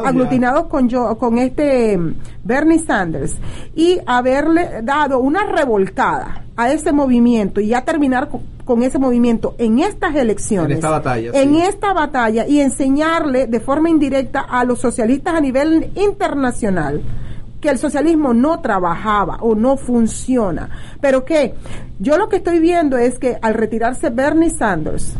aglutinados 0.06 0.64
con, 0.66 0.88
yo, 0.88 1.18
con 1.18 1.36
este 1.38 1.98
mm, 1.98 2.14
Bernie 2.44 2.78
Sanders. 2.78 3.36
Y 3.74 3.98
haberle 4.06 4.80
dado 4.82 5.18
una 5.20 5.44
revolcada 5.44 6.44
a 6.56 6.72
ese 6.72 6.92
movimiento 6.92 7.60
y 7.60 7.68
ya 7.68 7.84
terminar 7.84 8.28
con, 8.30 8.40
con 8.68 8.82
ese 8.82 8.98
movimiento 8.98 9.54
en 9.56 9.78
estas 9.78 10.14
elecciones. 10.14 10.72
En 10.72 10.76
esta 10.76 10.90
batalla, 10.90 11.30
En 11.32 11.54
sí. 11.54 11.60
esta 11.62 11.94
batalla 11.94 12.46
y 12.46 12.60
enseñarle 12.60 13.46
de 13.46 13.60
forma 13.60 13.88
indirecta 13.88 14.40
a 14.40 14.62
los 14.64 14.78
socialistas 14.78 15.36
a 15.36 15.40
nivel 15.40 15.90
internacional 15.96 17.00
que 17.62 17.70
el 17.70 17.78
socialismo 17.78 18.34
no 18.34 18.60
trabajaba 18.60 19.38
o 19.40 19.54
no 19.54 19.78
funciona. 19.78 20.68
Pero 21.00 21.24
que 21.24 21.54
yo 21.98 22.18
lo 22.18 22.28
que 22.28 22.36
estoy 22.36 22.58
viendo 22.58 22.98
es 22.98 23.18
que 23.18 23.38
al 23.40 23.54
retirarse 23.54 24.10
Bernie 24.10 24.50
Sanders, 24.50 25.14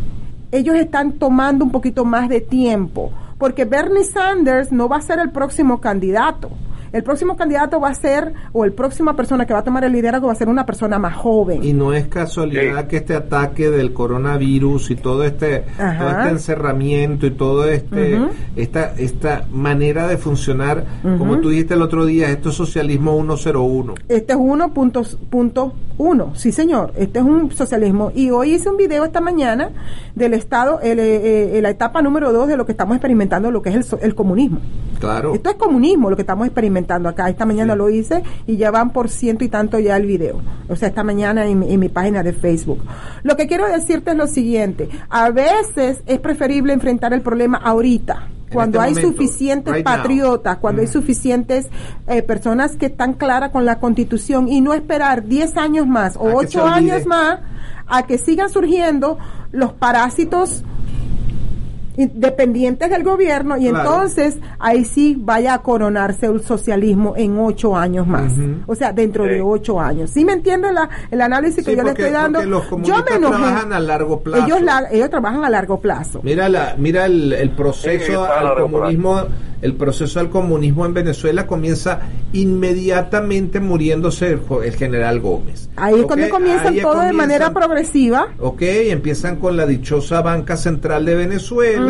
ellos 0.51 0.75
están 0.75 1.13
tomando 1.13 1.65
un 1.65 1.71
poquito 1.71 2.05
más 2.05 2.29
de 2.29 2.41
tiempo, 2.41 3.11
porque 3.39 3.65
Bernie 3.65 4.03
Sanders 4.03 4.71
no 4.71 4.87
va 4.87 4.97
a 4.97 5.01
ser 5.01 5.17
el 5.17 5.31
próximo 5.31 5.81
candidato. 5.81 6.51
El 6.91 7.03
próximo 7.03 7.35
candidato 7.37 7.79
va 7.79 7.89
a 7.89 7.93
ser, 7.93 8.33
o 8.53 8.65
el 8.65 8.73
próxima 8.73 9.15
persona 9.15 9.45
que 9.45 9.53
va 9.53 9.59
a 9.59 9.63
tomar 9.63 9.83
el 9.83 9.91
liderazgo 9.91 10.27
va 10.27 10.33
a 10.33 10.35
ser 10.35 10.49
una 10.49 10.65
persona 10.65 10.97
más 10.99 11.15
joven. 11.15 11.63
Y 11.63 11.73
no 11.73 11.93
es 11.93 12.07
casualidad 12.07 12.87
que 12.87 12.97
este 12.97 13.15
ataque 13.15 13.69
del 13.69 13.93
coronavirus 13.93 14.91
y 14.91 14.95
todo 14.95 15.23
este, 15.23 15.65
Ajá. 15.77 15.97
todo 15.99 16.09
este 16.19 16.29
encerramiento 16.29 17.25
y 17.27 17.31
todo 17.31 17.65
este, 17.65 18.19
esta, 18.55 18.93
esta 18.97 19.45
manera 19.51 20.07
de 20.07 20.17
funcionar, 20.17 20.83
como 21.17 21.37
tú 21.39 21.49
dijiste 21.49 21.73
el 21.75 21.81
otro 21.81 22.05
día, 22.05 22.29
esto 22.29 22.49
es 22.49 22.55
socialismo 22.55 23.11
101. 23.35 23.95
Este 24.07 24.33
es 24.33 24.39
1.1, 24.39 26.35
sí 26.35 26.51
señor, 26.51 26.93
este 26.97 27.19
es 27.19 27.25
un 27.25 27.51
socialismo. 27.51 28.11
Y 28.15 28.29
hoy 28.31 28.53
hice 28.55 28.69
un 28.69 28.77
video 28.77 29.05
esta 29.05 29.21
mañana 29.21 29.69
del 30.15 30.33
Estado, 30.33 30.79
el, 30.81 30.99
eh, 30.99 31.57
eh, 31.57 31.61
la 31.61 31.69
etapa 31.69 32.01
número 32.01 32.31
2 32.33 32.47
de 32.47 32.57
lo 32.57 32.65
que 32.65 32.71
estamos 32.71 32.95
experimentando, 32.95 33.51
lo 33.51 33.61
que 33.61 33.69
es 33.69 33.75
el, 33.75 33.83
so- 33.83 33.99
el 34.01 34.15
comunismo. 34.15 34.59
Claro. 34.99 35.33
Esto 35.33 35.49
es 35.49 35.55
comunismo 35.55 36.09
lo 36.09 36.15
que 36.15 36.23
estamos 36.23 36.45
experimentando 36.45 36.78
acá. 37.09 37.29
Esta 37.29 37.45
mañana 37.45 37.75
lo 37.75 37.89
hice 37.89 38.23
y 38.47 38.57
ya 38.57 38.71
van 38.71 38.91
por 38.91 39.09
ciento 39.09 39.43
y 39.43 39.49
tanto 39.49 39.79
ya 39.79 39.97
el 39.97 40.05
video. 40.05 40.41
O 40.67 40.75
sea, 40.75 40.89
esta 40.89 41.03
mañana 41.03 41.45
en, 41.45 41.59
mi- 41.59 41.73
en 41.73 41.79
mi 41.79 41.89
página 41.89 42.23
de 42.23 42.33
Facebook. 42.33 42.83
Lo 43.23 43.35
que 43.35 43.47
quiero 43.47 43.67
decirte 43.67 44.11
es 44.11 44.17
lo 44.17 44.27
siguiente. 44.27 44.89
A 45.09 45.29
veces 45.31 46.01
es 46.05 46.19
preferible 46.19 46.73
enfrentar 46.73 47.13
el 47.13 47.21
problema 47.21 47.57
ahorita. 47.57 48.27
Cuando 48.51 48.79
este 48.79 48.87
hay 48.87 48.93
momento, 48.95 49.11
suficientes 49.21 49.73
right 49.75 49.85
now. 49.85 49.95
patriotas, 49.97 50.57
cuando 50.57 50.81
hay 50.81 50.87
suficientes 50.87 51.67
eh, 52.07 52.23
personas 52.23 52.75
que 52.77 52.87
están 52.87 53.13
claras 53.13 53.51
con 53.51 53.63
la 53.63 53.79
constitución 53.79 54.47
y 54.49 54.59
no 54.61 54.73
esperar 54.73 55.25
10 55.25 55.55
años 55.57 55.85
más 55.85 56.15
o 56.17 56.27
A 56.27 56.31
que 56.31 56.35
8 56.37 56.49
se 56.49 56.59
olvide. 56.59 56.91
años 56.93 57.05
más 57.05 57.39
a 57.85 58.07
que 58.07 58.17
sigan 58.17 58.49
surgiendo 58.49 59.19
los 59.51 59.73
parásitos 59.73 60.63
dependientes 62.07 62.89
del 62.89 63.03
gobierno 63.03 63.57
y 63.57 63.69
Claro. 63.69 63.79
entonces 63.79 64.37
ahí 64.59 64.85
sí 64.85 65.15
vaya 65.19 65.53
a 65.55 65.61
coronarse 65.61 66.25
el 66.27 66.41
socialismo 66.41 67.13
en 67.17 67.37
ocho 67.39 67.75
años 67.75 68.07
más. 68.07 68.33
O 68.67 68.75
sea, 68.75 68.91
dentro 68.93 69.25
de 69.25 69.41
ocho 69.41 69.79
años. 69.79 70.09
¿Sí 70.11 70.23
me 70.25 70.33
entiende 70.33 70.71
la, 70.71 70.89
el 71.11 71.21
análisis 71.21 71.63
que 71.65 71.71
Sí, 71.71 71.77
yo 71.77 71.83
le 71.83 71.89
estoy 71.91 72.11
dando? 72.11 72.39
porque 72.39 72.49
los 72.49 72.63
yo 72.63 72.69
comunistas 72.69 73.05
me 73.11 73.15
enojé. 73.17 73.35
trabajan 73.43 73.73
a 73.73 73.79
largo 73.79 74.19
plazo. 74.21 74.45
Ellos, 74.45 74.61
la- 74.61 74.87
ellos 74.91 75.09
trabajan 75.09 75.43
a 75.43 75.49
largo 75.49 75.79
plazo. 75.79 76.21
Mira 76.23 76.49
la, 76.49 76.75
mira 76.77 77.05
el, 77.05 77.33
el 77.33 77.49
proceso 77.51 78.23
al 78.25 78.55
comunismo, 78.55 79.23
el 79.61 79.73
proceso 79.75 80.19
al 80.21 80.29
comunismo 80.29 80.85
en 80.85 80.93
Venezuela 80.93 81.45
comienza 81.45 81.99
inmediatamente 82.31 83.59
muriéndose 83.59 84.37
el, 84.63 84.73
general 84.73 85.19
Gómez. 85.19 85.69
Ahí 85.75 85.99
es 85.99 86.05
cuando 86.05 86.29
comienzan 86.29 86.73
Ahí 86.73 86.81
todo 86.81 87.01
de 87.01 87.13
manera 87.13 87.51
progresiva. 87.53 88.27
Ok, 88.39 88.61
empiezan 88.61 89.37
con 89.37 89.57
la 89.57 89.65
dichosa 89.65 90.21
Banca 90.21 90.55
Central 90.55 91.05
de 91.05 91.15
Venezuela, 91.15 91.88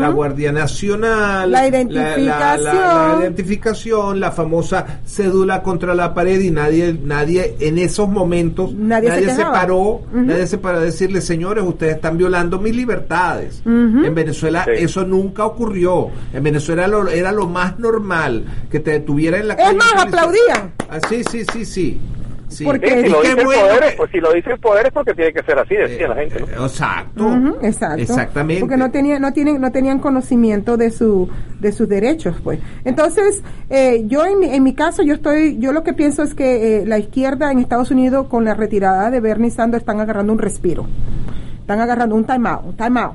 La 0.00 0.08
Guardia 0.10 0.52
Nacional, 0.52 1.50
La 1.50 1.62
la- 1.62 1.68
identificación. 1.68 2.64
la- 2.64 3.14
la 3.14 3.16
identificación, 3.20 4.20
la 4.20 4.30
famosa 4.32 5.00
cédula 5.06 5.62
contra 5.62 5.94
la 5.94 6.14
pared 6.14 6.40
y 6.40 6.50
nadie, 6.50 6.98
nadie 7.04 7.56
en 7.60 7.78
esos 7.78 8.08
momentos, 8.08 8.72
Nadie 8.74 9.08
nadie, 9.08 9.34
se 9.34 9.42
paró, 9.42 10.02
nadie 10.12 10.46
se 10.46 10.58
paró 10.58 10.78
a 10.78 10.80
decirle, 10.80 11.20
señores, 11.20 11.64
ustedes 11.64 11.96
están 11.96 12.16
violando 12.18 12.58
mis 12.58 12.74
libertades. 12.74 13.62
En 13.66 14.14
Venezuela 14.14 14.64
Sí. 14.64 14.70
eso 14.84 15.04
nunca 15.04 15.44
ocurrió. 15.44 16.08
En 16.32 16.42
Venezuela 16.42 16.86
lo- 16.86 17.08
era 17.08 17.32
lo 17.32 17.46
más 17.46 17.78
normal 17.78 18.44
que 18.70 18.80
te 18.80 18.92
detuviera 18.92 19.38
en 19.38 19.48
la 19.48 19.54
Es 19.54 19.60
calle. 19.64 19.76
más, 19.78 19.86
un 19.92 19.98
policía. 19.98 20.20
aplaudían. 20.20 20.72
Ah, 20.88 20.98
sí, 21.08 21.22
sí, 21.30 21.44
sí, 21.52 21.64
sí. 21.64 22.00
Sí. 22.50 22.64
Porque- 22.64 22.88
Sí, 22.90 23.02
si 23.04 23.08
lo 23.10 23.20
dice 23.22 23.32
el 23.38 23.44
bueno 23.46 23.60
poder, 23.62 23.80
que- 23.90 23.96
pues 23.96 24.10
si 24.10 24.18
lo 24.20 24.32
dice 24.32 24.50
el 24.50 24.58
poder 24.58 24.86
es 24.86 24.92
porque 24.92 25.14
tiene 25.14 25.32
que 25.32 25.42
ser 25.44 25.58
así, 25.58 25.74
decía 25.76 26.08
la 26.08 26.16
gente, 26.16 26.40
¿no? 26.40 26.46
Eh, 26.46 26.66
Exacto. 26.66 27.28
Exacto. 27.62 28.02
Exactamente. 28.02 28.60
Porque 28.60 28.76
no 28.76 28.90
tenían, 28.90 29.22
no 29.22 29.32
tienen, 29.32 29.60
no 29.60 29.70
tenían 29.72 30.00
conocimiento 30.00 30.76
de 30.76 30.90
su, 30.90 31.28
de 31.60 31.70
sus 31.72 31.88
derechos, 31.88 32.36
pues. 32.42 32.58
Entonces, 32.84 33.42
eh, 33.70 34.02
yo 34.06 34.26
en 34.26 34.38
mi, 34.40 34.46
en 34.52 34.62
mi 34.64 34.74
caso, 34.74 35.02
yo 35.02 35.14
estoy, 35.14 35.58
yo 35.58 35.72
lo 35.72 35.82
que 35.84 35.92
pienso 35.92 36.22
es 36.24 36.34
que 36.34 36.78
eh, 36.82 36.86
la 36.86 36.98
izquierda 36.98 37.52
en 37.52 37.60
Estados 37.60 37.90
Unidos 37.92 38.26
con 38.28 38.44
la 38.44 38.54
retirada 38.54 39.10
de 39.10 39.20
Bernie 39.20 39.50
Sanders 39.50 39.82
están 39.82 40.00
agarrando 40.00 40.32
un 40.32 40.38
respiro, 40.40 40.86
están 41.60 41.80
agarrando 41.80 42.14
un 42.16 42.24
time 42.24 42.48
out, 42.48 42.64
un 42.64 42.76
time 42.76 43.00
out. 43.00 43.14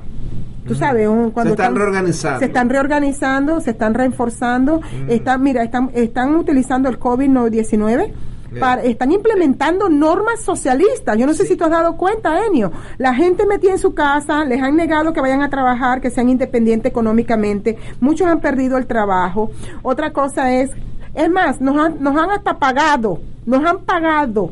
Tú 0.66 0.74
sabes, 0.74 1.06
un- 1.06 1.30
cuando 1.30 1.52
están 1.52 1.76
reorganizando. 1.76 2.38
Se 2.40 2.46
están 2.46 2.68
reorganizando, 2.70 3.60
se 3.60 3.70
están 3.70 3.94
reforzando. 3.94 4.80
Están, 5.08 5.40
mira, 5.42 5.62
están, 5.62 5.90
están 5.94 6.34
utilizando 6.34 6.88
el 6.88 6.98
COVID-19 6.98 8.06
Yeah. 8.06 8.14
Para, 8.58 8.82
están 8.82 9.12
implementando 9.12 9.88
normas 9.88 10.40
socialistas. 10.42 11.16
Yo 11.18 11.26
no 11.26 11.34
sé 11.34 11.46
si 11.46 11.56
tú 11.56 11.64
has 11.64 11.70
dado 11.70 11.96
cuenta, 11.96 12.44
Enio. 12.46 12.72
La 12.98 13.14
gente 13.14 13.46
metida 13.46 13.72
en 13.72 13.78
su 13.78 13.94
casa, 13.94 14.44
les 14.44 14.62
han 14.62 14.76
negado 14.76 15.12
que 15.12 15.20
vayan 15.20 15.42
a 15.42 15.48
trabajar, 15.50 16.00
que 16.00 16.10
sean 16.10 16.28
independientes 16.28 16.90
económicamente. 16.90 17.76
Muchos 18.00 18.26
han 18.26 18.40
perdido 18.40 18.78
el 18.78 18.86
trabajo. 18.86 19.50
Otra 19.82 20.12
cosa 20.12 20.52
es, 20.52 20.70
es 21.14 21.30
más, 21.30 21.60
nos 21.60 21.76
han, 21.76 22.02
nos 22.02 22.16
han 22.16 22.30
hasta 22.30 22.58
pagado, 22.58 23.20
nos 23.44 23.64
han 23.64 23.78
pagado 23.84 24.50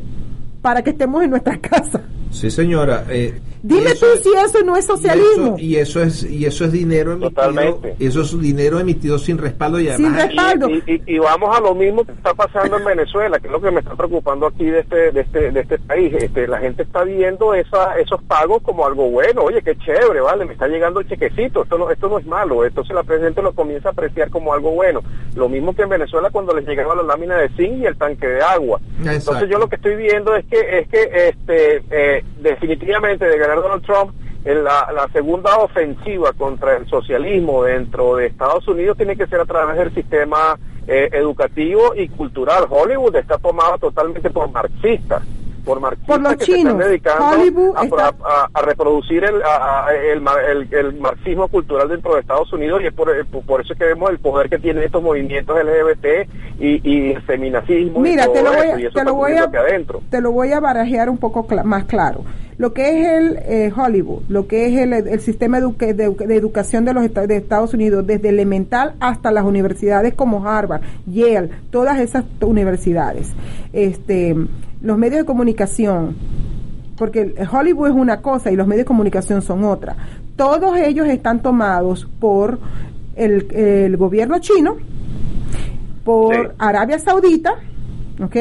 para 0.63 0.83
que 0.83 0.91
estemos 0.91 1.23
en 1.23 1.31
nuestra 1.31 1.59
casa. 1.61 2.01
Sí, 2.31 2.51
señora. 2.51 3.05
eh, 3.11 3.41
Dime 3.67 3.93
eso 3.93 4.05
tú 4.07 4.13
es- 4.13 4.23
si 4.23 4.29
eso 4.35 4.63
no 4.63 4.77
es 4.77 4.85
y 4.85 4.89
socialismo. 4.89 5.47
eso- 5.47 5.59
Y 5.59 5.77
eso, 5.77 6.03
es 6.03 6.23
y 6.23 6.45
eso 6.45 6.65
es 6.67 6.73
dinero 6.73 7.13
emitido. 7.13 7.31
Totalmente. 7.31 7.97
Eso 7.99 8.21
es 8.21 8.39
dinero 8.39 8.79
emitido 8.79 9.19
sin 9.19 9.39
respaldo 9.39 9.81
y 9.81 9.85
Sin 9.85 10.07
además 10.07 10.27
respaldo. 10.27 10.69
Y, 10.69 10.83
y- 10.87 11.03
y 11.07 11.19
vamos 11.19 11.57
a 11.57 11.61
lo 11.61 11.75
mismo 11.75 12.05
que 12.05 12.13
está 12.13 12.35
pasando 12.35 12.77
en 12.77 12.85
Venezuela, 12.85 13.39
que 13.41 13.47
es 13.47 13.53
lo 13.53 13.61
que 13.63 13.71
me 13.71 13.81
está 13.81 13.95
preocupando 13.95 14.47
aquí 14.47 14.67
de 14.67 14.81
este 14.81 15.13
de 15.13 15.21
este 15.23 15.51
de 15.51 15.61
este 15.61 15.79
país. 15.79 16.13
Este, 16.15 16.47
la 16.47 16.59
gente 16.59 16.83
está 16.83 17.05
viendo 17.05 17.55
esa, 17.55 17.99
esos 17.99 18.23
pagos 18.25 18.61
como 18.63 18.85
algo 18.87 19.09
bueno. 19.11 19.43
Oye, 19.45 19.63
qué 19.63 19.75
chévere, 19.79 20.21
vale, 20.21 20.45
me 20.45 20.53
está 20.53 20.69
llegando 20.69 21.01
el 21.01 21.09
chequecito. 21.09 21.63
Esto 21.63 21.79
no 21.79 21.91
esto 21.91 22.09
no 22.11 22.19
es 22.19 22.27
malo. 22.27 22.67
Entonces 22.67 22.95
la 22.95 23.03
gente 23.05 23.41
lo 23.41 23.55
comienza 23.55 23.89
a 23.89 23.93
apreciar 23.93 24.29
como 24.29 24.53
algo 24.53 24.73
bueno. 24.73 25.01
Lo 25.37 25.49
mismo 25.49 25.75
que 25.75 25.83
en 25.83 25.89
Venezuela 25.89 26.29
cuando 26.31 26.55
les 26.55 26.67
llegaba 26.69 26.95
la 26.95 27.03
lámina 27.03 27.37
de 27.39 27.49
zinc 27.57 27.79
y 27.79 27.87
el 27.87 27.97
tanque 27.97 28.27
de 28.27 28.43
agua. 28.43 28.79
Exacto. 28.99 29.15
Entonces 29.33 29.49
yo 29.51 29.59
lo 29.59 29.69
que 29.69 29.77
estoy 29.77 29.97
viendo 29.97 30.37
es 30.37 30.45
que 30.45 30.79
es 30.81 30.89
que 30.89 31.29
este 31.29 31.83
eh, 31.91 32.25
definitivamente 32.43 33.25
de 33.25 33.39
Donald 33.61 33.85
Trump 33.85 34.13
la 34.45 35.09
segunda 35.11 35.57
ofensiva 35.57 36.33
contra 36.35 36.77
el 36.77 36.87
socialismo 36.87 37.63
dentro 37.63 38.17
de 38.17 38.27
Estados 38.27 38.69
Unidos 38.69 38.97
tiene 38.97 39.17
que 39.17 39.27
ser 39.27 39.41
a 39.41 39.47
través 39.47 39.79
del 39.79 39.95
sistema 39.95 40.59
eh, 40.87 41.09
educativo 41.13 41.95
y 41.97 42.09
cultural. 42.09 42.67
Hollywood 42.69 43.17
está 43.17 43.39
tomado 43.39 43.79
totalmente 43.79 44.29
por 44.29 44.51
marxistas, 44.51 45.23
por 45.65 45.81
marxistas 45.81 46.17
Por 46.17 46.23
los 46.23 46.37
que 46.37 46.45
se 46.45 46.53
chinos. 46.53 46.73
están 46.75 46.89
dedicando 46.89 47.25
Hollywood 47.31 47.77
a, 47.77 47.85
está- 47.85 48.15
a- 48.25 48.49
a 48.53 48.63
reproducir 48.63 49.25
el, 49.25 49.43
a- 49.43 49.87
el, 49.95 50.23
el- 50.51 50.75
el 50.75 51.01
marxismo 51.01 51.49
cultural 51.49 51.89
dentro 51.89 52.15
de 52.15 52.21
Estados 52.21 52.53
Unidos 52.53 52.81
y 52.83 52.87
es 52.87 52.93
por, 52.93 53.11
eh, 53.11 53.25
por- 53.25 53.61
eso 53.61 53.73
es 53.73 53.79
que 53.79 53.87
vemos 53.87 54.11
el 54.11 54.19
poder 54.19 54.49
que 54.51 54.59
tienen 54.59 54.83
estos 54.85 55.03
movimientos 55.03 55.57
LGBT 55.59 56.29
y, 56.61 56.81
y 56.89 57.13
el 57.13 57.23
feminacismo 57.23 58.01
Mira, 58.01 58.25
y 58.25 58.27
todo 58.27 58.35
te 58.35 58.43
lo 58.43 58.53
voy 58.53 58.67
eso, 58.69 58.79
y 58.79 58.85
eso 58.87 58.99
te 58.99 59.05
lo 59.05 59.15
voy 59.15 59.33
a, 59.33 59.45
aquí 59.45 59.57
adentro. 59.57 60.03
te 60.11 60.21
lo 60.21 60.33
voy 60.33 60.53
a 60.53 60.61
barajear 60.61 61.09
un 61.11 61.19
poco 61.19 61.47
más 61.65 61.85
claro. 61.85 62.25
Lo 62.57 62.73
que 62.73 62.89
es 63.01 63.09
el 63.09 63.37
eh, 63.43 63.73
Hollywood, 63.77 64.23
lo 64.29 64.47
que 64.47 64.67
es 64.69 64.79
el, 64.81 64.93
el 64.93 65.19
sistema 65.21 65.59
educa- 65.59 65.93
de, 65.93 66.09
de 66.11 66.37
educación 66.37 66.85
de 66.85 66.95
los 66.95 67.03
de 67.13 67.37
Estados 67.37 67.75
Unidos, 67.75 68.07
desde 68.07 68.29
elemental 68.29 68.95
hasta 69.01 69.33
las 69.33 69.45
universidades 69.45 70.15
como 70.15 70.47
Harvard, 70.49 70.83
Yale, 71.07 71.51
todas 71.71 71.99
esas 71.99 72.25
universidades, 72.41 73.33
este, 73.73 74.37
los 74.85 74.99
medios 74.99 75.21
de 75.21 75.25
comunicación, 75.25 76.15
porque 76.97 77.35
Hollywood 77.51 77.89
es 77.89 77.95
una 77.95 78.21
cosa 78.21 78.53
y 78.53 78.57
los 78.57 78.67
medios 78.67 78.83
de 78.83 78.89
comunicación 78.89 79.41
son 79.41 79.65
otra. 79.65 79.97
Todos 80.37 80.77
ellos 80.77 81.09
están 81.09 81.41
tomados 81.41 82.07
por 82.21 82.59
el, 83.17 83.51
el 83.53 83.97
gobierno 83.97 84.39
chino, 84.41 84.77
por 86.05 86.35
Sí. 86.35 86.53
Arabia 86.59 86.99
Saudita, 86.99 87.55
¿ok? 88.23 88.37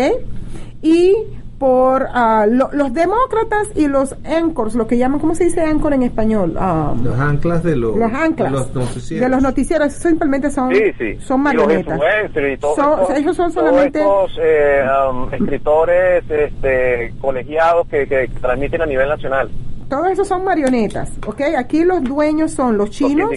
Y 0.82 1.16
por 1.64 2.08
ah, 2.14 2.46
lo- 2.46 2.70
los 2.74 2.94
demócratas 2.94 3.70
y 3.74 3.88
los 3.88 4.14
anchors, 4.26 4.76
lo 4.76 4.86
que 4.86 4.98
llaman, 4.98 5.22
¿cómo 5.22 5.34
se 5.34 5.46
dice 5.46 5.62
anchor 5.62 5.94
en 5.94 6.04
español? 6.04 6.58
Ah, 6.60 6.94
Los 7.02 7.18
anclas 7.18 7.64
de 7.64 7.78
los, 7.78 7.96
los 7.96 8.12
anclas 8.12 8.52
de 8.52 8.58
los 8.58 8.76
noticieros. 8.76 9.22
de 9.24 9.30
los 9.30 9.42
noticieros 9.42 9.94
simplemente 9.94 10.52
son, 10.52 10.76
Sí, 10.76 10.82
sí. 10.98 11.16
son 11.22 11.40
Y 11.40 11.44
marionetas. 11.46 11.86
los 11.98 12.06
influencers 12.06 12.54
y 12.54 12.58
todos 12.60 12.76
Son- 12.76 13.00
estos, 13.00 13.18
ellos 13.18 13.38
son 13.38 13.52
solamente 13.54 14.00
estos, 14.02 14.32
eh, 14.42 14.84
um, 15.10 15.34
escritores 15.34 16.24
este, 16.30 17.14
colegiados 17.22 17.88
que, 17.88 18.08
que 18.08 18.28
transmiten 18.42 18.82
a 18.82 18.86
nivel 18.86 19.08
nacional. 19.08 19.50
todos 19.88 20.08
esos 20.12 20.28
son 20.28 20.44
marionetas, 20.44 21.12
¿ok? 21.26 21.42
Aquí 21.58 21.86
los 21.86 22.04
dueños 22.04 22.52
son 22.52 22.78
los 22.78 22.90
chinos. 22.90 23.30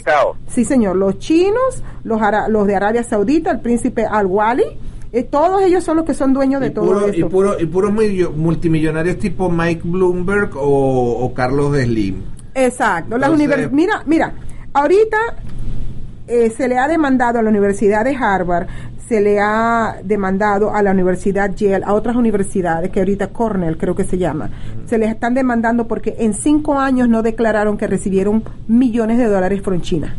Sí, 0.48 0.64
señor, 0.64 0.96
los 0.96 1.18
chinos, 1.20 1.84
los, 2.02 2.20
ara- 2.20 2.48
los 2.48 2.66
de 2.66 2.74
Arabia 2.74 3.04
Saudita, 3.04 3.52
el 3.52 3.60
príncipe 3.60 4.04
Al-Wali, 4.04 4.64
eh, 5.18 5.22
todos 5.24 5.62
ellos 5.62 5.82
son 5.84 5.96
los 5.96 6.04
que 6.06 6.14
son 6.14 6.32
dueños 6.32 6.60
de 6.60 6.68
y, 6.68 6.70
todo 6.70 6.86
puro, 6.86 7.06
y, 7.08 7.10
esto. 7.10 7.28
puro, 7.28 7.60
y 7.60 7.66
puros 7.66 7.92
millo- 7.92 8.32
multimillonarios 8.34 9.18
tipo 9.18 9.50
Mike 9.50 9.82
Bloomberg 9.84 10.50
o, 10.56 11.24
o 11.24 11.32
Carlos 11.34 11.76
Slim. 11.76 12.16
Exacto. 12.54 13.16
Las 13.18 13.30
Entonces- 13.30 13.48
univers- 13.68 13.70
mira, 13.72 14.02
mira, 14.06 14.32
ahorita 14.72 15.16
eh, 16.28 16.50
se 16.50 16.68
le 16.68 16.78
ha 16.78 16.88
demandado 16.88 17.38
a 17.38 17.42
la 17.42 17.50
Universidad 17.50 18.04
de 18.04 18.14
Harvard, 18.16 18.66
se 19.08 19.20
le 19.20 19.38
ha 19.38 19.98
demandado 20.02 20.74
a 20.74 20.82
la 20.82 20.90
Universidad 20.90 21.54
Yale, 21.54 21.84
a 21.84 21.94
otras 21.94 22.16
universidades, 22.16 22.90
que 22.90 22.98
ahorita 22.98 23.28
Cornell 23.28 23.76
creo 23.78 23.94
que 23.94 24.02
se 24.02 24.18
llama, 24.18 24.50
se 24.86 24.98
les 24.98 25.10
están 25.10 25.32
demandando 25.34 25.86
porque 25.86 26.16
en 26.18 26.34
cinco 26.34 26.78
años 26.80 27.08
no 27.08 27.22
declararon 27.22 27.76
que 27.78 27.86
recibieron 27.86 28.42
millones 28.66 29.18
de 29.18 29.26
dólares 29.26 29.62
from 29.62 29.80
China. 29.80 30.12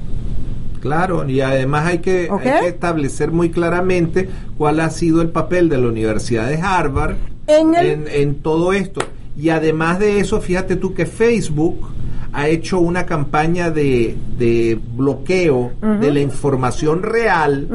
Claro, 0.87 1.27
y 1.29 1.41
además 1.41 1.85
hay 1.87 1.99
que, 1.99 2.27
hay 2.55 2.61
que 2.61 2.67
establecer 2.69 3.31
muy 3.31 3.49
claramente 3.49 4.29
cuál 4.57 4.79
ha 4.79 4.89
sido 4.89 5.21
el 5.21 5.29
papel 5.29 5.69
de 5.69 5.77
la 5.77 5.87
Universidad 5.87 6.47
de 6.47 6.55
Harvard 6.61 7.15
En 7.47 7.75
el- 7.75 7.85
en, 7.85 8.05
en 8.09 8.35
todo 8.35 8.73
esto. 8.73 9.01
Y 9.37 9.49
además 9.49 9.99
de 9.99 10.19
eso, 10.19 10.41
fíjate 10.41 10.75
tú 10.77 10.93
que 10.93 11.05
Facebook 11.05 11.87
ha 12.33 12.47
hecho 12.49 12.79
una 12.79 13.05
campaña 13.05 13.71
de, 13.71 14.15
de 14.37 14.77
bloqueo 14.95 15.71
de 16.01 16.11
la 16.11 16.19
información 16.19 17.01
real. 17.03 17.67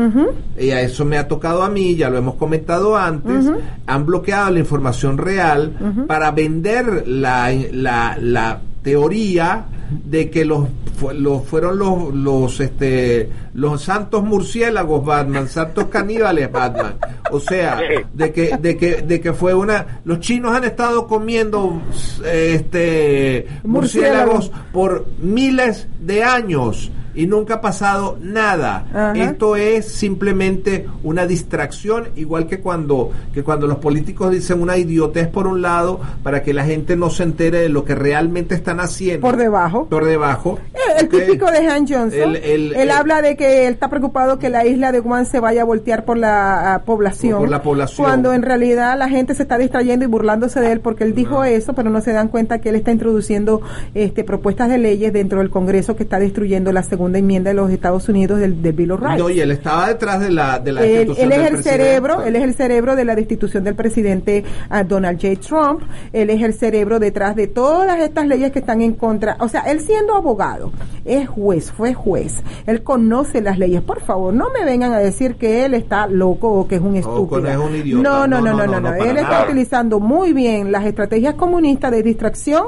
Y 0.60 0.70
a 0.70 0.82
eso 0.82 1.04
me 1.04 1.16
ha 1.18 1.26
tocado 1.26 1.62
a 1.62 1.70
mí, 1.70 1.96
ya 1.96 2.10
lo 2.10 2.18
hemos 2.18 2.34
comentado 2.34 2.96
antes. 2.96 3.46
Han 3.86 4.04
bloqueado 4.06 4.50
la 4.50 4.58
información 4.58 5.18
real 5.18 5.72
para 6.06 6.30
vender 6.32 7.04
la, 7.08 7.50
la, 7.72 8.16
la 8.20 8.60
teoría 8.82 9.64
de 10.04 10.30
que 10.30 10.44
los, 10.44 10.68
fu- 10.96 11.10
los 11.12 11.44
fueron 11.44 11.78
los 11.78 12.14
los 12.14 12.60
este 12.60 13.28
los 13.54 13.82
santos 13.82 14.22
murciélagos 14.24 15.04
Batman, 15.04 15.48
santos 15.48 15.86
caníbales 15.86 16.50
Batman. 16.50 16.94
O 17.30 17.38
sea, 17.40 17.80
de 18.12 18.32
que 18.32 18.56
de 18.56 18.76
que 18.76 19.02
de 19.02 19.20
que 19.20 19.32
fue 19.32 19.54
una 19.54 20.00
los 20.04 20.20
chinos 20.20 20.54
han 20.54 20.64
estado 20.64 21.06
comiendo 21.06 21.80
este 22.24 23.46
Murciélagos. 23.64 24.50
murciélagos 24.50 24.52
por 24.72 25.06
miles 25.20 25.88
de 26.00 26.22
años 26.24 26.90
y 27.14 27.26
nunca 27.26 27.54
ha 27.54 27.60
pasado 27.60 28.18
nada. 28.20 28.86
Ajá. 28.92 29.12
Esto 29.14 29.56
es 29.56 29.86
simplemente 29.86 30.86
una 31.02 31.26
distracción, 31.26 32.08
igual 32.16 32.46
que 32.46 32.60
cuando, 32.60 33.10
que 33.34 33.42
cuando 33.42 33.66
los 33.66 33.78
políticos 33.78 34.30
dicen 34.30 34.60
una 34.62 34.76
idiotez 34.76 35.28
por 35.28 35.46
un 35.46 35.62
lado, 35.62 36.00
para 36.22 36.42
que 36.42 36.52
la 36.54 36.64
gente 36.64 36.96
no 36.96 37.10
se 37.10 37.22
entere 37.22 37.58
de 37.60 37.68
lo 37.68 37.84
que 37.84 37.94
realmente 37.94 38.54
están 38.54 38.80
haciendo. 38.80 39.26
Por 39.26 39.36
debajo. 39.36 39.86
Por 39.88 40.04
debajo. 40.04 40.58
El 40.98 41.08
típico 41.08 41.50
de 41.50 41.58
Han 41.66 41.86
Johnson. 41.86 42.12
El- 42.12 42.36
el- 42.36 42.74
él 42.74 42.90
habla 42.90 43.22
de 43.22 43.36
que 43.36 43.66
él 43.66 43.74
está 43.74 43.88
preocupado 43.88 44.38
que 44.38 44.48
la 44.48 44.66
isla 44.66 44.92
de 44.92 45.00
Guam 45.00 45.24
se 45.24 45.40
vaya 45.40 45.62
a 45.62 45.64
voltear 45.64 46.04
por 46.04 46.16
la 46.18 46.74
ah, 46.74 46.82
población. 46.82 47.38
Por 47.40 47.48
la 47.50 47.62
población. 47.62 48.06
Cuando 48.06 48.32
en 48.32 48.42
realidad 48.42 48.98
la 48.98 49.08
gente 49.08 49.34
se 49.34 49.42
está 49.42 49.58
distrayendo 49.58 50.04
y 50.04 50.08
burlándose 50.08 50.60
de 50.60 50.72
él 50.72 50.80
porque 50.80 51.04
él 51.04 51.14
dijo 51.14 51.44
eso, 51.44 51.74
pero 51.74 51.90
no 51.90 52.00
se 52.00 52.12
dan 52.12 52.28
cuenta 52.28 52.60
que 52.60 52.68
él 52.70 52.74
está 52.76 52.90
introduciendo 52.92 53.60
este, 53.94 54.24
propuestas 54.24 54.68
de 54.68 54.78
leyes 54.78 55.12
dentro 55.12 55.38
del 55.38 55.50
Congreso 55.50 55.96
que 55.96 56.02
está 56.02 56.18
destruyendo 56.18 56.72
la 56.72 56.82
segunda 57.02 57.18
enmienda 57.18 57.50
de 57.50 57.54
los 57.54 57.68
Estados 57.70 58.08
Unidos 58.08 58.38
del, 58.38 58.62
del 58.62 58.72
Bill 58.74 58.92
of 58.92 59.00
Rights. 59.00 59.18
No, 59.18 59.28
y 59.28 59.40
él 59.40 59.50
estaba 59.50 59.88
detrás 59.88 60.20
de 60.20 60.30
la, 60.30 60.60
de 60.60 60.70
la 60.70 60.84
Él, 60.84 60.92
él 60.94 61.10
es 61.10 61.18
el 61.18 61.26
presidente. 61.26 61.62
cerebro, 61.62 62.22
él 62.22 62.36
es 62.36 62.42
el 62.44 62.54
cerebro 62.54 62.94
de 62.94 63.04
la 63.04 63.16
destitución 63.16 63.64
del 63.64 63.74
presidente 63.74 64.44
ah, 64.70 64.84
Donald 64.84 65.20
J. 65.20 65.40
Trump, 65.40 65.82
él 66.12 66.30
es 66.30 66.40
el 66.42 66.54
cerebro 66.54 67.00
detrás 67.00 67.34
de 67.34 67.48
todas 67.48 67.98
estas 67.98 68.26
leyes 68.28 68.52
que 68.52 68.60
están 68.60 68.82
en 68.82 68.92
contra, 68.92 69.36
o 69.40 69.48
sea, 69.48 69.62
él 69.62 69.80
siendo 69.80 70.14
abogado, 70.14 70.70
es 71.04 71.28
juez, 71.28 71.72
fue 71.72 71.92
juez, 71.92 72.40
él 72.66 72.84
conoce 72.84 73.40
las 73.40 73.58
leyes, 73.58 73.82
por 73.82 74.00
favor, 74.00 74.32
no 74.32 74.50
me 74.50 74.64
vengan 74.64 74.92
a 74.92 74.98
decir 74.98 75.34
que 75.34 75.64
él 75.64 75.74
está 75.74 76.06
loco 76.06 76.52
o 76.52 76.68
que 76.68 76.76
es 76.76 76.80
un 76.80 76.94
estúpido. 76.94 77.48
es 77.48 77.56
un 77.56 77.74
idiota. 77.74 78.02
No, 78.08 78.26
no, 78.28 78.40
no, 78.40 78.54
no, 78.54 78.80
no, 78.80 78.94
él 78.94 79.16
está 79.16 79.22
nada. 79.22 79.44
utilizando 79.46 79.98
muy 79.98 80.32
bien 80.32 80.70
las 80.70 80.84
estrategias 80.84 81.34
comunistas 81.34 81.90
de 81.90 82.04
distracción 82.04 82.64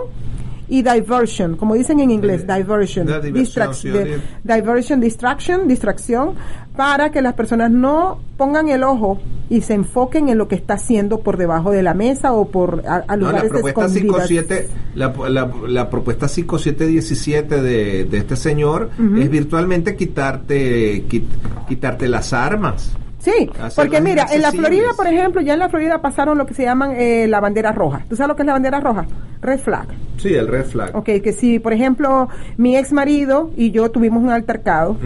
y 0.69 0.83
diversion, 0.83 1.57
como 1.57 1.75
dicen 1.75 2.01
en 2.01 2.11
inglés, 2.11 2.47
diversion, 2.47 3.07
de 3.07 3.21
diversión, 3.21 3.69
distrac- 3.69 3.75
sí, 3.75 3.89
de- 3.91 4.17
sí. 4.17 4.21
diversion, 4.45 5.01
distraction, 5.01 5.69
distracción, 5.69 6.35
para 6.77 7.11
que 7.13 7.23
las 7.23 7.35
personas 7.35 7.71
no 7.71 8.19
pongan 8.37 8.69
el 8.69 8.83
ojo 8.83 9.21
y 9.51 9.61
se 9.61 9.75
enfoquen 9.75 10.29
en 10.29 10.39
lo 10.39 10.49
que 10.49 10.55
está 10.57 10.75
haciendo 10.75 11.21
por 11.21 11.37
debajo 11.37 11.71
de 11.71 11.83
la 11.83 11.95
mesa 11.95 12.33
o 12.33 12.49
por 12.49 12.83
a, 12.87 13.05
a 13.07 13.17
No, 13.17 13.27
la 13.31 13.41
lugares 13.43 13.51
propuesta 13.51 13.81
escondidas. 13.87 14.27
57, 14.29 14.69
la, 14.97 15.15
la, 15.29 15.51
la 15.69 15.91
propuesta 15.91 16.27
5717 16.29 17.63
de, 17.63 18.05
de 18.05 18.19
este 18.19 18.37
señor 18.37 18.91
es 19.19 19.31
virtualmente 19.31 19.95
quitarte 19.97 21.05
quit- 21.09 21.29
quitarte 21.69 22.09
las 22.09 22.33
armas. 22.33 22.97
Sí, 23.25 23.51
porque 23.75 24.03
mira, 24.03 24.27
en 24.31 24.43
la. 24.43 24.53
Florida, 24.53 24.89
por 24.95 25.07
ejemplo, 25.07 25.41
ya 25.41 25.55
en 25.55 25.61
la 25.61 25.71
Florida 25.71 26.03
pasaron 26.03 26.37
lo 26.37 26.45
que 26.45 26.53
se 26.53 26.63
llaman 26.63 26.93
eh, 26.97 27.27
la 27.27 27.41
bandera 27.41 27.73
roja. 27.73 28.05
¿Tú 28.09 28.17
sabes 28.17 28.29
lo 28.29 28.37
que 28.37 28.43
es 28.43 28.47
la 28.47 28.53
bandera 28.53 28.81
roja? 28.81 29.07
Red 29.41 29.61
flag. 29.61 29.87
Sí, 30.19 30.35
el 30.35 30.47
red 30.47 30.67
flag. 30.67 30.95
Ok, 30.95 31.07
que 31.23 31.33
si, 31.33 31.59
por 31.59 31.73
ejemplo, 31.73 32.29
mi 32.59 32.77
ex 32.77 32.93
marido 32.93 33.51
y 33.57 33.71
yo 33.71 33.91
tuvimos 33.91 34.23
un 34.23 34.31
altercado. 34.31 34.97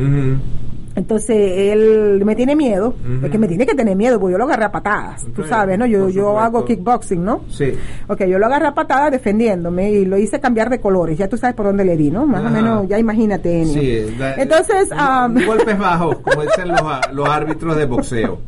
Entonces 0.99 1.37
él 1.39 2.23
me 2.25 2.35
tiene 2.35 2.57
miedo, 2.57 2.89
Ujú. 2.89 3.27
es 3.27 3.31
que 3.31 3.39
me 3.39 3.47
tiene 3.47 3.65
que 3.65 3.75
tener 3.77 3.95
miedo, 3.95 4.19
porque 4.19 4.33
yo 4.33 4.39
lo 4.39 4.45
agarré 4.45 4.65
a 4.65 4.73
patadas, 4.73 5.25
tú 5.35 5.45
Sí, 5.45 5.49
sabes, 5.49 5.79
¿no? 5.79 5.87
Yo, 5.87 6.09
yo 6.09 6.41
hago 6.41 6.65
kickboxing, 6.65 7.25
¿no? 7.25 7.43
Sí. 7.49 7.73
Ok, 8.09 8.25
yo 8.25 8.37
lo 8.39 8.47
agarré 8.47 8.67
a 8.67 8.75
patadas 8.75 9.13
defendiéndome 9.13 9.93
y 9.93 10.05
lo 10.05 10.19
hice 10.19 10.41
cambiar 10.41 10.69
de 10.71 10.81
colores, 10.81 11.17
ya 11.17 11.29
tú 11.29 11.37
sabes 11.37 11.55
por 11.55 11.67
dónde 11.67 11.85
le 11.85 11.97
di, 11.97 12.11
¿no? 12.11 12.27
Más 12.27 12.45
o 12.45 12.51
menos, 12.51 12.89
ya 12.89 12.99
imagínate. 12.99 13.65
Sí, 13.67 14.07
Entonces, 14.37 14.89
un- 14.91 14.99
ah, 14.99 15.29
golpes 15.47 15.79
bajos, 15.79 16.19
como 16.19 16.43
dicen 16.43 16.69
los, 16.69 16.81
a- 16.83 17.01
los 17.13 17.29
árbitros 17.29 17.77
de 17.77 17.87
boxeo. 17.87 18.41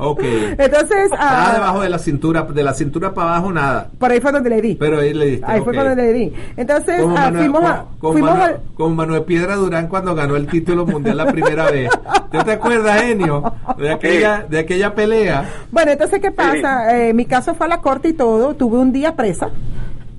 Ok. 0.00 0.22
entonces, 0.56 1.10
Nada 1.10 1.50
ah, 1.50 1.52
debajo 1.54 1.80
de 1.80 1.88
la 1.88 1.98
cintura, 1.98 2.42
de 2.44 2.62
la 2.62 2.72
cintura 2.72 3.12
para 3.12 3.30
abajo 3.30 3.52
nada. 3.52 3.90
por 3.98 4.12
ahí 4.12 4.20
fue 4.20 4.30
donde 4.30 4.48
le 4.50 4.62
di. 4.62 4.76
Pero 4.76 5.00
ahí 5.00 5.12
le 5.12 5.26
diste. 5.26 5.44
Ahí 5.44 5.60
fue 5.62 5.74
cuando 5.74 5.96
le 5.96 6.12
di. 6.12 6.32
Entonces, 6.56 7.00
ah, 7.00 7.06
Manuel, 7.08 7.36
fuimos, 7.42 7.64
a, 7.64 7.76
con- 7.78 7.98
con 7.98 8.12
fuimos 8.12 8.30
Manuel- 8.30 8.50
al- 8.54 8.60
con 8.76 8.94
Manuel 8.94 9.22
Piedra 9.24 9.56
Durán 9.56 9.88
cuando 9.88 10.14
ganó 10.14 10.36
el 10.36 10.46
título 10.46 10.86
mundial 10.86 11.16
la 11.16 11.26
primera 11.26 11.68
vez. 11.72 11.87
¿Tú 12.30 12.38
te 12.44 12.52
acuerdas, 12.52 13.00
Genio? 13.02 13.52
De 13.78 13.90
aquella, 13.92 14.44
de 14.48 14.58
aquella 14.58 14.94
pelea. 14.94 15.48
Bueno, 15.70 15.92
entonces, 15.92 16.20
¿qué 16.20 16.30
pasa? 16.30 16.96
Eh, 16.98 17.12
mi 17.14 17.24
caso 17.24 17.54
fue 17.54 17.66
a 17.66 17.70
la 17.70 17.80
corte 17.80 18.08
y 18.08 18.12
todo. 18.12 18.54
Tuve 18.54 18.78
un 18.78 18.92
día 18.92 19.16
presa, 19.16 19.48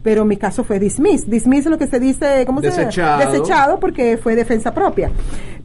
pero 0.04 0.26
mi 0.26 0.38
caso 0.38 0.64
fue 0.64 0.80
dismiss. 0.80 1.30
Dismiss 1.30 1.66
es 1.66 1.72
lo 1.72 1.78
que 1.78 1.88
se 1.88 2.00
dice, 2.00 2.44
¿cómo 2.46 2.62
Desechado. 2.62 3.20
se 3.22 3.26
dice? 3.28 3.38
Desechado 3.40 3.80
porque 3.80 4.18
fue 4.18 4.36
defensa 4.36 4.74
propia. 4.74 5.12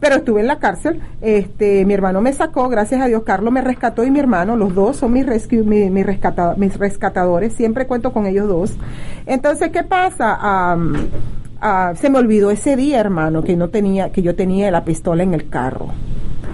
Pero 0.01 0.17
estuve 0.17 0.41
en 0.43 0.49
la 0.49 0.59
cárcel. 0.59 1.01
Este, 1.23 1.85
mi 1.87 1.95
hermano 1.95 2.21
me 2.21 2.33
sacó, 2.35 2.69
gracias 2.69 3.01
a 3.01 3.07
Dios, 3.07 3.23
Carlos 3.25 3.53
me 3.53 3.63
rescató 3.63 4.05
y 4.05 4.11
mi 4.11 4.19
hermano, 4.21 4.55
los 4.57 4.75
dos 4.75 4.97
son 4.97 5.13
mis, 5.13 5.25
rescue, 5.25 5.63
mi- 5.63 5.89
mi 5.89 6.03
rescata- 6.03 6.55
mis 6.59 6.77
rescatadores. 6.79 7.55
Siempre 7.55 7.87
cuento 7.87 8.13
con 8.13 8.27
ellos 8.27 8.47
dos. 8.49 8.73
Entonces, 9.25 9.71
¿qué 9.71 9.83
pasa? 9.83 10.77
Ah, 11.65 11.95
se 11.97 12.11
me 12.11 12.19
olvidó 12.19 12.51
ese 12.51 12.77
día, 12.77 13.01
hermano, 13.01 13.43
que 13.43 13.57
no 13.57 13.71
tenía, 13.71 14.13
que 14.13 14.23
yo 14.23 14.37
tenía 14.37 14.71
la 14.71 14.85
pistola 14.85 15.23
en 15.23 15.35
el 15.35 15.49
carro. 15.49 15.89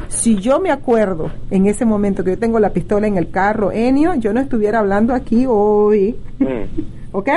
Si 0.09 0.37
yo 0.37 0.61
me 0.61 0.71
acuerdo 0.71 1.31
en 1.51 1.67
ese 1.67 1.85
momento 1.85 2.25
que 2.25 2.31
yo 2.31 2.39
tengo 2.39 2.59
la 2.59 2.71
pistola 2.71 3.07
en 3.07 3.17
el 3.17 3.31
carro, 3.31 3.71
Enio, 3.73 4.15
yo 4.15 4.33
no 4.33 4.41
estuviera 4.41 4.79
hablando 4.79 5.15
aquí 5.15 5.45
hoy. 5.47 6.17
Mm. 6.39 6.81
¿Ok? 7.13 7.29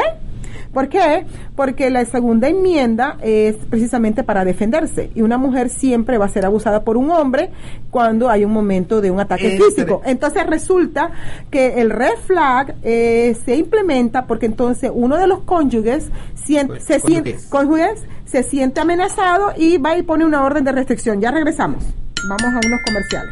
¿Por 0.74 0.90
qué? 0.90 1.26
Porque 1.56 1.90
la 1.90 2.04
segunda 2.06 2.48
enmienda 2.50 3.18
es 3.22 3.56
precisamente 3.70 4.24
para 4.24 4.44
defenderse 4.44 5.12
y 5.14 5.22
una 5.22 5.38
mujer 5.38 5.70
siempre 5.70 6.18
va 6.18 6.26
a 6.26 6.30
ser 6.30 6.46
abusada 6.46 6.84
por 6.84 6.98
un 6.98 7.12
hombre 7.12 7.52
cuando 7.92 8.30
hay 8.30 8.44
un 8.44 8.52
momento 8.52 9.00
de 9.00 9.12
un 9.12 9.20
ataque 9.20 9.52
Entre- 9.54 9.66
físico. 9.68 10.02
Entonces 10.06 10.46
resulta 10.48 11.12
que 11.52 11.80
el 11.80 11.92
red 11.92 12.16
flag 12.26 12.76
eh, 12.84 13.38
se 13.46 13.56
implementa 13.56 14.26
porque 14.26 14.48
entonces 14.48 14.92
uno 14.94 15.18
de 15.18 15.28
los 15.28 15.42
cónyuges 15.42 16.08
sien- 16.36 16.68
Pues, 16.68 16.84
se 16.84 17.00
siente 17.00 17.38
cónyuges 17.50 18.02
se 18.26 18.42
siente 18.42 18.82
amenazado 18.82 19.54
y 19.56 19.78
va 19.78 19.96
y 19.96 20.02
pone 20.02 20.26
una 20.26 20.44
orden 20.44 20.64
de 20.64 20.72
restricción. 20.72 21.22
Ya 21.22 21.30
regresamos. 21.30 21.84
Vamos 22.28 22.46
a 22.46 22.68
unos 22.68 22.80
comerciales. 22.84 23.32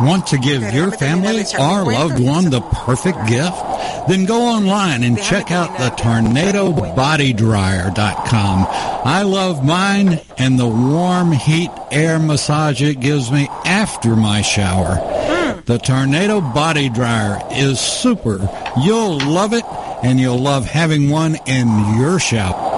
Want 0.00 0.28
to 0.28 0.38
give 0.38 0.62
your 0.72 0.92
family 0.92 1.42
or 1.58 1.84
loved 1.84 2.20
one 2.20 2.50
the 2.50 2.60
perfect 2.60 3.26
gift? 3.26 3.56
Then 4.08 4.26
go 4.26 4.42
online 4.42 5.02
and 5.02 5.20
check 5.20 5.50
out 5.50 5.76
the 5.76 5.90
tornadobodydryer.com. 6.00 8.66
I 9.04 9.22
love 9.22 9.64
mine 9.64 10.20
and 10.38 10.56
the 10.56 10.68
warm 10.68 11.32
heat 11.32 11.70
air 11.90 12.20
massage 12.20 12.80
it 12.80 13.00
gives 13.00 13.32
me 13.32 13.48
after 13.64 14.14
my 14.14 14.42
shower. 14.42 14.94
The 15.66 15.78
Tornado 15.78 16.40
Body 16.40 16.88
Dryer 16.88 17.40
is 17.50 17.80
super. 17.80 18.38
You'll 18.80 19.18
love 19.18 19.52
it 19.52 19.64
and 20.04 20.20
you'll 20.20 20.38
love 20.38 20.64
having 20.64 21.10
one 21.10 21.34
in 21.46 21.66
your 21.98 22.20
shower. 22.20 22.77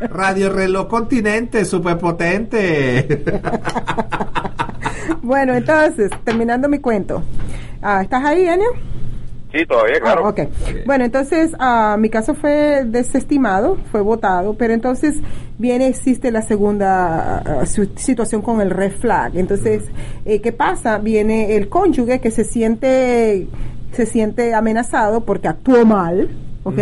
Radio 0.00 0.52
Reloj 0.52 0.88
Continente, 0.88 1.64
superpotente. 1.64 3.24
Bueno, 5.22 5.54
entonces, 5.54 6.10
terminando 6.24 6.68
mi 6.68 6.78
cuento. 6.78 7.22
Ah, 7.82 8.00
¿Estás 8.02 8.24
ahí, 8.24 8.46
Enio? 8.46 8.68
Sí, 9.52 9.64
todavía, 9.66 10.00
claro. 10.00 10.26
Ah, 10.26 10.28
ok. 10.28 10.40
Bueno, 10.84 11.04
entonces 11.04 11.52
ah, 11.58 11.96
mi 11.98 12.10
caso 12.10 12.34
fue 12.34 12.84
desestimado, 12.84 13.78
fue 13.90 14.02
votado, 14.02 14.54
pero 14.54 14.74
entonces 14.74 15.16
viene, 15.58 15.88
existe 15.88 16.30
la 16.30 16.42
segunda 16.42 17.38
ah, 17.38 17.66
situación 17.66 18.42
con 18.42 18.60
el 18.60 18.70
red 18.70 18.92
flag. 18.92 19.36
Entonces, 19.36 19.84
eh, 20.24 20.40
¿qué 20.40 20.52
pasa? 20.52 20.98
Viene 20.98 21.56
el 21.56 21.68
cónyuge 21.68 22.20
que 22.20 22.30
se 22.30 22.44
siente, 22.44 23.48
se 23.92 24.06
siente 24.06 24.54
amenazado 24.54 25.24
porque 25.24 25.48
actuó 25.48 25.84
mal. 25.86 26.30
¿Ok? 26.68 26.78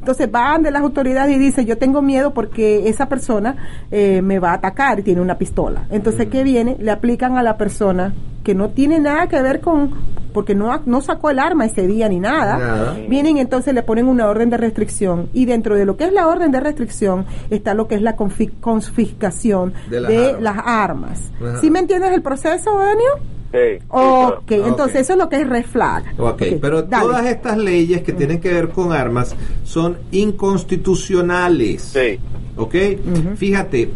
Entonces 0.00 0.30
van 0.30 0.62
de 0.62 0.70
las 0.70 0.82
autoridades 0.82 1.34
y 1.36 1.38
dice 1.38 1.64
yo 1.64 1.78
tengo 1.78 2.02
miedo 2.02 2.32
porque 2.34 2.88
esa 2.88 3.08
persona 3.08 3.56
eh, 3.90 4.20
me 4.22 4.38
va 4.38 4.50
a 4.50 4.54
atacar 4.54 4.98
y 5.00 5.02
tiene 5.02 5.20
una 5.20 5.38
pistola. 5.38 5.86
Entonces, 5.90 6.28
¿qué 6.28 6.42
viene? 6.42 6.76
Le 6.80 6.90
aplican 6.90 7.36
a 7.36 7.42
la 7.42 7.56
persona 7.56 8.12
que 8.42 8.54
no 8.54 8.70
tiene 8.70 8.98
nada 8.98 9.26
que 9.26 9.40
ver 9.40 9.60
con, 9.62 9.90
porque 10.34 10.54
no, 10.54 10.78
no 10.84 11.00
sacó 11.00 11.30
el 11.30 11.38
arma 11.38 11.64
ese 11.64 11.86
día 11.86 12.08
ni 12.10 12.20
nada. 12.20 12.58
Nada. 12.58 12.96
Vienen 13.08 13.38
entonces 13.38 13.72
le 13.72 13.82
ponen 13.82 14.06
una 14.06 14.26
orden 14.28 14.50
de 14.50 14.58
restricción 14.58 15.30
y 15.32 15.46
dentro 15.46 15.76
de 15.76 15.86
lo 15.86 15.96
que 15.96 16.04
es 16.04 16.12
la 16.12 16.28
orden 16.28 16.50
de 16.52 16.60
restricción 16.60 17.24
está 17.48 17.72
lo 17.72 17.88
que 17.88 17.94
es 17.94 18.02
la 18.02 18.16
confi- 18.16 18.52
confiscación 18.60 19.72
De 19.88 20.00
de, 20.00 20.32
las 20.32 20.42
las 20.42 20.56
armas. 20.58 20.68
armas. 20.68 21.32
Ajá. 21.42 21.60
¿Sí 21.60 21.70
me 21.70 21.78
entiendes 21.78 22.12
el 22.12 22.20
proceso, 22.22 22.76
Daniel? 22.78 23.33
Sí, 23.54 23.78
sí, 23.78 23.84
Ok, 23.88 24.46
claro. 24.46 24.66
entonces 24.66 24.96
Ok. 24.96 25.00
eso 25.02 25.12
es 25.12 25.18
lo 25.20 25.28
que 25.28 25.40
es 25.40 25.48
red 25.48 25.64
flag. 25.64 26.04
Ok, 26.18 26.42
pero 26.60 26.82
dale. 26.82 27.04
todas 27.04 27.26
estas 27.26 27.56
leyes 27.56 28.02
que 28.02 28.12
tienen 28.12 28.40
que 28.40 28.52
ver 28.52 28.70
con 28.70 28.92
armas 28.92 29.36
son 29.62 29.96
inconstitucionales. 30.10 31.82
Sí. 31.82 32.18
¿Ok? 32.56 32.74
Fíjate, 33.36 33.90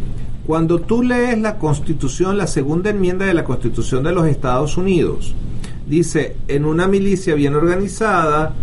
cuando 0.47 0.81
tú 0.81 1.03
lees 1.03 1.39
la 1.39 1.59
Constitución, 1.59 2.39
la 2.39 2.47
segunda 2.47 2.91
enmienda 2.91 3.27
de 3.27 3.35
la 3.35 3.43
Constitución 3.45 4.03
de 4.05 4.13
los 4.13 4.27
Estados 4.29 4.77
Unidos, 4.77 5.35
dice, 5.89 6.37
en 6.49 6.65
una 6.65 6.87
milicia 6.87 7.35
bien 7.35 7.55
organizada 7.55 8.55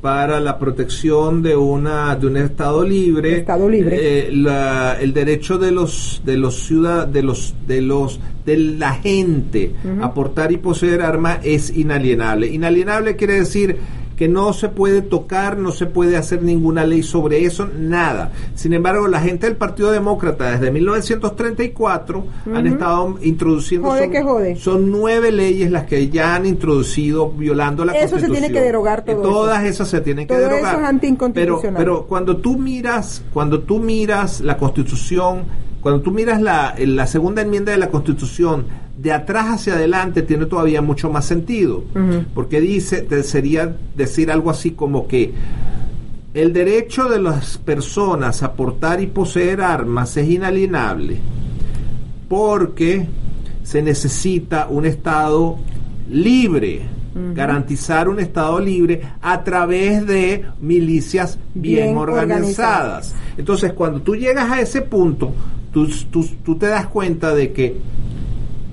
para 0.00 0.38
la 0.38 0.58
protección 0.58 1.42
de 1.42 1.56
una 1.56 2.14
de 2.16 2.26
un 2.26 2.36
estado 2.36 2.84
libre, 2.84 3.38
Estado 3.38 3.68
libre. 3.70 3.96
eh, 4.00 4.28
la- 4.32 4.98
el 5.00 5.14
derecho 5.14 5.56
de 5.56 5.70
los 5.70 6.20
de 6.26 6.36
los 6.36 6.54
ciudad 6.56 7.06
de 7.08 7.22
los 7.22 7.54
de 7.66 7.80
los 7.80 8.20
de 8.44 8.58
la 8.58 8.92
gente 8.92 9.72
a 10.02 10.12
portar 10.12 10.52
y 10.52 10.58
poseer 10.58 11.00
arma 11.00 11.40
es 11.42 11.74
inalienable. 11.74 12.48
Inalienable 12.48 13.16
quiere 13.16 13.34
decir 13.40 13.76
que 14.16 14.28
no 14.28 14.52
se 14.52 14.68
puede 14.68 15.02
tocar, 15.02 15.58
no 15.58 15.72
se 15.72 15.86
puede 15.86 16.16
hacer 16.16 16.42
ninguna 16.42 16.84
ley 16.86 17.02
sobre 17.02 17.44
eso, 17.44 17.68
nada. 17.78 18.30
Sin 18.54 18.72
embargo, 18.72 19.08
la 19.08 19.20
gente 19.20 19.46
del 19.46 19.56
Partido 19.56 19.90
Demócrata 19.90 20.52
desde 20.52 20.70
1934 20.70 22.24
han 22.54 22.66
estado 22.66 23.16
introduciendo 23.22 23.88
Jode 23.88 24.02
son, 24.02 24.10
que 24.10 24.22
jode. 24.22 24.56
son 24.56 24.90
nueve 24.90 25.32
leyes 25.32 25.70
las 25.70 25.84
que 25.84 26.08
ya 26.08 26.34
han 26.34 26.46
introducido 26.46 27.30
violando 27.30 27.84
la 27.84 27.92
Eso 27.92 28.02
se 28.06 28.10
Constitución. 28.12 28.40
tiene 28.42 28.54
que 28.54 28.64
derogar 28.64 29.04
todo 29.04 29.22
todas 29.22 29.60
eso. 29.64 29.68
esas 29.82 29.88
se 29.88 30.00
tienen 30.00 30.26
que 30.26 30.34
Todo 30.34 30.42
eso 30.46 30.50
derogar. 30.54 30.74
es 30.82 30.88
antiinconstitucional. 30.88 31.76
Pero, 31.76 31.94
pero 31.96 32.06
cuando 32.06 32.36
tú 32.36 32.58
miras, 32.58 33.22
cuando 33.32 33.60
tú 33.60 33.78
miras 33.78 34.40
la 34.40 34.56
Constitución, 34.56 35.44
cuando 35.84 36.00
tú 36.00 36.12
miras 36.12 36.40
la, 36.40 36.74
la 36.78 37.06
segunda 37.06 37.42
enmienda 37.42 37.70
de 37.70 37.76
la 37.76 37.90
Constitución, 37.90 38.64
de 38.96 39.12
atrás 39.12 39.48
hacia 39.50 39.74
adelante 39.74 40.22
tiene 40.22 40.46
todavía 40.46 40.80
mucho 40.80 41.10
más 41.10 41.26
sentido, 41.26 41.84
porque 42.32 42.58
dice, 42.62 43.02
te 43.02 43.22
sería 43.22 43.76
decir 43.94 44.30
algo 44.32 44.48
así 44.48 44.70
como 44.70 45.06
que 45.06 45.34
el 46.32 46.54
derecho 46.54 47.10
de 47.10 47.20
las 47.20 47.58
personas 47.58 48.42
a 48.42 48.54
portar 48.54 49.02
y 49.02 49.08
poseer 49.08 49.60
armas 49.60 50.16
es 50.16 50.26
inalienable, 50.26 51.18
porque 52.30 53.06
se 53.62 53.82
necesita 53.82 54.68
un 54.70 54.86
Estado 54.86 55.58
libre, 56.08 56.80
garantizar 57.34 58.08
un 58.08 58.20
Estado 58.20 58.58
libre 58.58 59.02
a 59.20 59.44
través 59.44 60.06
de 60.06 60.46
milicias 60.62 61.38
bien, 61.52 61.88
Bien 61.88 61.96
organizadas. 61.98 63.12
organizadas. 63.12 63.14
Entonces, 63.36 63.74
cuando 63.74 64.00
tú 64.00 64.16
llegas 64.16 64.50
a 64.50 64.62
ese 64.62 64.80
punto, 64.80 65.34
tú, 65.74 65.86
tú- 66.10 66.26
tú 66.44 66.56
te 66.56 66.66
das 66.68 66.86
cuenta 66.86 67.34
de 67.34 67.52
que 67.52 67.76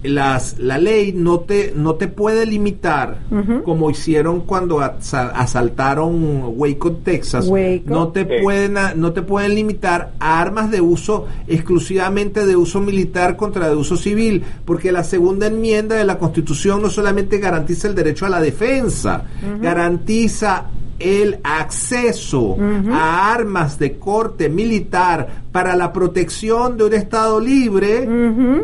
las, 0.04 0.58
la 0.58 0.80
ley 0.80 1.14
no 1.16 1.42
te, 1.42 1.74
no 1.76 1.94
te 1.94 2.08
puede 2.08 2.48
limitar 2.48 3.20
como 3.64 3.92
hicieron 3.92 4.42
cuando 4.42 4.80
asa- 4.80 5.30
asaltaron 5.30 6.56
Waco, 6.58 6.94
Texas. 6.94 7.46
Waco. 7.48 7.84
No 7.86 8.08
te 8.08 8.26
pueden 8.42 8.78
no 8.96 9.12
te 9.14 9.22
pueden 9.22 9.54
limitar 9.54 10.14
a 10.20 10.42
armas 10.42 10.72
de 10.72 10.82
uso 10.82 11.28
exclusivamente 11.48 12.48
de 12.48 12.56
uso 12.56 12.80
militar 12.82 13.36
contra 13.38 13.70
de 13.70 13.76
uso 13.76 13.96
civil, 13.96 14.42
porque 14.66 14.92
la 14.92 15.04
segunda 15.04 15.46
enmienda 15.46 15.96
de 15.98 16.04
la 16.06 16.18
Constitución 16.18 16.82
no 16.82 16.90
solamente 16.90 17.38
garantiza 17.38 17.88
el 17.88 17.94
derecho 17.94 18.26
a 18.26 18.30
la 18.30 18.42
defensa, 18.42 19.26
garantiza 19.62 20.66
el 21.04 21.40
acceso 21.44 22.58
a 22.92 23.34
armas 23.34 23.78
de 23.80 23.98
corte 23.98 24.50
militar 24.50 25.42
para 25.52 25.76
la 25.76 25.92
protección 25.92 26.78
de 26.78 26.86
un 26.86 26.94
Estado 26.94 27.40
libre, 27.40 28.08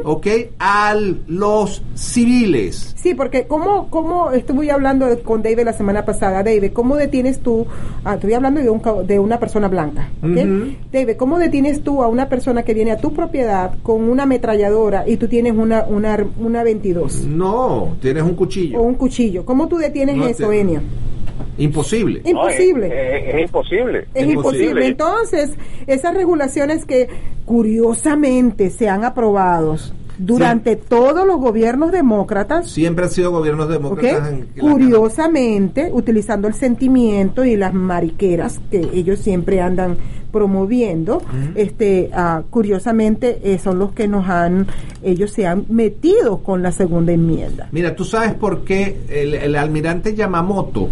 ¿ok? 0.06 0.28
A 0.60 0.96
los 1.28 1.84
civiles. 1.96 2.94
Sí, 2.98 3.14
porque 3.14 3.46
como, 3.46 3.90
como 3.90 4.32
estuve 4.32 4.72
hablando 4.72 5.08
con 5.24 5.42
David 5.44 5.64
la 5.66 5.74
semana 5.74 6.06
pasada, 6.06 6.44
David, 6.44 6.72
¿cómo 6.74 6.96
detienes 6.96 7.40
tú? 7.40 7.66
Ah, 8.06 8.16
estoy 8.16 8.34
hablando 8.34 8.62
de, 8.62 8.70
un, 8.70 8.82
de 9.06 9.20
una 9.20 9.40
persona 9.40 9.68
blanca, 9.68 10.10
¿ok? 10.22 10.38
David, 10.92 11.16
¿cómo 11.18 11.40
detienes 11.40 11.84
tú 11.84 12.02
a 12.04 12.08
una 12.08 12.30
persona 12.30 12.64
que 12.64 12.74
viene 12.74 12.92
a 12.92 12.98
tu 12.98 13.14
propiedad 13.14 13.74
con 13.84 14.04
una 14.10 14.24
ametralladora 14.24 15.04
y 15.08 15.18
tú 15.18 15.28
tienes 15.28 15.54
una, 15.56 15.84
una, 15.88 16.18
una 16.40 16.64
22 16.64 17.24
No, 17.26 17.96
tienes 18.02 18.24
un 18.24 18.36
cuchillo. 18.36 18.80
o 18.80 18.84
un 18.84 18.96
cuchillo? 18.96 19.46
¿Cómo 19.46 19.68
tú 19.68 19.78
detienes 19.78 20.16
No 20.18 20.26
eso, 20.28 20.44
te- 20.44 20.50
Imposible. 21.58 22.22
No, 22.32 22.48
es- 22.50 22.60
Imposible. 22.60 22.88
es- 22.88 23.36
es 23.36 23.42
imposible. 23.42 24.08
Es 24.14 24.28
imposible. 24.28 24.86
Entonces, 24.88 25.52
esas 25.88 26.14
regulaciones 26.14 26.86
que 26.86 27.08
curiosamente 27.46 28.70
se 28.70 28.90
han 28.90 29.04
aprobado 29.04 29.78
durante 30.18 30.76
todos 30.76 31.26
los 31.28 31.38
gobiernos 31.40 31.92
demócratas, 31.92 32.70
Siempre 32.70 33.06
han 33.06 33.12
sido 33.12 33.32
gobiernos 33.32 33.70
demócratas. 33.70 34.32
en- 34.34 34.48
que 34.48 34.62
la- 34.62 34.72
Curiosamente, 34.72 35.90
utilizando 35.94 36.48
el 36.48 36.54
sentimiento 36.54 37.46
y 37.46 37.56
las 37.56 37.74
mariqueras 37.74 38.60
que 38.72 38.80
ellos 38.94 39.20
siempre 39.20 39.62
andan 39.62 39.98
promoviendo, 40.32 41.22
este, 41.56 42.10
ah, 42.14 42.44
curiosamente 42.50 43.40
eh, 43.44 43.58
son 43.60 43.80
los 43.80 43.94
que 43.94 44.08
nos 44.08 44.28
han, 44.30 44.68
ellos 45.04 45.32
se 45.32 45.48
han 45.48 45.66
metido 45.70 46.40
con 46.40 46.62
la 46.62 46.72
segunda 46.72 47.12
enmienda. 47.14 47.70
Mira, 47.72 47.96
tú 47.96 48.04
sabes 48.04 48.34
por 48.34 48.64
qué 48.64 48.98
el, 49.10 49.34
el 49.34 49.56
almirante 49.56 50.14
Yamamoto, 50.16 50.90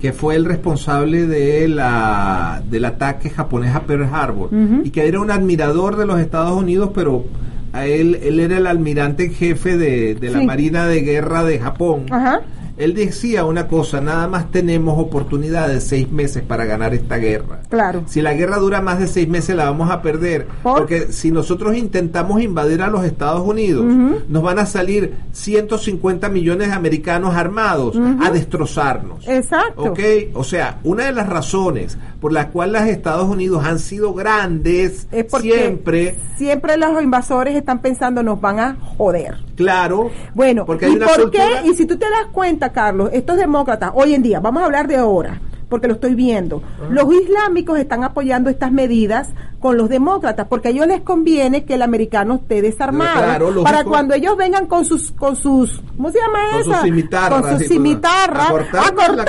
que 0.00 0.12
fue 0.12 0.34
el 0.34 0.44
responsable 0.44 1.26
de 1.26 1.68
la, 1.68 2.62
del 2.68 2.84
ataque 2.84 3.30
japonés 3.30 3.74
a 3.74 3.82
Pearl 3.84 4.08
Harbor, 4.12 4.50
y 4.84 4.90
que 4.90 5.06
era 5.06 5.20
un 5.20 5.30
admirador 5.30 5.96
de 5.96 6.06
los 6.06 6.18
Estados 6.18 6.56
Unidos, 6.58 6.90
pero 6.94 7.24
a 7.72 7.86
él, 7.86 8.18
él 8.22 8.38
era 8.40 8.58
el 8.58 8.66
almirante 8.66 9.24
en 9.26 9.34
jefe 9.34 9.76
de, 9.78 10.14
de 10.14 10.30
la 10.30 10.40
Sí. 10.40 10.46
Marina 10.46 10.86
de 10.86 11.00
Guerra 11.00 11.42
de 11.44 11.58
Japón. 11.58 12.06
Ajá. 12.10 12.40
Él 12.82 12.94
decía 12.94 13.44
una 13.44 13.68
cosa, 13.68 14.00
nada 14.00 14.26
más 14.28 14.50
tenemos 14.50 14.98
oportunidad 14.98 15.68
de 15.68 15.80
seis 15.80 16.10
meses 16.10 16.42
para 16.42 16.64
ganar 16.64 16.94
esta 16.94 17.16
guerra. 17.16 17.60
Claro. 17.68 18.02
Si 18.06 18.20
la 18.20 18.34
guerra 18.34 18.56
dura 18.58 18.80
más 18.80 18.98
de 18.98 19.06
seis 19.06 19.28
meses 19.28 19.54
la 19.54 19.64
vamos 19.64 19.90
a 19.90 20.02
perder. 20.02 20.46
¿Por? 20.62 20.78
Porque 20.78 21.12
si 21.12 21.30
nosotros 21.30 21.76
intentamos 21.76 22.42
invadir 22.42 22.82
a 22.82 22.88
los 22.88 23.04
Estados 23.04 23.46
Unidos, 23.46 23.84
nos 24.28 24.42
van 24.42 24.58
a 24.58 24.66
salir 24.66 25.14
150 25.32 26.28
millones 26.28 26.68
de 26.68 26.74
americanos 26.74 27.34
armados 27.34 27.96
a 28.20 28.30
destrozarnos. 28.30 29.26
Exacto. 29.28 29.82
¿Ok? 29.92 30.00
O 30.34 30.44
sea, 30.44 30.80
una 30.82 31.04
de 31.04 31.12
las 31.12 31.28
razones 31.28 31.96
por 32.20 32.32
las 32.32 32.46
cuales 32.46 32.82
los 32.82 32.90
Estados 32.90 33.28
Unidos 33.28 33.64
han 33.64 33.80
sido 33.80 34.14
grandes 34.14 35.08
Es 35.10 35.24
porque 35.24 35.52
siempre, 35.52 36.16
siempre 36.36 36.76
los 36.76 37.02
invasores 37.02 37.56
están 37.56 37.80
pensando 37.80 38.22
nos 38.22 38.40
van 38.40 38.60
a 38.60 38.76
joder. 38.96 39.38
claro. 39.56 40.10
Bueno, 40.34 40.64
porque 40.64 40.86
hay 40.86 40.92
¿y 40.92 40.96
una 40.96 41.06
por 41.06 41.30
qué? 41.30 41.42
Y 41.64 41.74
si 41.74 41.84
tú 41.84 41.96
te 41.98 42.06
das 42.08 42.28
cuenta, 42.32 42.71
Carlos, 42.72 43.10
estos 43.12 43.36
demócratas, 43.36 43.92
hoy 43.94 44.14
en 44.14 44.22
día, 44.22 44.40
vamos 44.40 44.62
a 44.62 44.66
hablar 44.66 44.88
de 44.88 44.96
ahora, 44.96 45.40
porque 45.68 45.88
lo 45.88 45.94
estoy 45.94 46.14
viendo, 46.14 46.62
los 46.90 47.10
islámicos 47.14 47.78
están 47.78 48.04
apoyando 48.04 48.50
estas 48.50 48.70
medidas 48.72 49.30
con 49.58 49.76
los 49.78 49.88
demócratas, 49.88 50.46
porque 50.48 50.68
a 50.68 50.70
ellos 50.72 50.86
les 50.86 51.00
conviene 51.00 51.64
que 51.64 51.74
el 51.74 51.82
americano 51.82 52.34
esté 52.34 52.60
desarmado, 52.60 53.22
Claro, 53.22 53.62
para 53.62 53.84
cuando 53.84 54.12
ellos 54.14 54.36
vengan 54.36 54.66
con 54.66 54.84
sus, 54.84 55.12
con 55.12 55.34
sus, 55.36 55.80
¿cómo 55.96 56.10
se 56.10 56.18
llama 56.18 56.38
Con 56.50 56.60
esa? 56.60 56.74
sus 56.74 56.82
cimitarras, 56.84 57.40
Con 57.42 57.58
sus 57.58 57.68
cimitarras, 57.68 58.50
a 58.50 58.50
a 58.50 58.50
cortarles 58.50 59.26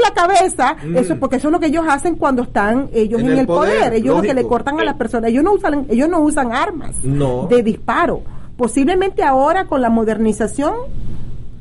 la 0.00 0.08
la, 0.08 0.14
cabeza, 0.14 0.76
Mm. 0.84 0.96
eso, 0.96 1.16
porque 1.16 1.36
eso 1.36 1.48
es 1.48 1.52
lo 1.52 1.60
que 1.60 1.66
ellos 1.66 1.84
hacen 1.88 2.14
cuando 2.16 2.42
están 2.44 2.88
ellos 2.94 3.20
en, 3.20 3.36
el 3.38 3.46
poder, 3.46 3.92
ellos 3.94 4.16
lo 4.16 4.22
que 4.22 4.32
le 4.32 4.44
cortan 4.46 4.80
a 4.80 4.84
las 4.84 4.94
personas, 4.94 5.30
ellos 5.30 5.42
no 5.44 5.52
usan, 5.52 5.86
ellos 5.90 6.08
no 6.08 6.20
usan 6.20 6.52
armas 6.52 6.96
No. 7.02 7.46
de 7.48 7.62
disparo. 7.62 8.22
Posiblemente 8.56 9.22
ahora 9.24 9.66
con 9.66 9.82
la 9.82 9.90
modernización 9.90 10.72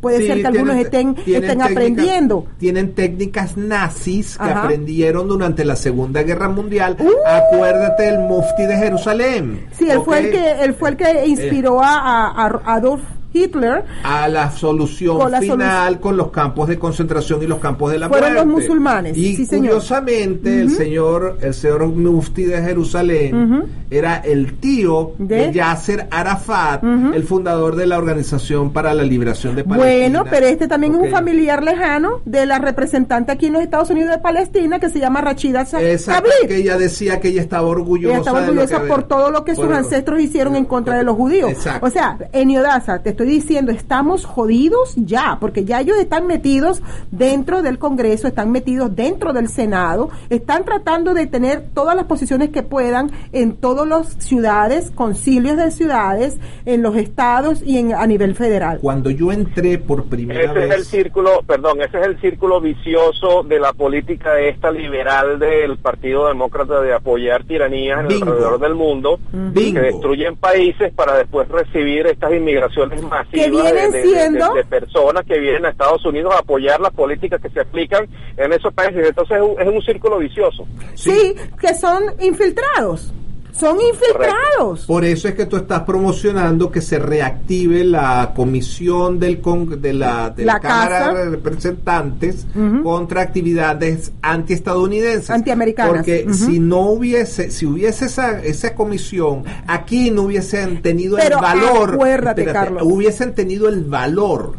puede 0.04 0.18
Sí, 0.20 0.28
ser 0.28 0.42
que 0.42 0.48
algunos 0.48 0.76
tienen- 0.76 0.86
estén, 0.86 1.16
tienen 1.16 1.44
estén 1.44 1.58
técnicas- 1.60 1.72
aprendiendo. 1.72 2.46
Tienen 2.60 2.94
técnicas 2.94 3.58
nazis 3.58 4.38
que 4.38 4.44
Ajá. 4.44 4.64
aprendieron 4.66 5.28
durante 5.28 5.66
la 5.66 5.76
Segunda 5.76 6.22
Guerra 6.22 6.50
Mundial. 6.50 6.96
Uh. 7.00 7.10
Acuérdate 7.28 8.04
del 8.04 8.20
mufti 8.20 8.64
de 8.68 8.76
Jerusalén. 8.78 9.66
Sí, 9.80 9.90
él 9.90 10.02
fue 10.06 10.20
el 10.20 10.30
que 10.32 10.52
él 10.64 10.74
fue 10.76 10.90
el 10.92 10.98
que 10.98 11.26
inspiró 11.26 11.82
a, 11.82 12.28
a- 12.28 12.62
a 12.66 12.74
Adolf 12.76 13.02
Hitler. 13.34 13.84
a 14.04 14.28
la 14.28 14.52
solución 14.52 15.18
Con 15.18 15.32
la 15.32 15.42
final 15.42 16.00
con 16.00 16.16
los 16.18 16.30
campos 16.32 16.68
de 16.68 16.78
concentración 16.80 17.42
y 17.44 17.48
los 17.48 17.60
campos 17.60 17.92
de 17.92 18.00
la 18.00 18.08
Fueron 18.10 18.34
muerte. 18.34 18.46
los 18.46 18.54
musulmanes, 18.62 19.18
Y 19.18 19.36
sí, 19.36 19.46
señor. 19.46 19.68
curiosamente 19.74 20.62
el 20.62 20.68
Ujú. 20.68 20.76
señor 20.76 21.38
el 21.42 21.54
señor 21.54 21.86
mufti 21.88 22.44
de 22.44 22.62
Jerusalén 22.62 23.36
Ujú. 23.54 23.68
era 23.90 24.18
el 24.18 24.54
tío 24.60 25.14
de, 25.18 25.48
De- 25.48 25.54
Yasser 25.54 26.08
Arafat, 26.12 26.84
Ujú. 26.84 27.14
el 27.14 27.24
fundador 27.24 27.76
de 27.76 27.88
la 27.88 27.98
Organización 27.98 28.72
para 28.72 28.94
la 28.94 29.04
Liberación 29.04 29.56
de 29.56 29.64
Palestina. 29.64 30.20
Bueno, 30.20 30.26
pero 30.30 30.46
este 30.48 30.68
también 30.68 30.94
es 30.94 31.00
Ok. 31.00 31.06
un 31.06 31.12
familiar 31.12 31.64
lejano 31.64 32.22
de 32.26 32.46
la 32.46 32.60
representante 32.60 33.32
aquí 33.32 33.48
en 33.48 33.54
los 33.54 33.62
Estados 33.62 33.90
Unidos 33.90 34.12
de 34.12 34.20
Palestina 34.20 34.80
que 34.80 34.90
se 34.90 35.00
llama 35.00 35.22
Rachida 35.22 35.62
Exacto, 35.80 36.30
que 36.48 36.58
ella 36.58 36.78
decía 36.78 37.20
que 37.20 37.30
ella 37.30 37.42
estaba 37.42 37.68
orgullosa. 37.68 38.10
Ella 38.14 38.20
estaba 38.20 38.42
orgullosa 38.42 38.82
por 38.88 39.04
todo 39.04 39.32
lo 39.32 39.44
que 39.46 39.56
sus 39.56 39.72
ancestros 39.72 40.20
hicieron 40.22 40.56
en 40.56 40.66
contra 40.66 40.98
de 40.98 41.04
los 41.04 41.16
judíos. 41.16 41.52
Exacto. 41.52 41.86
O 41.86 41.90
sea, 41.90 42.18
Enio 42.32 42.62
Daza, 42.62 43.00
te 43.02 43.12
estoy 43.12 43.23
diciendo, 43.26 43.72
estamos 43.72 44.26
jodidos 44.26 44.94
ya, 44.96 45.38
porque 45.40 45.66
ya 45.66 45.82
ellos 45.82 45.98
están 45.98 46.28
metidos 46.28 46.82
dentro 47.12 47.62
del 47.62 47.80
Congreso, 47.80 48.28
están 48.28 48.52
metidos 48.52 48.96
dentro 48.96 49.34
del 49.34 49.50
Senado, 49.50 50.10
están 50.30 50.66
tratando 50.66 51.14
de 51.14 51.28
tener 51.28 51.70
todas 51.74 51.96
las 51.96 52.06
posiciones 52.06 52.50
que 52.50 52.64
puedan 52.64 53.12
en 53.32 53.56
todas 53.56 53.88
las 53.88 54.08
ciudades, 54.24 54.92
concilios 54.92 55.58
de 55.58 55.72
ciudades, 55.72 56.38
en 56.66 56.82
los 56.82 56.96
estados 56.96 57.62
y 57.64 57.78
en, 57.78 57.94
a 57.94 58.06
nivel 58.08 58.36
federal. 58.36 58.80
Cuando 58.82 59.10
yo 59.10 59.32
entré 59.32 59.78
por 59.78 60.06
primera 60.06 60.42
Ese 60.42 60.54
vez 60.54 60.72
es 60.72 60.78
el 60.78 60.86
círculo, 60.86 61.42
perdón, 61.46 61.82
ese 61.82 62.00
es 62.00 62.08
el 62.08 62.20
círculo 62.20 62.62
vicioso 62.62 63.44
de 63.44 63.60
la 63.60 63.74
política 63.74 64.40
esta 64.40 64.72
liberal 64.72 65.40
del 65.40 65.78
Partido 65.78 66.28
Demócrata 66.28 66.82
de 66.82 66.94
apoyar 66.94 67.44
tiranías 67.44 68.02
en 68.02 68.08
Bingo. 68.08 68.26
alrededor 68.26 68.60
del 68.60 68.76
mundo 68.76 69.20
Bingo. 69.32 69.80
que 69.80 69.88
destruyen 69.88 70.36
países 70.36 70.94
para 70.94 71.18
después 71.18 71.48
recibir 71.50 72.08
estas 72.08 72.34
inmigraciones 72.34 73.02
de, 73.32 73.40
de- 73.74 73.92
de- 73.92 74.04
siendo- 74.04 74.54
de 74.54 74.64
personas 74.66 75.24
que 75.26 75.40
vienen 75.40 75.66
a 75.66 75.70
Estados 75.70 76.06
Unidos 76.06 76.34
a 76.36 76.40
apoyar 76.40 76.80
las 76.80 76.94
políticas 76.94 77.42
que 77.42 77.50
se 77.50 77.60
aplican 77.62 78.08
en 78.38 78.54
esos 78.54 78.74
países. 78.74 79.08
Entonces 79.08 79.38
es 79.38 79.44
un, 79.44 79.62
es 79.62 79.68
un 79.68 79.82
círculo 79.82 80.18
vicioso. 80.20 80.66
Sí, 80.96 81.36
que 81.60 81.74
son 81.76 82.04
infiltrados. 82.20 83.14
Son 83.58 83.78
infiltrados. 83.80 84.86
Por 84.88 85.06
eso 85.06 85.28
es 85.28 85.36
que 85.36 85.46
tú 85.46 85.58
estás 85.58 85.82
promocionando 85.84 86.72
que 86.72 86.82
se 86.82 86.98
reactive 86.98 87.84
la 87.84 88.34
comisión 88.36 89.20
del 89.20 89.42
con- 89.42 89.80
de 89.80 89.94
la, 89.94 90.32
de 90.32 90.44
la 90.44 90.54
La 90.54 90.60
Cámara 90.60 91.00
Casa. 91.00 91.14
de 91.14 91.30
Representantes 91.30 92.46
contra 92.82 93.22
actividades 93.22 94.12
antiestadounidenses. 94.22 95.30
Antiamericanas. 95.30 95.94
Porque 95.94 96.26
si 96.34 96.60
no 96.60 96.82
hubiese, 96.90 97.52
si 97.52 97.66
hubiese 97.66 98.06
esa, 98.06 98.42
esa 98.44 98.74
comisión, 98.74 99.44
aquí 99.68 100.12
no 100.12 100.24
hubiesen 100.24 100.82
tenido 100.82 101.18
Pero 101.18 101.36
el 101.38 101.42
valor. 101.42 101.94
acuérdate, 101.94 102.46
Carlos. 102.46 102.84
Hubiesen 102.84 103.34
tenido 103.36 103.70
el 103.70 103.84
valor 103.86 104.54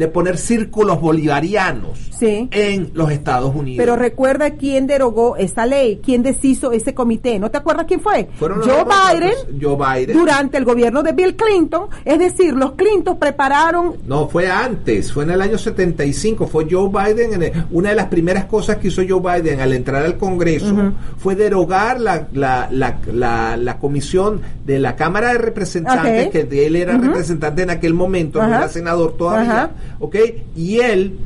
de 0.00 0.08
poner 0.08 0.38
círculos 0.38 0.98
bolivarianos 1.00 1.98
Sí. 2.18 2.48
en 2.52 2.90
los 2.94 3.10
Estados 3.10 3.54
Unidos. 3.54 3.82
Pero 3.84 3.96
recuerda 3.96 4.50
quién 4.54 4.86
derogó 4.86 5.36
esa 5.36 5.64
ley, 5.66 6.00
quién 6.04 6.22
deshizo 6.22 6.72
ese 6.72 6.94
comité. 6.94 7.38
¿No 7.38 7.50
te 7.50 7.58
acuerdas 7.58 7.84
quién 7.86 8.00
fue? 8.00 8.28
Fueron 8.38 8.60
Joe. 8.62 8.84
Biden. 8.84 9.60
Joe 9.60 9.76
Biden. 9.76 10.16
Durante 10.16 10.56
el 10.56 10.64
gobierno 10.64 11.02
de 11.02 11.12
Bill 11.12 11.36
Clinton. 11.36 11.88
Es 12.04 12.18
decir, 12.18 12.54
los 12.54 12.72
Clinton 12.72 13.18
prepararon. 13.18 13.94
No, 14.06 14.26
fue 14.28 14.50
antes, 14.50 15.12
fue 15.12 15.24
en 15.24 15.30
el 15.30 15.42
año 15.42 15.58
75, 15.58 16.46
fue 16.46 16.66
Joe 16.70 16.88
Biden, 16.88 17.34
en 17.34 17.42
el- 17.42 17.52
una 17.70 17.90
de 17.90 17.94
las 17.94 18.06
primeras 18.06 18.46
cosas 18.46 18.78
que 18.78 18.88
hizo 18.88 19.02
Joe 19.08 19.20
Biden 19.40 19.60
al 19.60 19.72
entrar 19.74 20.02
al 20.02 20.16
Congreso 20.16 20.74
fue 21.18 21.36
derogar 21.36 22.00
la, 22.00 22.26
la, 22.32 22.68
la, 22.70 22.98
la, 23.12 23.56
la 23.56 23.78
comisión 23.78 24.40
de 24.64 24.78
la 24.78 24.96
Cámara 24.96 25.32
de 25.32 25.38
Representantes, 25.38 26.28
que 26.30 26.44
de 26.44 26.66
él 26.66 26.76
era 26.76 26.96
representante 26.96 27.62
en 27.62 27.70
aquel 27.70 27.92
momento, 27.94 28.40
no 28.42 28.48
era 28.48 28.68
senador 28.68 29.14
todavía. 29.16 29.70
¿Ok? 29.98 30.16
Y 30.56 30.78
él 30.80 31.18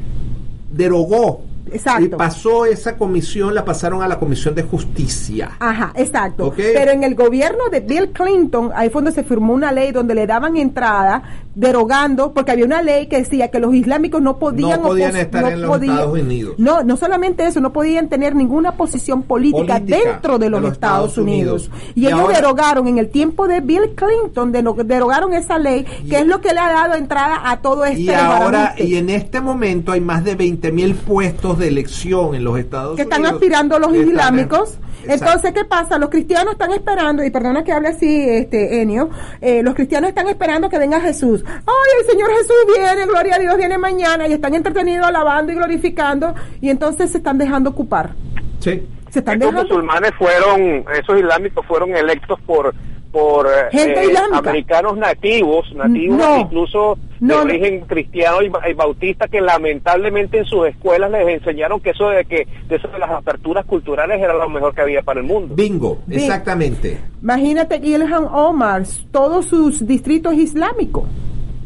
derogó 0.72 1.42
Exacto. 1.70 2.04
y 2.04 2.08
pasó 2.08 2.66
esa 2.66 2.96
comisión, 2.96 3.54
la 3.54 3.64
pasaron 3.64 4.02
a 4.02 4.08
la 4.08 4.18
Comisión 4.18 4.54
de 4.54 4.62
Justicia. 4.62 5.52
Ajá, 5.58 5.92
exacto. 5.96 6.46
Ok. 6.46 6.56
Pero 6.56 6.92
en 6.92 7.04
el 7.04 7.14
gobierno 7.14 7.68
de 7.70 7.80
Bill 7.80 8.10
Clinton, 8.10 8.70
ahí 8.74 8.90
fue 8.90 9.02
donde 9.02 9.12
se 9.12 9.24
firmó 9.24 9.54
una 9.54 9.72
ley 9.72 9.92
donde 9.92 10.14
le 10.14 10.26
daban 10.26 10.56
entrada 10.56 11.22
derogando, 11.54 12.32
porque 12.32 12.52
había 12.52 12.64
una 12.64 12.82
ley 12.82 13.06
que 13.06 13.18
decía 13.18 13.48
que 13.48 13.60
los 13.60 13.74
islámicos 13.74 14.20
no 14.20 14.38
podían, 14.38 14.80
No 14.82 14.88
podían 14.88 15.16
estar 15.16 15.42
no 15.42 15.48
en 15.48 15.60
los 15.62 15.70
podían- 15.70 15.94
Estados 15.94 16.18
Unidos. 16.20 16.54
No, 16.58 16.82
no 16.82 16.96
solamente 16.96 17.46
eso, 17.46 17.60
no 17.60 17.72
podían 17.72 18.08
tener 18.08 18.34
ninguna 18.34 18.72
posición 18.76 19.22
política, 19.22 19.78
Política 19.78 19.98
dentro 20.12 20.38
de 20.38 20.50
los, 20.50 20.60
de 20.60 20.66
los 20.68 20.72
Estados, 20.74 21.08
Estados 21.10 21.18
Unidos. 21.18 21.68
Unidos. 21.68 21.92
Y, 21.94 22.02
Y 22.02 22.06
ellos 22.06 22.20
ahora- 22.20 22.36
derogaron 22.36 22.88
en 22.88 22.98
el 22.98 23.08
tiempo 23.08 23.46
de 23.48 23.60
Bill 23.60 23.94
Clinton, 23.94 24.52
deno- 24.52 24.74
derogaron 24.84 25.32
esa 25.34 25.58
ley, 25.58 25.84
que 26.08 26.18
es 26.18 26.26
lo 26.26 26.40
que 26.40 26.52
le 26.52 26.60
ha 26.60 26.72
dado 26.72 26.94
entrada 26.94 27.40
a 27.50 27.60
todo 27.60 27.84
este 27.84 28.00
Y 28.00 28.10
ahora, 28.10 28.74
y 28.76 28.96
en 28.96 29.10
este 29.10 29.40
momento 29.40 29.92
hay 29.92 30.00
más 30.00 30.24
de 30.24 30.34
20 30.34 30.72
mil 30.72 30.94
puestos 30.94 31.58
de 31.58 31.68
elección 31.68 32.34
en 32.34 32.44
los 32.44 32.58
Estados 32.58 32.96
que 32.96 33.02
están 33.02 33.20
Unidos. 33.20 33.34
aspirando 33.36 33.78
los 33.78 33.94
islámicos. 33.94 34.78
Exacto. 35.06 35.24
Entonces, 35.26 35.52
¿qué 35.52 35.64
pasa? 35.66 35.98
Los 35.98 36.08
cristianos 36.08 36.52
están 36.54 36.72
esperando, 36.72 37.22
y 37.22 37.28
perdona 37.30 37.62
que 37.62 37.72
hable 37.72 37.88
así, 37.88 38.26
este 38.26 38.80
Enio, 38.80 39.10
eh, 39.42 39.62
los 39.62 39.74
cristianos 39.74 40.08
están 40.08 40.28
esperando 40.28 40.70
que 40.70 40.78
venga 40.78 40.98
Jesús. 40.98 41.43
¡Ay, 41.46 42.00
el 42.00 42.06
Señor 42.06 42.30
Jesús 42.30 42.56
viene! 42.76 43.06
Gloria 43.06 43.36
a 43.36 43.38
Dios, 43.38 43.56
viene 43.56 43.78
mañana, 43.78 44.26
y 44.28 44.32
están 44.32 44.54
entretenidos 44.54 45.06
alabando 45.06 45.52
y 45.52 45.56
glorificando, 45.56 46.34
y 46.60 46.70
entonces 46.70 47.10
se 47.10 47.18
están 47.18 47.38
dejando 47.38 47.70
ocupar. 47.70 48.10
Sí. 48.60 48.82
Se 49.10 49.20
están 49.20 49.34
Estos 49.40 49.52
dejando. 49.52 49.62
musulmanes 49.74 50.10
fueron, 50.18 50.84
esos 50.98 51.18
islámicos 51.18 51.64
fueron 51.66 51.94
electos 51.96 52.38
por 52.46 52.74
por 53.12 53.46
eh, 53.46 53.50
Gente 53.70 54.00
eh, 54.00 54.06
islámica. 54.06 54.38
americanos 54.38 54.96
nativos, 54.96 55.72
nativos 55.76 56.18
No. 56.18 56.40
incluso 56.40 56.98
No, 57.20 57.44
de 57.44 57.54
origen 57.54 57.80
cristiano 57.82 58.38
y, 58.42 58.46
y 58.68 58.72
bautista 58.74 59.28
que 59.28 59.40
lamentablemente 59.40 60.38
en 60.38 60.44
sus 60.46 60.66
escuelas 60.66 61.12
les 61.12 61.28
enseñaron 61.28 61.78
que 61.78 61.90
eso 61.90 62.08
de 62.08 62.24
que 62.24 62.48
de 62.68 62.74
eso 62.74 62.88
de 62.88 62.98
las 62.98 63.10
aperturas 63.10 63.64
culturales 63.66 64.20
era 64.20 64.34
lo 64.34 64.48
mejor 64.48 64.74
que 64.74 64.80
había 64.80 65.02
para 65.02 65.20
el 65.20 65.26
mundo. 65.26 65.54
Bingo, 65.54 65.98
Bi- 66.08 66.16
exactamente. 66.16 66.98
Imagínate 67.22 67.76
Ilhan 67.76 68.24
Omar, 68.32 68.82
todos 69.12 69.46
sus 69.46 69.86
distritos 69.86 70.34
islámicos. 70.34 71.04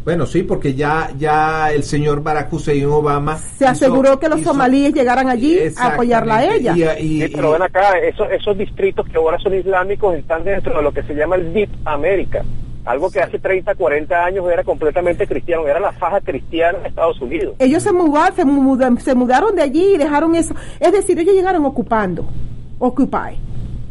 Bueno, 0.09 0.25
sí, 0.25 0.43
porque 0.43 0.73
ya, 0.73 1.11
ya 1.19 1.71
el 1.71 1.83
señor 1.83 2.23
Barack 2.23 2.51
Hussein 2.51 2.87
Obama 2.87 3.37
Se 3.37 3.67
aseguró 3.67 4.19
que 4.19 4.31
los 4.31 4.41
somalíes 4.41 4.95
llegaran 4.95 5.29
allí 5.29 5.59
a 5.77 5.89
apoyarla 5.89 6.37
a 6.39 6.45
ella. 6.55 6.75
Y- 6.75 6.83
y- 6.83 7.23
Sí, 7.27 7.33
pero 7.35 7.53
ven 7.53 7.61
acá, 7.61 7.99
esos, 7.99 8.27
esos 8.31 8.57
distritos 8.57 9.07
que 9.07 9.19
ahora 9.19 9.39
son 9.39 9.53
islámicos 9.55 10.15
están 10.17 10.45
dentro 10.45 10.75
de 10.75 10.83
lo 10.83 10.93
que 10.93 11.03
se 11.03 11.13
llama 11.15 11.37
el 11.37 11.53
Deep 11.53 11.69
America, 11.85 12.43
algo 12.87 13.11
que 13.11 13.21
hace 13.21 13.39
30, 13.39 13.75
40 13.75 14.25
años 14.25 14.47
era 14.51 14.65
completamente 14.65 15.27
cristiano, 15.27 15.67
era 15.69 15.79
la 15.79 15.93
faja 15.93 16.23
cristiana 16.23 16.79
de 16.79 16.89
Estados 16.89 17.21
Unidos. 17.21 17.57
ellos 17.59 17.83
se 17.83 17.93
mudaron, 17.93 18.35
se, 18.35 18.45
mudan- 18.47 18.99
se 19.01 19.15
mudaron 19.15 19.55
de 19.57 19.61
allí 19.63 19.95
y 19.95 19.99
dejaron 19.99 20.35
eso. 20.35 20.55
Es 20.81 20.91
decir, 20.91 21.19
ellos 21.19 21.35
llegaron 21.35 21.67
ocupando. 21.67 22.25
Occupy. 22.79 23.37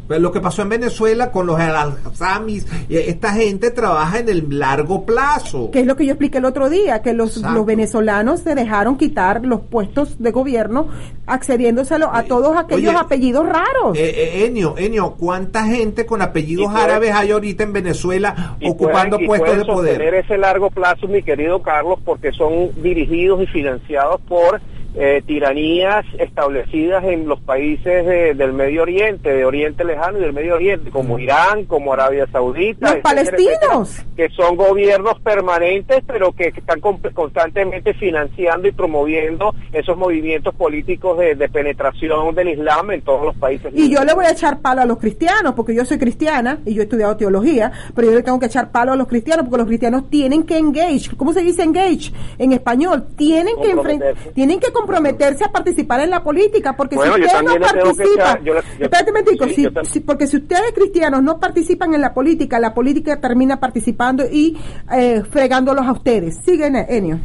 Pues 0.07 0.19
lo 0.21 0.31
que 0.31 0.39
pasó 0.39 0.61
en 0.61 0.69
Venezuela 0.69 1.31
con 1.31 1.45
los 1.47 1.59
al-Asamis, 1.59 2.65
esta 2.89 3.33
gente 3.33 3.71
trabaja 3.71 4.19
en 4.19 4.29
el 4.29 4.57
largo 4.59 5.05
plazo. 5.05 5.69
Que 5.71 5.81
es 5.81 5.85
lo 5.85 5.95
que 5.95 6.05
yo 6.05 6.13
expliqué 6.13 6.37
el 6.37 6.45
otro 6.45 6.69
día, 6.69 7.01
que 7.01 7.13
los, 7.13 7.37
los 7.37 7.65
venezolanos 7.65 8.39
se 8.41 8.55
dejaron 8.55 8.97
quitar 8.97 9.45
los 9.45 9.61
puestos 9.61 10.17
de 10.21 10.31
gobierno 10.31 10.87
accediéndoselo 11.25 12.09
a 12.13 12.23
todos 12.23 12.55
aquellos 12.57 12.91
oye, 12.93 12.99
apellidos 12.99 13.45
raros. 13.45 13.97
Eh, 13.97 14.09
eh, 14.15 14.45
Enio, 14.45 14.75
Enio, 14.77 15.15
¿cuánta 15.17 15.65
gente 15.65 16.05
con 16.05 16.21
apellidos 16.21 16.71
puede- 16.71 16.83
árabes 16.85 17.11
hay 17.13 17.31
ahorita 17.31 17.63
en 17.63 17.73
Venezuela 17.73 18.55
Y 18.59 18.69
ocupando 18.69 19.17
pueden- 19.17 19.25
y 19.25 19.27
puestos 19.27 19.57
de 19.57 19.65
poder? 19.65 20.13
ese 20.15 20.37
largo 20.37 20.69
plazo, 20.71 21.07
mi 21.07 21.21
querido 21.21 21.61
Carlos, 21.61 21.99
porque 22.05 22.31
son 22.31 22.71
dirigidos 22.81 23.43
y 23.43 23.47
financiados 23.47 24.21
por 24.27 24.61
eh, 24.99 25.21
tiranías 25.25 26.05
establecidas 26.17 27.03
en 27.03 27.27
los 27.27 27.39
países 27.41 28.05
de- 28.05 28.33
del 28.33 28.53
Medio 28.53 28.81
Oriente, 28.81 29.29
de 29.31 29.45
Oriente 29.45 29.83
Lejano 29.83 30.17
y 30.17 30.21
del 30.21 30.33
Medio 30.33 30.55
Oriente, 30.55 30.89
como 30.89 31.19
Irán, 31.19 31.65
como 31.65 31.93
Arabia 31.93 32.27
Saudita. 32.31 32.79
Los 32.81 32.91
etcétera, 32.97 33.03
palestinos. 33.03 33.89
etcétera, 33.91 34.15
que 34.15 34.29
son 34.35 34.55
gobiernos 34.55 35.19
permanentes, 35.21 36.03
pero 36.07 36.31
que 36.33 36.47
están 36.47 36.79
con- 36.79 36.97
constantemente 37.13 37.93
financiando 37.93 38.67
y 38.67 38.71
promoviendo 38.71 39.53
esos 39.71 39.97
movimientos 39.97 40.53
políticos 40.55 41.17
de, 41.19 41.35
de 41.35 41.49
penetración 41.49 42.33
del 42.35 42.49
Islam 42.49 42.91
en 42.91 43.01
todos 43.01 43.23
los 43.25 43.35
países. 43.35 43.71
Y 43.75 43.89
yo 43.93 44.03
le 44.03 44.13
voy 44.13 44.25
a 44.25 44.31
echar 44.31 44.59
palo 44.59 44.81
a 44.81 44.85
los 44.85 44.97
cristianos, 44.97 45.53
porque 45.55 45.75
yo 45.75 45.85
soy 45.85 45.97
cristiana 45.99 46.59
y 46.65 46.73
yo 46.73 46.81
he 46.81 46.85
estudiado 46.85 47.15
teología, 47.17 47.71
pero 47.95 48.09
yo 48.09 48.15
le 48.15 48.23
tengo 48.23 48.39
que 48.39 48.47
echar 48.47 48.71
palo 48.71 48.93
a 48.93 48.95
los 48.95 49.07
cristianos, 49.07 49.45
porque 49.45 49.57
los 49.59 49.67
cristianos 49.67 50.09
tienen 50.09 50.43
que 50.43 50.57
engage. 50.57 51.15
¿Cómo 51.17 51.33
se 51.33 51.41
dice 51.41 51.63
engage 51.63 52.11
en 52.37 52.51
español? 52.53 53.05
Tienen 53.15 53.55
que, 53.57 53.69
enfren- 53.73 53.75
Comprometerse. 53.99 54.31
tienen 54.31 54.59
que 54.59 54.71
comprometerse 54.87 55.43
a 55.43 55.49
participar 55.51 55.99
en 56.01 56.09
la 56.09 56.23
política, 56.23 56.75
porque 56.75 56.95
Bueno, 56.95 57.15
si 57.15 57.21
yo 57.21 57.25
usted 57.27 57.39
no 57.41 57.43
también 57.51 57.61
le 57.61 57.67
tengo 57.67 57.91
que 57.91 58.03
participa, 58.03 58.23
echar- 58.31 58.43
yo 58.43 58.53
le- 58.53 58.61
yo- 58.61 58.85
espérate 58.85 59.11
sí, 59.47 59.55
si- 59.83 59.91
si- 59.93 59.99
porque 59.99 60.27
si 60.27 60.37
ustedes 60.37 60.71
cristianos 60.73 61.23
no 61.23 61.39
participan 61.39 61.93
en 61.93 62.01
la 62.01 62.13
política, 62.13 62.59
la 62.59 62.73
política 62.73 63.19
termina 63.19 63.59
participando 63.59 64.23
y 64.31 64.57
eh, 64.95 65.23
fregándolos 65.29 65.85
a 65.85 65.91
ustedes. 65.91 66.37
Sigue, 66.43 66.67
Enio. 66.89 67.19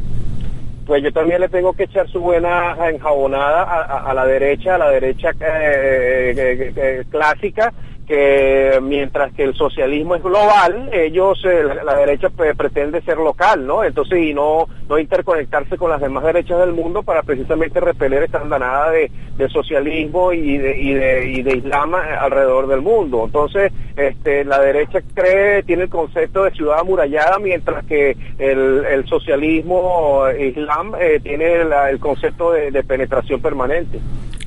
Pues 0.85 1.01
yo 1.01 1.13
también 1.13 1.39
le 1.39 1.47
tengo 1.47 1.71
que 1.73 1.83
echar 1.83 2.09
su 2.09 2.19
buena 2.19 2.75
enjabonada 2.89 3.63
a, 3.63 3.81
a- 3.83 4.11
a 4.11 4.13
la 4.13 4.25
derecha, 4.25 4.75
a 4.75 4.77
la 4.77 4.89
derecha 4.89 5.29
eh, 5.39 6.33
eh, 6.35 6.73
eh, 6.75 7.03
clásica, 7.09 7.71
que 8.07 8.79
mientras 8.81 9.31
que 9.33 9.43
el 9.43 9.53
socialismo 9.55 10.15
es 10.15 10.23
global, 10.23 10.89
ellos, 10.93 11.41
eh, 11.45 11.63
la, 11.83 11.95
derecha 11.95 12.29
pre- 12.29 12.53
pretende 12.55 13.01
ser 13.01 13.17
local, 13.17 13.65
¿no? 13.65 13.83
Entonces, 13.83 14.19
y 14.19 14.33
no, 14.33 14.67
no 14.89 14.99
interconectarse 14.99 15.77
con 15.77 15.89
las 15.89 16.01
demás 16.01 16.23
derechas 16.23 16.59
del 16.59 16.73
mundo 16.73 17.03
para 17.03 17.23
precisamente 17.23 17.79
repeler 17.79 18.23
esta 18.23 18.39
andanada 18.41 18.91
de, 18.91 19.09
de 19.37 19.49
socialismo 19.49 20.33
y 20.33 20.57
de, 20.57 20.77
y 20.77 20.93
de, 20.93 21.25
y 21.29 21.41
de 21.43 21.57
islam 21.57 21.93
alrededor 21.95 22.67
del 22.67 22.81
mundo. 22.81 23.23
Entonces, 23.25 23.71
este, 23.95 24.43
la 24.45 24.59
derecha 24.59 24.99
cree, 25.13 25.63
tiene 25.63 25.83
el 25.83 25.89
concepto 25.89 26.43
de 26.43 26.51
ciudad 26.51 26.79
amurallada, 26.79 27.39
mientras 27.39 27.85
que 27.85 28.17
el, 28.37 28.85
el 28.85 29.05
socialismo 29.07 30.27
eh, 30.27 30.47
islam 30.47 30.93
eh, 30.99 31.19
tiene 31.23 31.63
la- 31.63 31.89
el 31.89 31.99
concepto 31.99 32.51
de 32.51 32.83
penetración 32.83 33.41
permanente. 33.41 33.99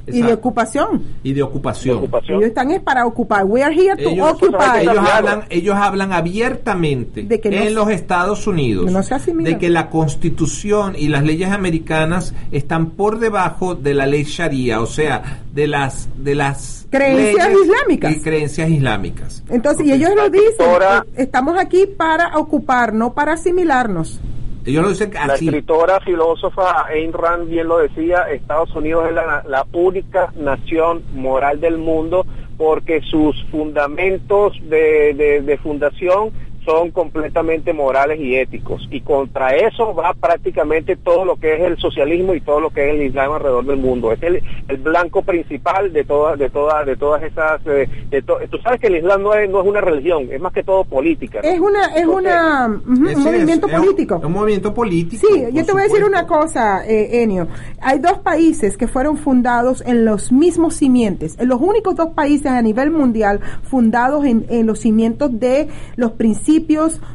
Y 0.07 0.23
de 0.23 0.33
ocupación. 0.33 1.03
Y 1.23 1.33
de 1.33 1.43
ocupación. 1.43 1.99
Ocupación. 1.99 2.39
Ellos 2.39 2.49
están 2.49 2.71
es 2.71 2.81
para 2.81 3.07
ocupar. 3.07 3.45
We 3.45 3.63
are 3.63 3.75
here 3.75 3.97
to 3.97 4.11
Ellos, 4.11 4.33
occupy. 4.33 4.81
ellos 4.83 4.99
hablan, 4.99 5.45
ellos 5.51 5.75
hablan 5.77 6.13
abiertamente 6.13 7.23
De 7.23 7.41
que 7.41 7.51
no 7.51 7.57
en 7.57 7.75
los 7.75 7.89
Estados 7.91 8.47
Unidos 8.47 8.91
no 8.91 9.01
de 9.43 9.59
que 9.59 9.71
la 9.71 9.91
constitución 9.91 10.95
y 10.97 11.09
las 11.09 11.25
leyes 11.25 11.51
americanas 11.51 12.35
están 12.53 12.91
por 12.91 13.19
debajo 13.19 13.75
de 13.75 13.95
la 13.95 14.07
ley 14.07 14.25
sharia, 14.25 14.81
o 14.81 14.87
sea, 14.87 15.43
de 15.53 15.67
las 15.67 16.09
de 16.17 16.35
las 16.35 16.87
Creencias 16.91 17.51
islámicas. 17.65 18.17
y 18.17 18.21
creencias 18.21 18.71
islámicas. 18.71 19.43
Entonces, 19.49 19.87
y 19.87 19.93
ellos 19.93 20.11
lo 20.15 20.31
dicen, 20.31 20.47
eh, 20.61 21.03
estamos 21.17 21.59
aquí 21.59 21.87
para 21.87 22.39
ocupar, 22.39 22.95
no 22.95 23.13
para 23.13 23.33
asimilarnos. 23.35 24.21
Ellos 24.67 24.83
lo 24.83 24.89
dicen 24.91 25.13
La 25.15 25.21
escritora, 25.47 26.01
filósofa 26.01 26.87
Ayn 26.87 27.13
Rand 27.13 27.49
bien 27.49 27.69
lo 27.69 27.79
decía, 27.79 28.23
Estados 28.31 28.75
Unidos 28.75 29.07
es 29.09 29.15
la, 29.15 29.45
la 29.49 29.65
única 29.73 30.33
nación 30.37 31.03
moral 31.15 31.61
del 31.61 31.79
mundo 31.79 32.27
porque 32.59 33.01
sus 33.03 33.45
fundamentos 33.51 34.55
de, 34.63 35.15
de- 35.15 35.41
de 35.43 35.59
fundación 35.59 36.31
son 36.67 36.91
completamente 36.91 37.73
morales 37.73 38.21
y 38.21 38.35
éticos. 38.37 38.87
Y 38.91 39.01
contra 39.01 39.51
eso 39.57 39.95
va 39.95 40.13
prácticamente 40.13 40.97
todo 40.97 41.25
lo 41.25 41.37
que 41.37 41.55
es 41.55 41.61
el 41.63 41.79
socialismo 41.79 42.35
y 42.35 42.41
todo 42.41 42.61
lo 42.61 42.71
que 42.71 42.89
es 42.91 42.95
el 42.97 43.03
Islam 43.07 43.33
alrededor 43.33 43.65
del 43.65 43.77
mundo. 43.79 44.11
Es 44.13 44.23
el, 44.23 44.43
el 44.69 44.77
blanco 44.79 45.23
principal 45.23 45.93
de 45.93 46.03
todas, 46.05 46.39
de 46.39 46.51
todas, 46.51 46.85
de 46.85 46.97
todas 46.97 47.23
esas. 47.23 47.61
eh, 47.67 47.89
de 48.11 48.21
to- 48.23 48.39
Tú 48.51 48.59
sabes 48.59 48.81
que 48.81 48.89
el 48.89 48.97
Islam 48.97 49.23
no 49.23 49.33
es, 49.35 49.49
no 49.49 49.61
es 49.63 49.67
una 49.67 49.81
religión, 49.81 50.27
es 50.31 50.41
más 50.41 50.53
que 50.53 50.65
todo 50.65 50.85
política. 50.85 51.41
¿no? 51.43 51.49
Es 51.49 51.61
una, 51.61 51.85
es 51.95 52.03
Entonces, 52.03 52.17
una, 52.27 52.81
Es- 53.11 53.17
un 53.17 53.23
movimiento 53.25 53.67
es- 53.69 53.75
político. 53.75 54.17
es 54.17 54.25
un 54.25 54.33
movimiento 54.33 54.75
político. 54.75 55.27
Sí, 55.33 55.45
yo 55.53 55.65
te 55.65 55.73
voy 55.73 55.83
a 55.83 55.85
decir 55.85 56.05
una 56.05 56.27
cosa, 56.27 56.85
eh, 56.87 57.23
Enio. 57.23 57.47
Hay 57.81 58.01
dos 58.01 58.19
países 58.19 58.77
que 58.77 58.89
fueron 58.89 59.17
fundados 59.19 59.83
en 59.87 60.05
los 60.05 60.33
mismos 60.33 60.75
cimientos, 60.75 61.37
en 61.39 61.49
los 61.49 61.61
únicos 61.61 61.95
dos 61.95 62.09
países 62.15 62.47
a 62.47 62.61
nivel 62.61 62.91
mundial 62.91 63.41
fundados 63.63 64.25
en, 64.25 64.47
en 64.49 64.67
los 64.67 64.81
cimientos 64.81 65.31
de 65.39 65.69
los 65.95 66.11
principios 66.13 66.56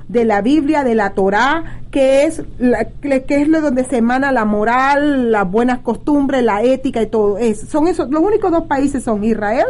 de 0.07 0.25
la 0.25 0.41
Biblia, 0.41 0.83
de 0.83 0.95
la 0.95 1.11
Torá, 1.11 1.81
que 1.91 2.23
es 2.25 2.43
la, 2.59 2.85
que 2.85 3.23
que 3.23 3.41
es 3.41 3.47
lo 3.47 3.61
donde 3.61 3.83
se 3.83 3.97
emana 3.97 4.31
la 4.31 4.45
moral, 4.45 5.31
las 5.31 5.49
buenas 5.49 5.79
costumbres, 5.79 6.43
la 6.43 6.63
ética 6.63 7.01
y 7.01 7.07
todo. 7.07 7.37
Es, 7.37 7.61
son 7.61 7.87
esos, 7.87 8.09
los 8.09 8.21
únicos 8.21 8.51
dos 8.51 8.63
países 8.63 9.03
son 9.03 9.23
Israel 9.23 9.67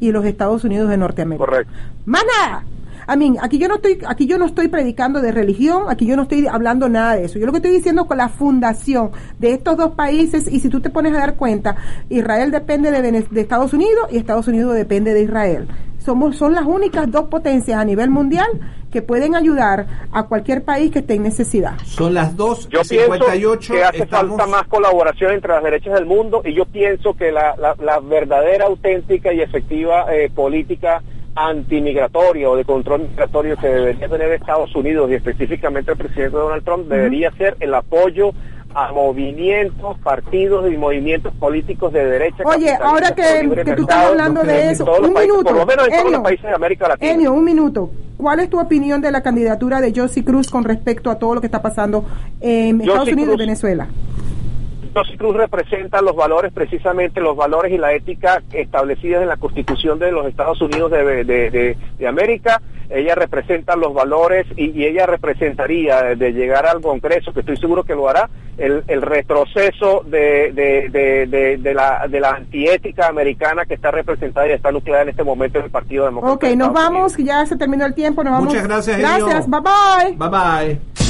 y 0.00 0.12
los 0.12 0.24
Estados 0.24 0.64
Unidos 0.64 0.88
de 0.88 0.96
Norteamérica. 0.96 1.44
Correcto. 1.44 1.72
Más 2.06 2.24
nada. 2.38 2.64
A 3.10 3.16
mí, 3.16 3.34
aquí 3.42 3.58
yo 3.58 3.66
no 3.66 3.74
estoy, 3.74 3.98
aquí 4.06 4.28
yo 4.28 4.38
no 4.38 4.46
estoy 4.46 4.68
predicando 4.68 5.20
de 5.20 5.32
religión, 5.32 5.86
aquí 5.88 6.06
yo 6.06 6.14
no 6.14 6.22
estoy 6.22 6.46
hablando 6.46 6.88
nada 6.88 7.16
de 7.16 7.24
eso. 7.24 7.40
Yo 7.40 7.46
lo 7.46 7.50
que 7.50 7.58
estoy 7.58 7.72
diciendo 7.72 8.04
con 8.06 8.18
la 8.18 8.28
fundación 8.28 9.10
de 9.40 9.50
estos 9.50 9.76
dos 9.76 9.96
países, 9.96 10.46
y 10.46 10.60
si 10.60 10.68
tú 10.68 10.80
te 10.80 10.90
pones 10.90 11.12
a 11.14 11.18
dar 11.18 11.34
cuenta, 11.34 11.74
Israel 12.08 12.52
depende 12.52 12.92
de, 12.92 13.40
Estados 13.40 13.72
Unidos 13.72 14.06
y 14.12 14.16
Estados 14.16 14.46
Unidos 14.46 14.76
depende 14.76 15.12
de 15.12 15.22
Israel. 15.22 15.66
Somos, 15.98 16.36
son 16.36 16.54
las 16.54 16.64
únicas 16.64 17.10
dos 17.10 17.24
potencias 17.24 17.80
a 17.80 17.84
nivel 17.84 18.10
mundial 18.10 18.46
que 18.92 19.02
pueden 19.02 19.34
ayudar 19.34 19.88
a 20.12 20.28
cualquier 20.28 20.62
país 20.62 20.92
que 20.92 21.00
esté 21.00 21.14
en 21.14 21.24
necesidad. 21.24 21.78
Son 21.84 22.14
las 22.14 22.36
Yo 22.36 22.54
2.58. 22.54 23.58
pienso 23.58 23.74
que 23.74 23.82
hace 23.82 24.02
estamos- 24.04 24.36
falta 24.36 24.46
más 24.46 24.68
colaboración 24.68 25.32
entre 25.32 25.52
las 25.52 25.64
derechas 25.64 25.94
del 25.94 26.06
mundo 26.06 26.42
y 26.44 26.54
yo 26.54 26.64
pienso 26.64 27.14
que 27.14 27.32
la, 27.32 27.56
la, 27.56 27.74
la 27.84 27.98
verdadera, 27.98 28.66
auténtica 28.66 29.32
y 29.32 29.40
efectiva 29.40 30.06
eh, 30.14 30.30
política 30.32 31.02
antimigratoria 31.34 32.50
o 32.50 32.56
de 32.56 32.64
control 32.64 33.02
migratorio 33.02 33.56
que 33.56 33.68
debería 33.68 34.08
tener 34.08 34.32
Estados 34.32 34.74
Unidos 34.74 35.10
y 35.10 35.14
específicamente 35.14 35.92
el 35.92 35.98
presidente 35.98 36.36
Donald 36.36 36.64
Trump 36.64 36.88
debería 36.88 37.30
ser 37.32 37.56
el 37.60 37.74
apoyo 37.74 38.32
a 38.74 38.92
movimientos, 38.92 39.98
partidos 39.98 40.72
y 40.72 40.76
movimientos 40.76 41.34
políticos 41.34 41.92
de 41.92 42.04
derecha. 42.04 42.44
Oye, 42.44 42.72
ahora 42.80 43.14
que, 43.14 43.48
que 43.64 43.74
tú 43.74 43.82
estás 43.82 44.06
hablando 44.06 44.42
de 44.42 44.70
eso, 44.70 44.84
un 44.84 45.12
países, 45.12 45.22
minuto. 45.22 45.44
por 45.44 45.56
lo 45.56 45.66
menos 45.66 45.88
en 45.88 45.98
todos 45.98 46.12
los 46.12 46.20
países 46.20 46.44
de 46.44 46.54
América 46.54 46.88
Latina. 46.88 47.12
Enio, 47.12 47.32
un 47.32 47.44
minuto. 47.44 47.90
¿Cuál 48.16 48.40
es 48.40 48.50
tu 48.50 48.60
opinión 48.60 49.00
de 49.00 49.10
la 49.10 49.22
candidatura 49.22 49.80
de 49.80 49.92
Josie 49.94 50.24
Cruz 50.24 50.50
con 50.50 50.64
respecto 50.64 51.10
a 51.10 51.18
todo 51.18 51.34
lo 51.34 51.40
que 51.40 51.46
está 51.46 51.62
pasando 51.62 52.04
en 52.40 52.78
Josie 52.78 52.90
Estados 52.90 53.12
Unidos 53.12 53.34
y. 53.34 53.38
Venezuela? 53.38 53.88
José 54.94 55.16
Cruz 55.16 55.36
representa 55.36 56.02
los 56.02 56.16
valores, 56.16 56.52
precisamente 56.52 57.20
los 57.20 57.36
valores 57.36 57.72
y 57.72 57.78
la 57.78 57.92
ética 57.92 58.42
establecidas 58.52 59.22
en 59.22 59.28
la 59.28 59.36
Constitución 59.36 59.98
de 59.98 60.10
los 60.12 60.26
Estados 60.26 60.60
Unidos 60.60 60.90
de, 60.90 61.24
de- 61.24 61.50
de- 61.50 61.76
de 61.98 62.08
América. 62.08 62.60
Ella 62.92 63.14
representa 63.14 63.76
los 63.76 63.94
valores 63.94 64.46
y, 64.56 64.70
y 64.70 64.84
ella 64.84 65.06
representaría 65.06 66.02
de, 66.16 66.32
llegar 66.32 66.66
al 66.66 66.80
Congreso, 66.80 67.32
que 67.32 67.40
estoy 67.40 67.56
seguro 67.56 67.84
que 67.84 67.94
lo 67.94 68.08
hará, 68.08 68.28
el, 68.58 68.82
el 68.88 69.00
retroceso 69.00 70.02
de, 70.06 70.50
de- 70.52 70.88
de- 70.90 71.26
de- 71.28 71.56
de 71.58 71.74
la, 71.74 72.06
de 72.08 72.18
la 72.18 72.30
antiética 72.30 73.06
americana 73.06 73.64
que 73.66 73.74
está 73.74 73.92
representada 73.92 74.48
y 74.48 74.52
está 74.52 74.72
nucleada 74.72 75.04
en 75.04 75.10
este 75.10 75.22
momento 75.22 75.58
en 75.60 75.66
el 75.66 75.70
Partido 75.70 76.04
Demócrata. 76.06 76.34
Ok, 76.34 76.42
de 76.42 76.56
nos 76.56 76.72
vamos, 76.72 77.16
que 77.16 77.22
ya 77.22 77.46
se 77.46 77.56
terminó 77.56 77.86
el 77.86 77.94
tiempo, 77.94 78.24
nos 78.24 78.32
vamos. 78.32 78.48
Muchas 78.48 78.66
gracias. 78.66 78.98
Gracias, 78.98 79.48
bye 79.48 79.60
bye. 79.60 80.16
Bye 80.16 80.28
bye. 80.28 81.09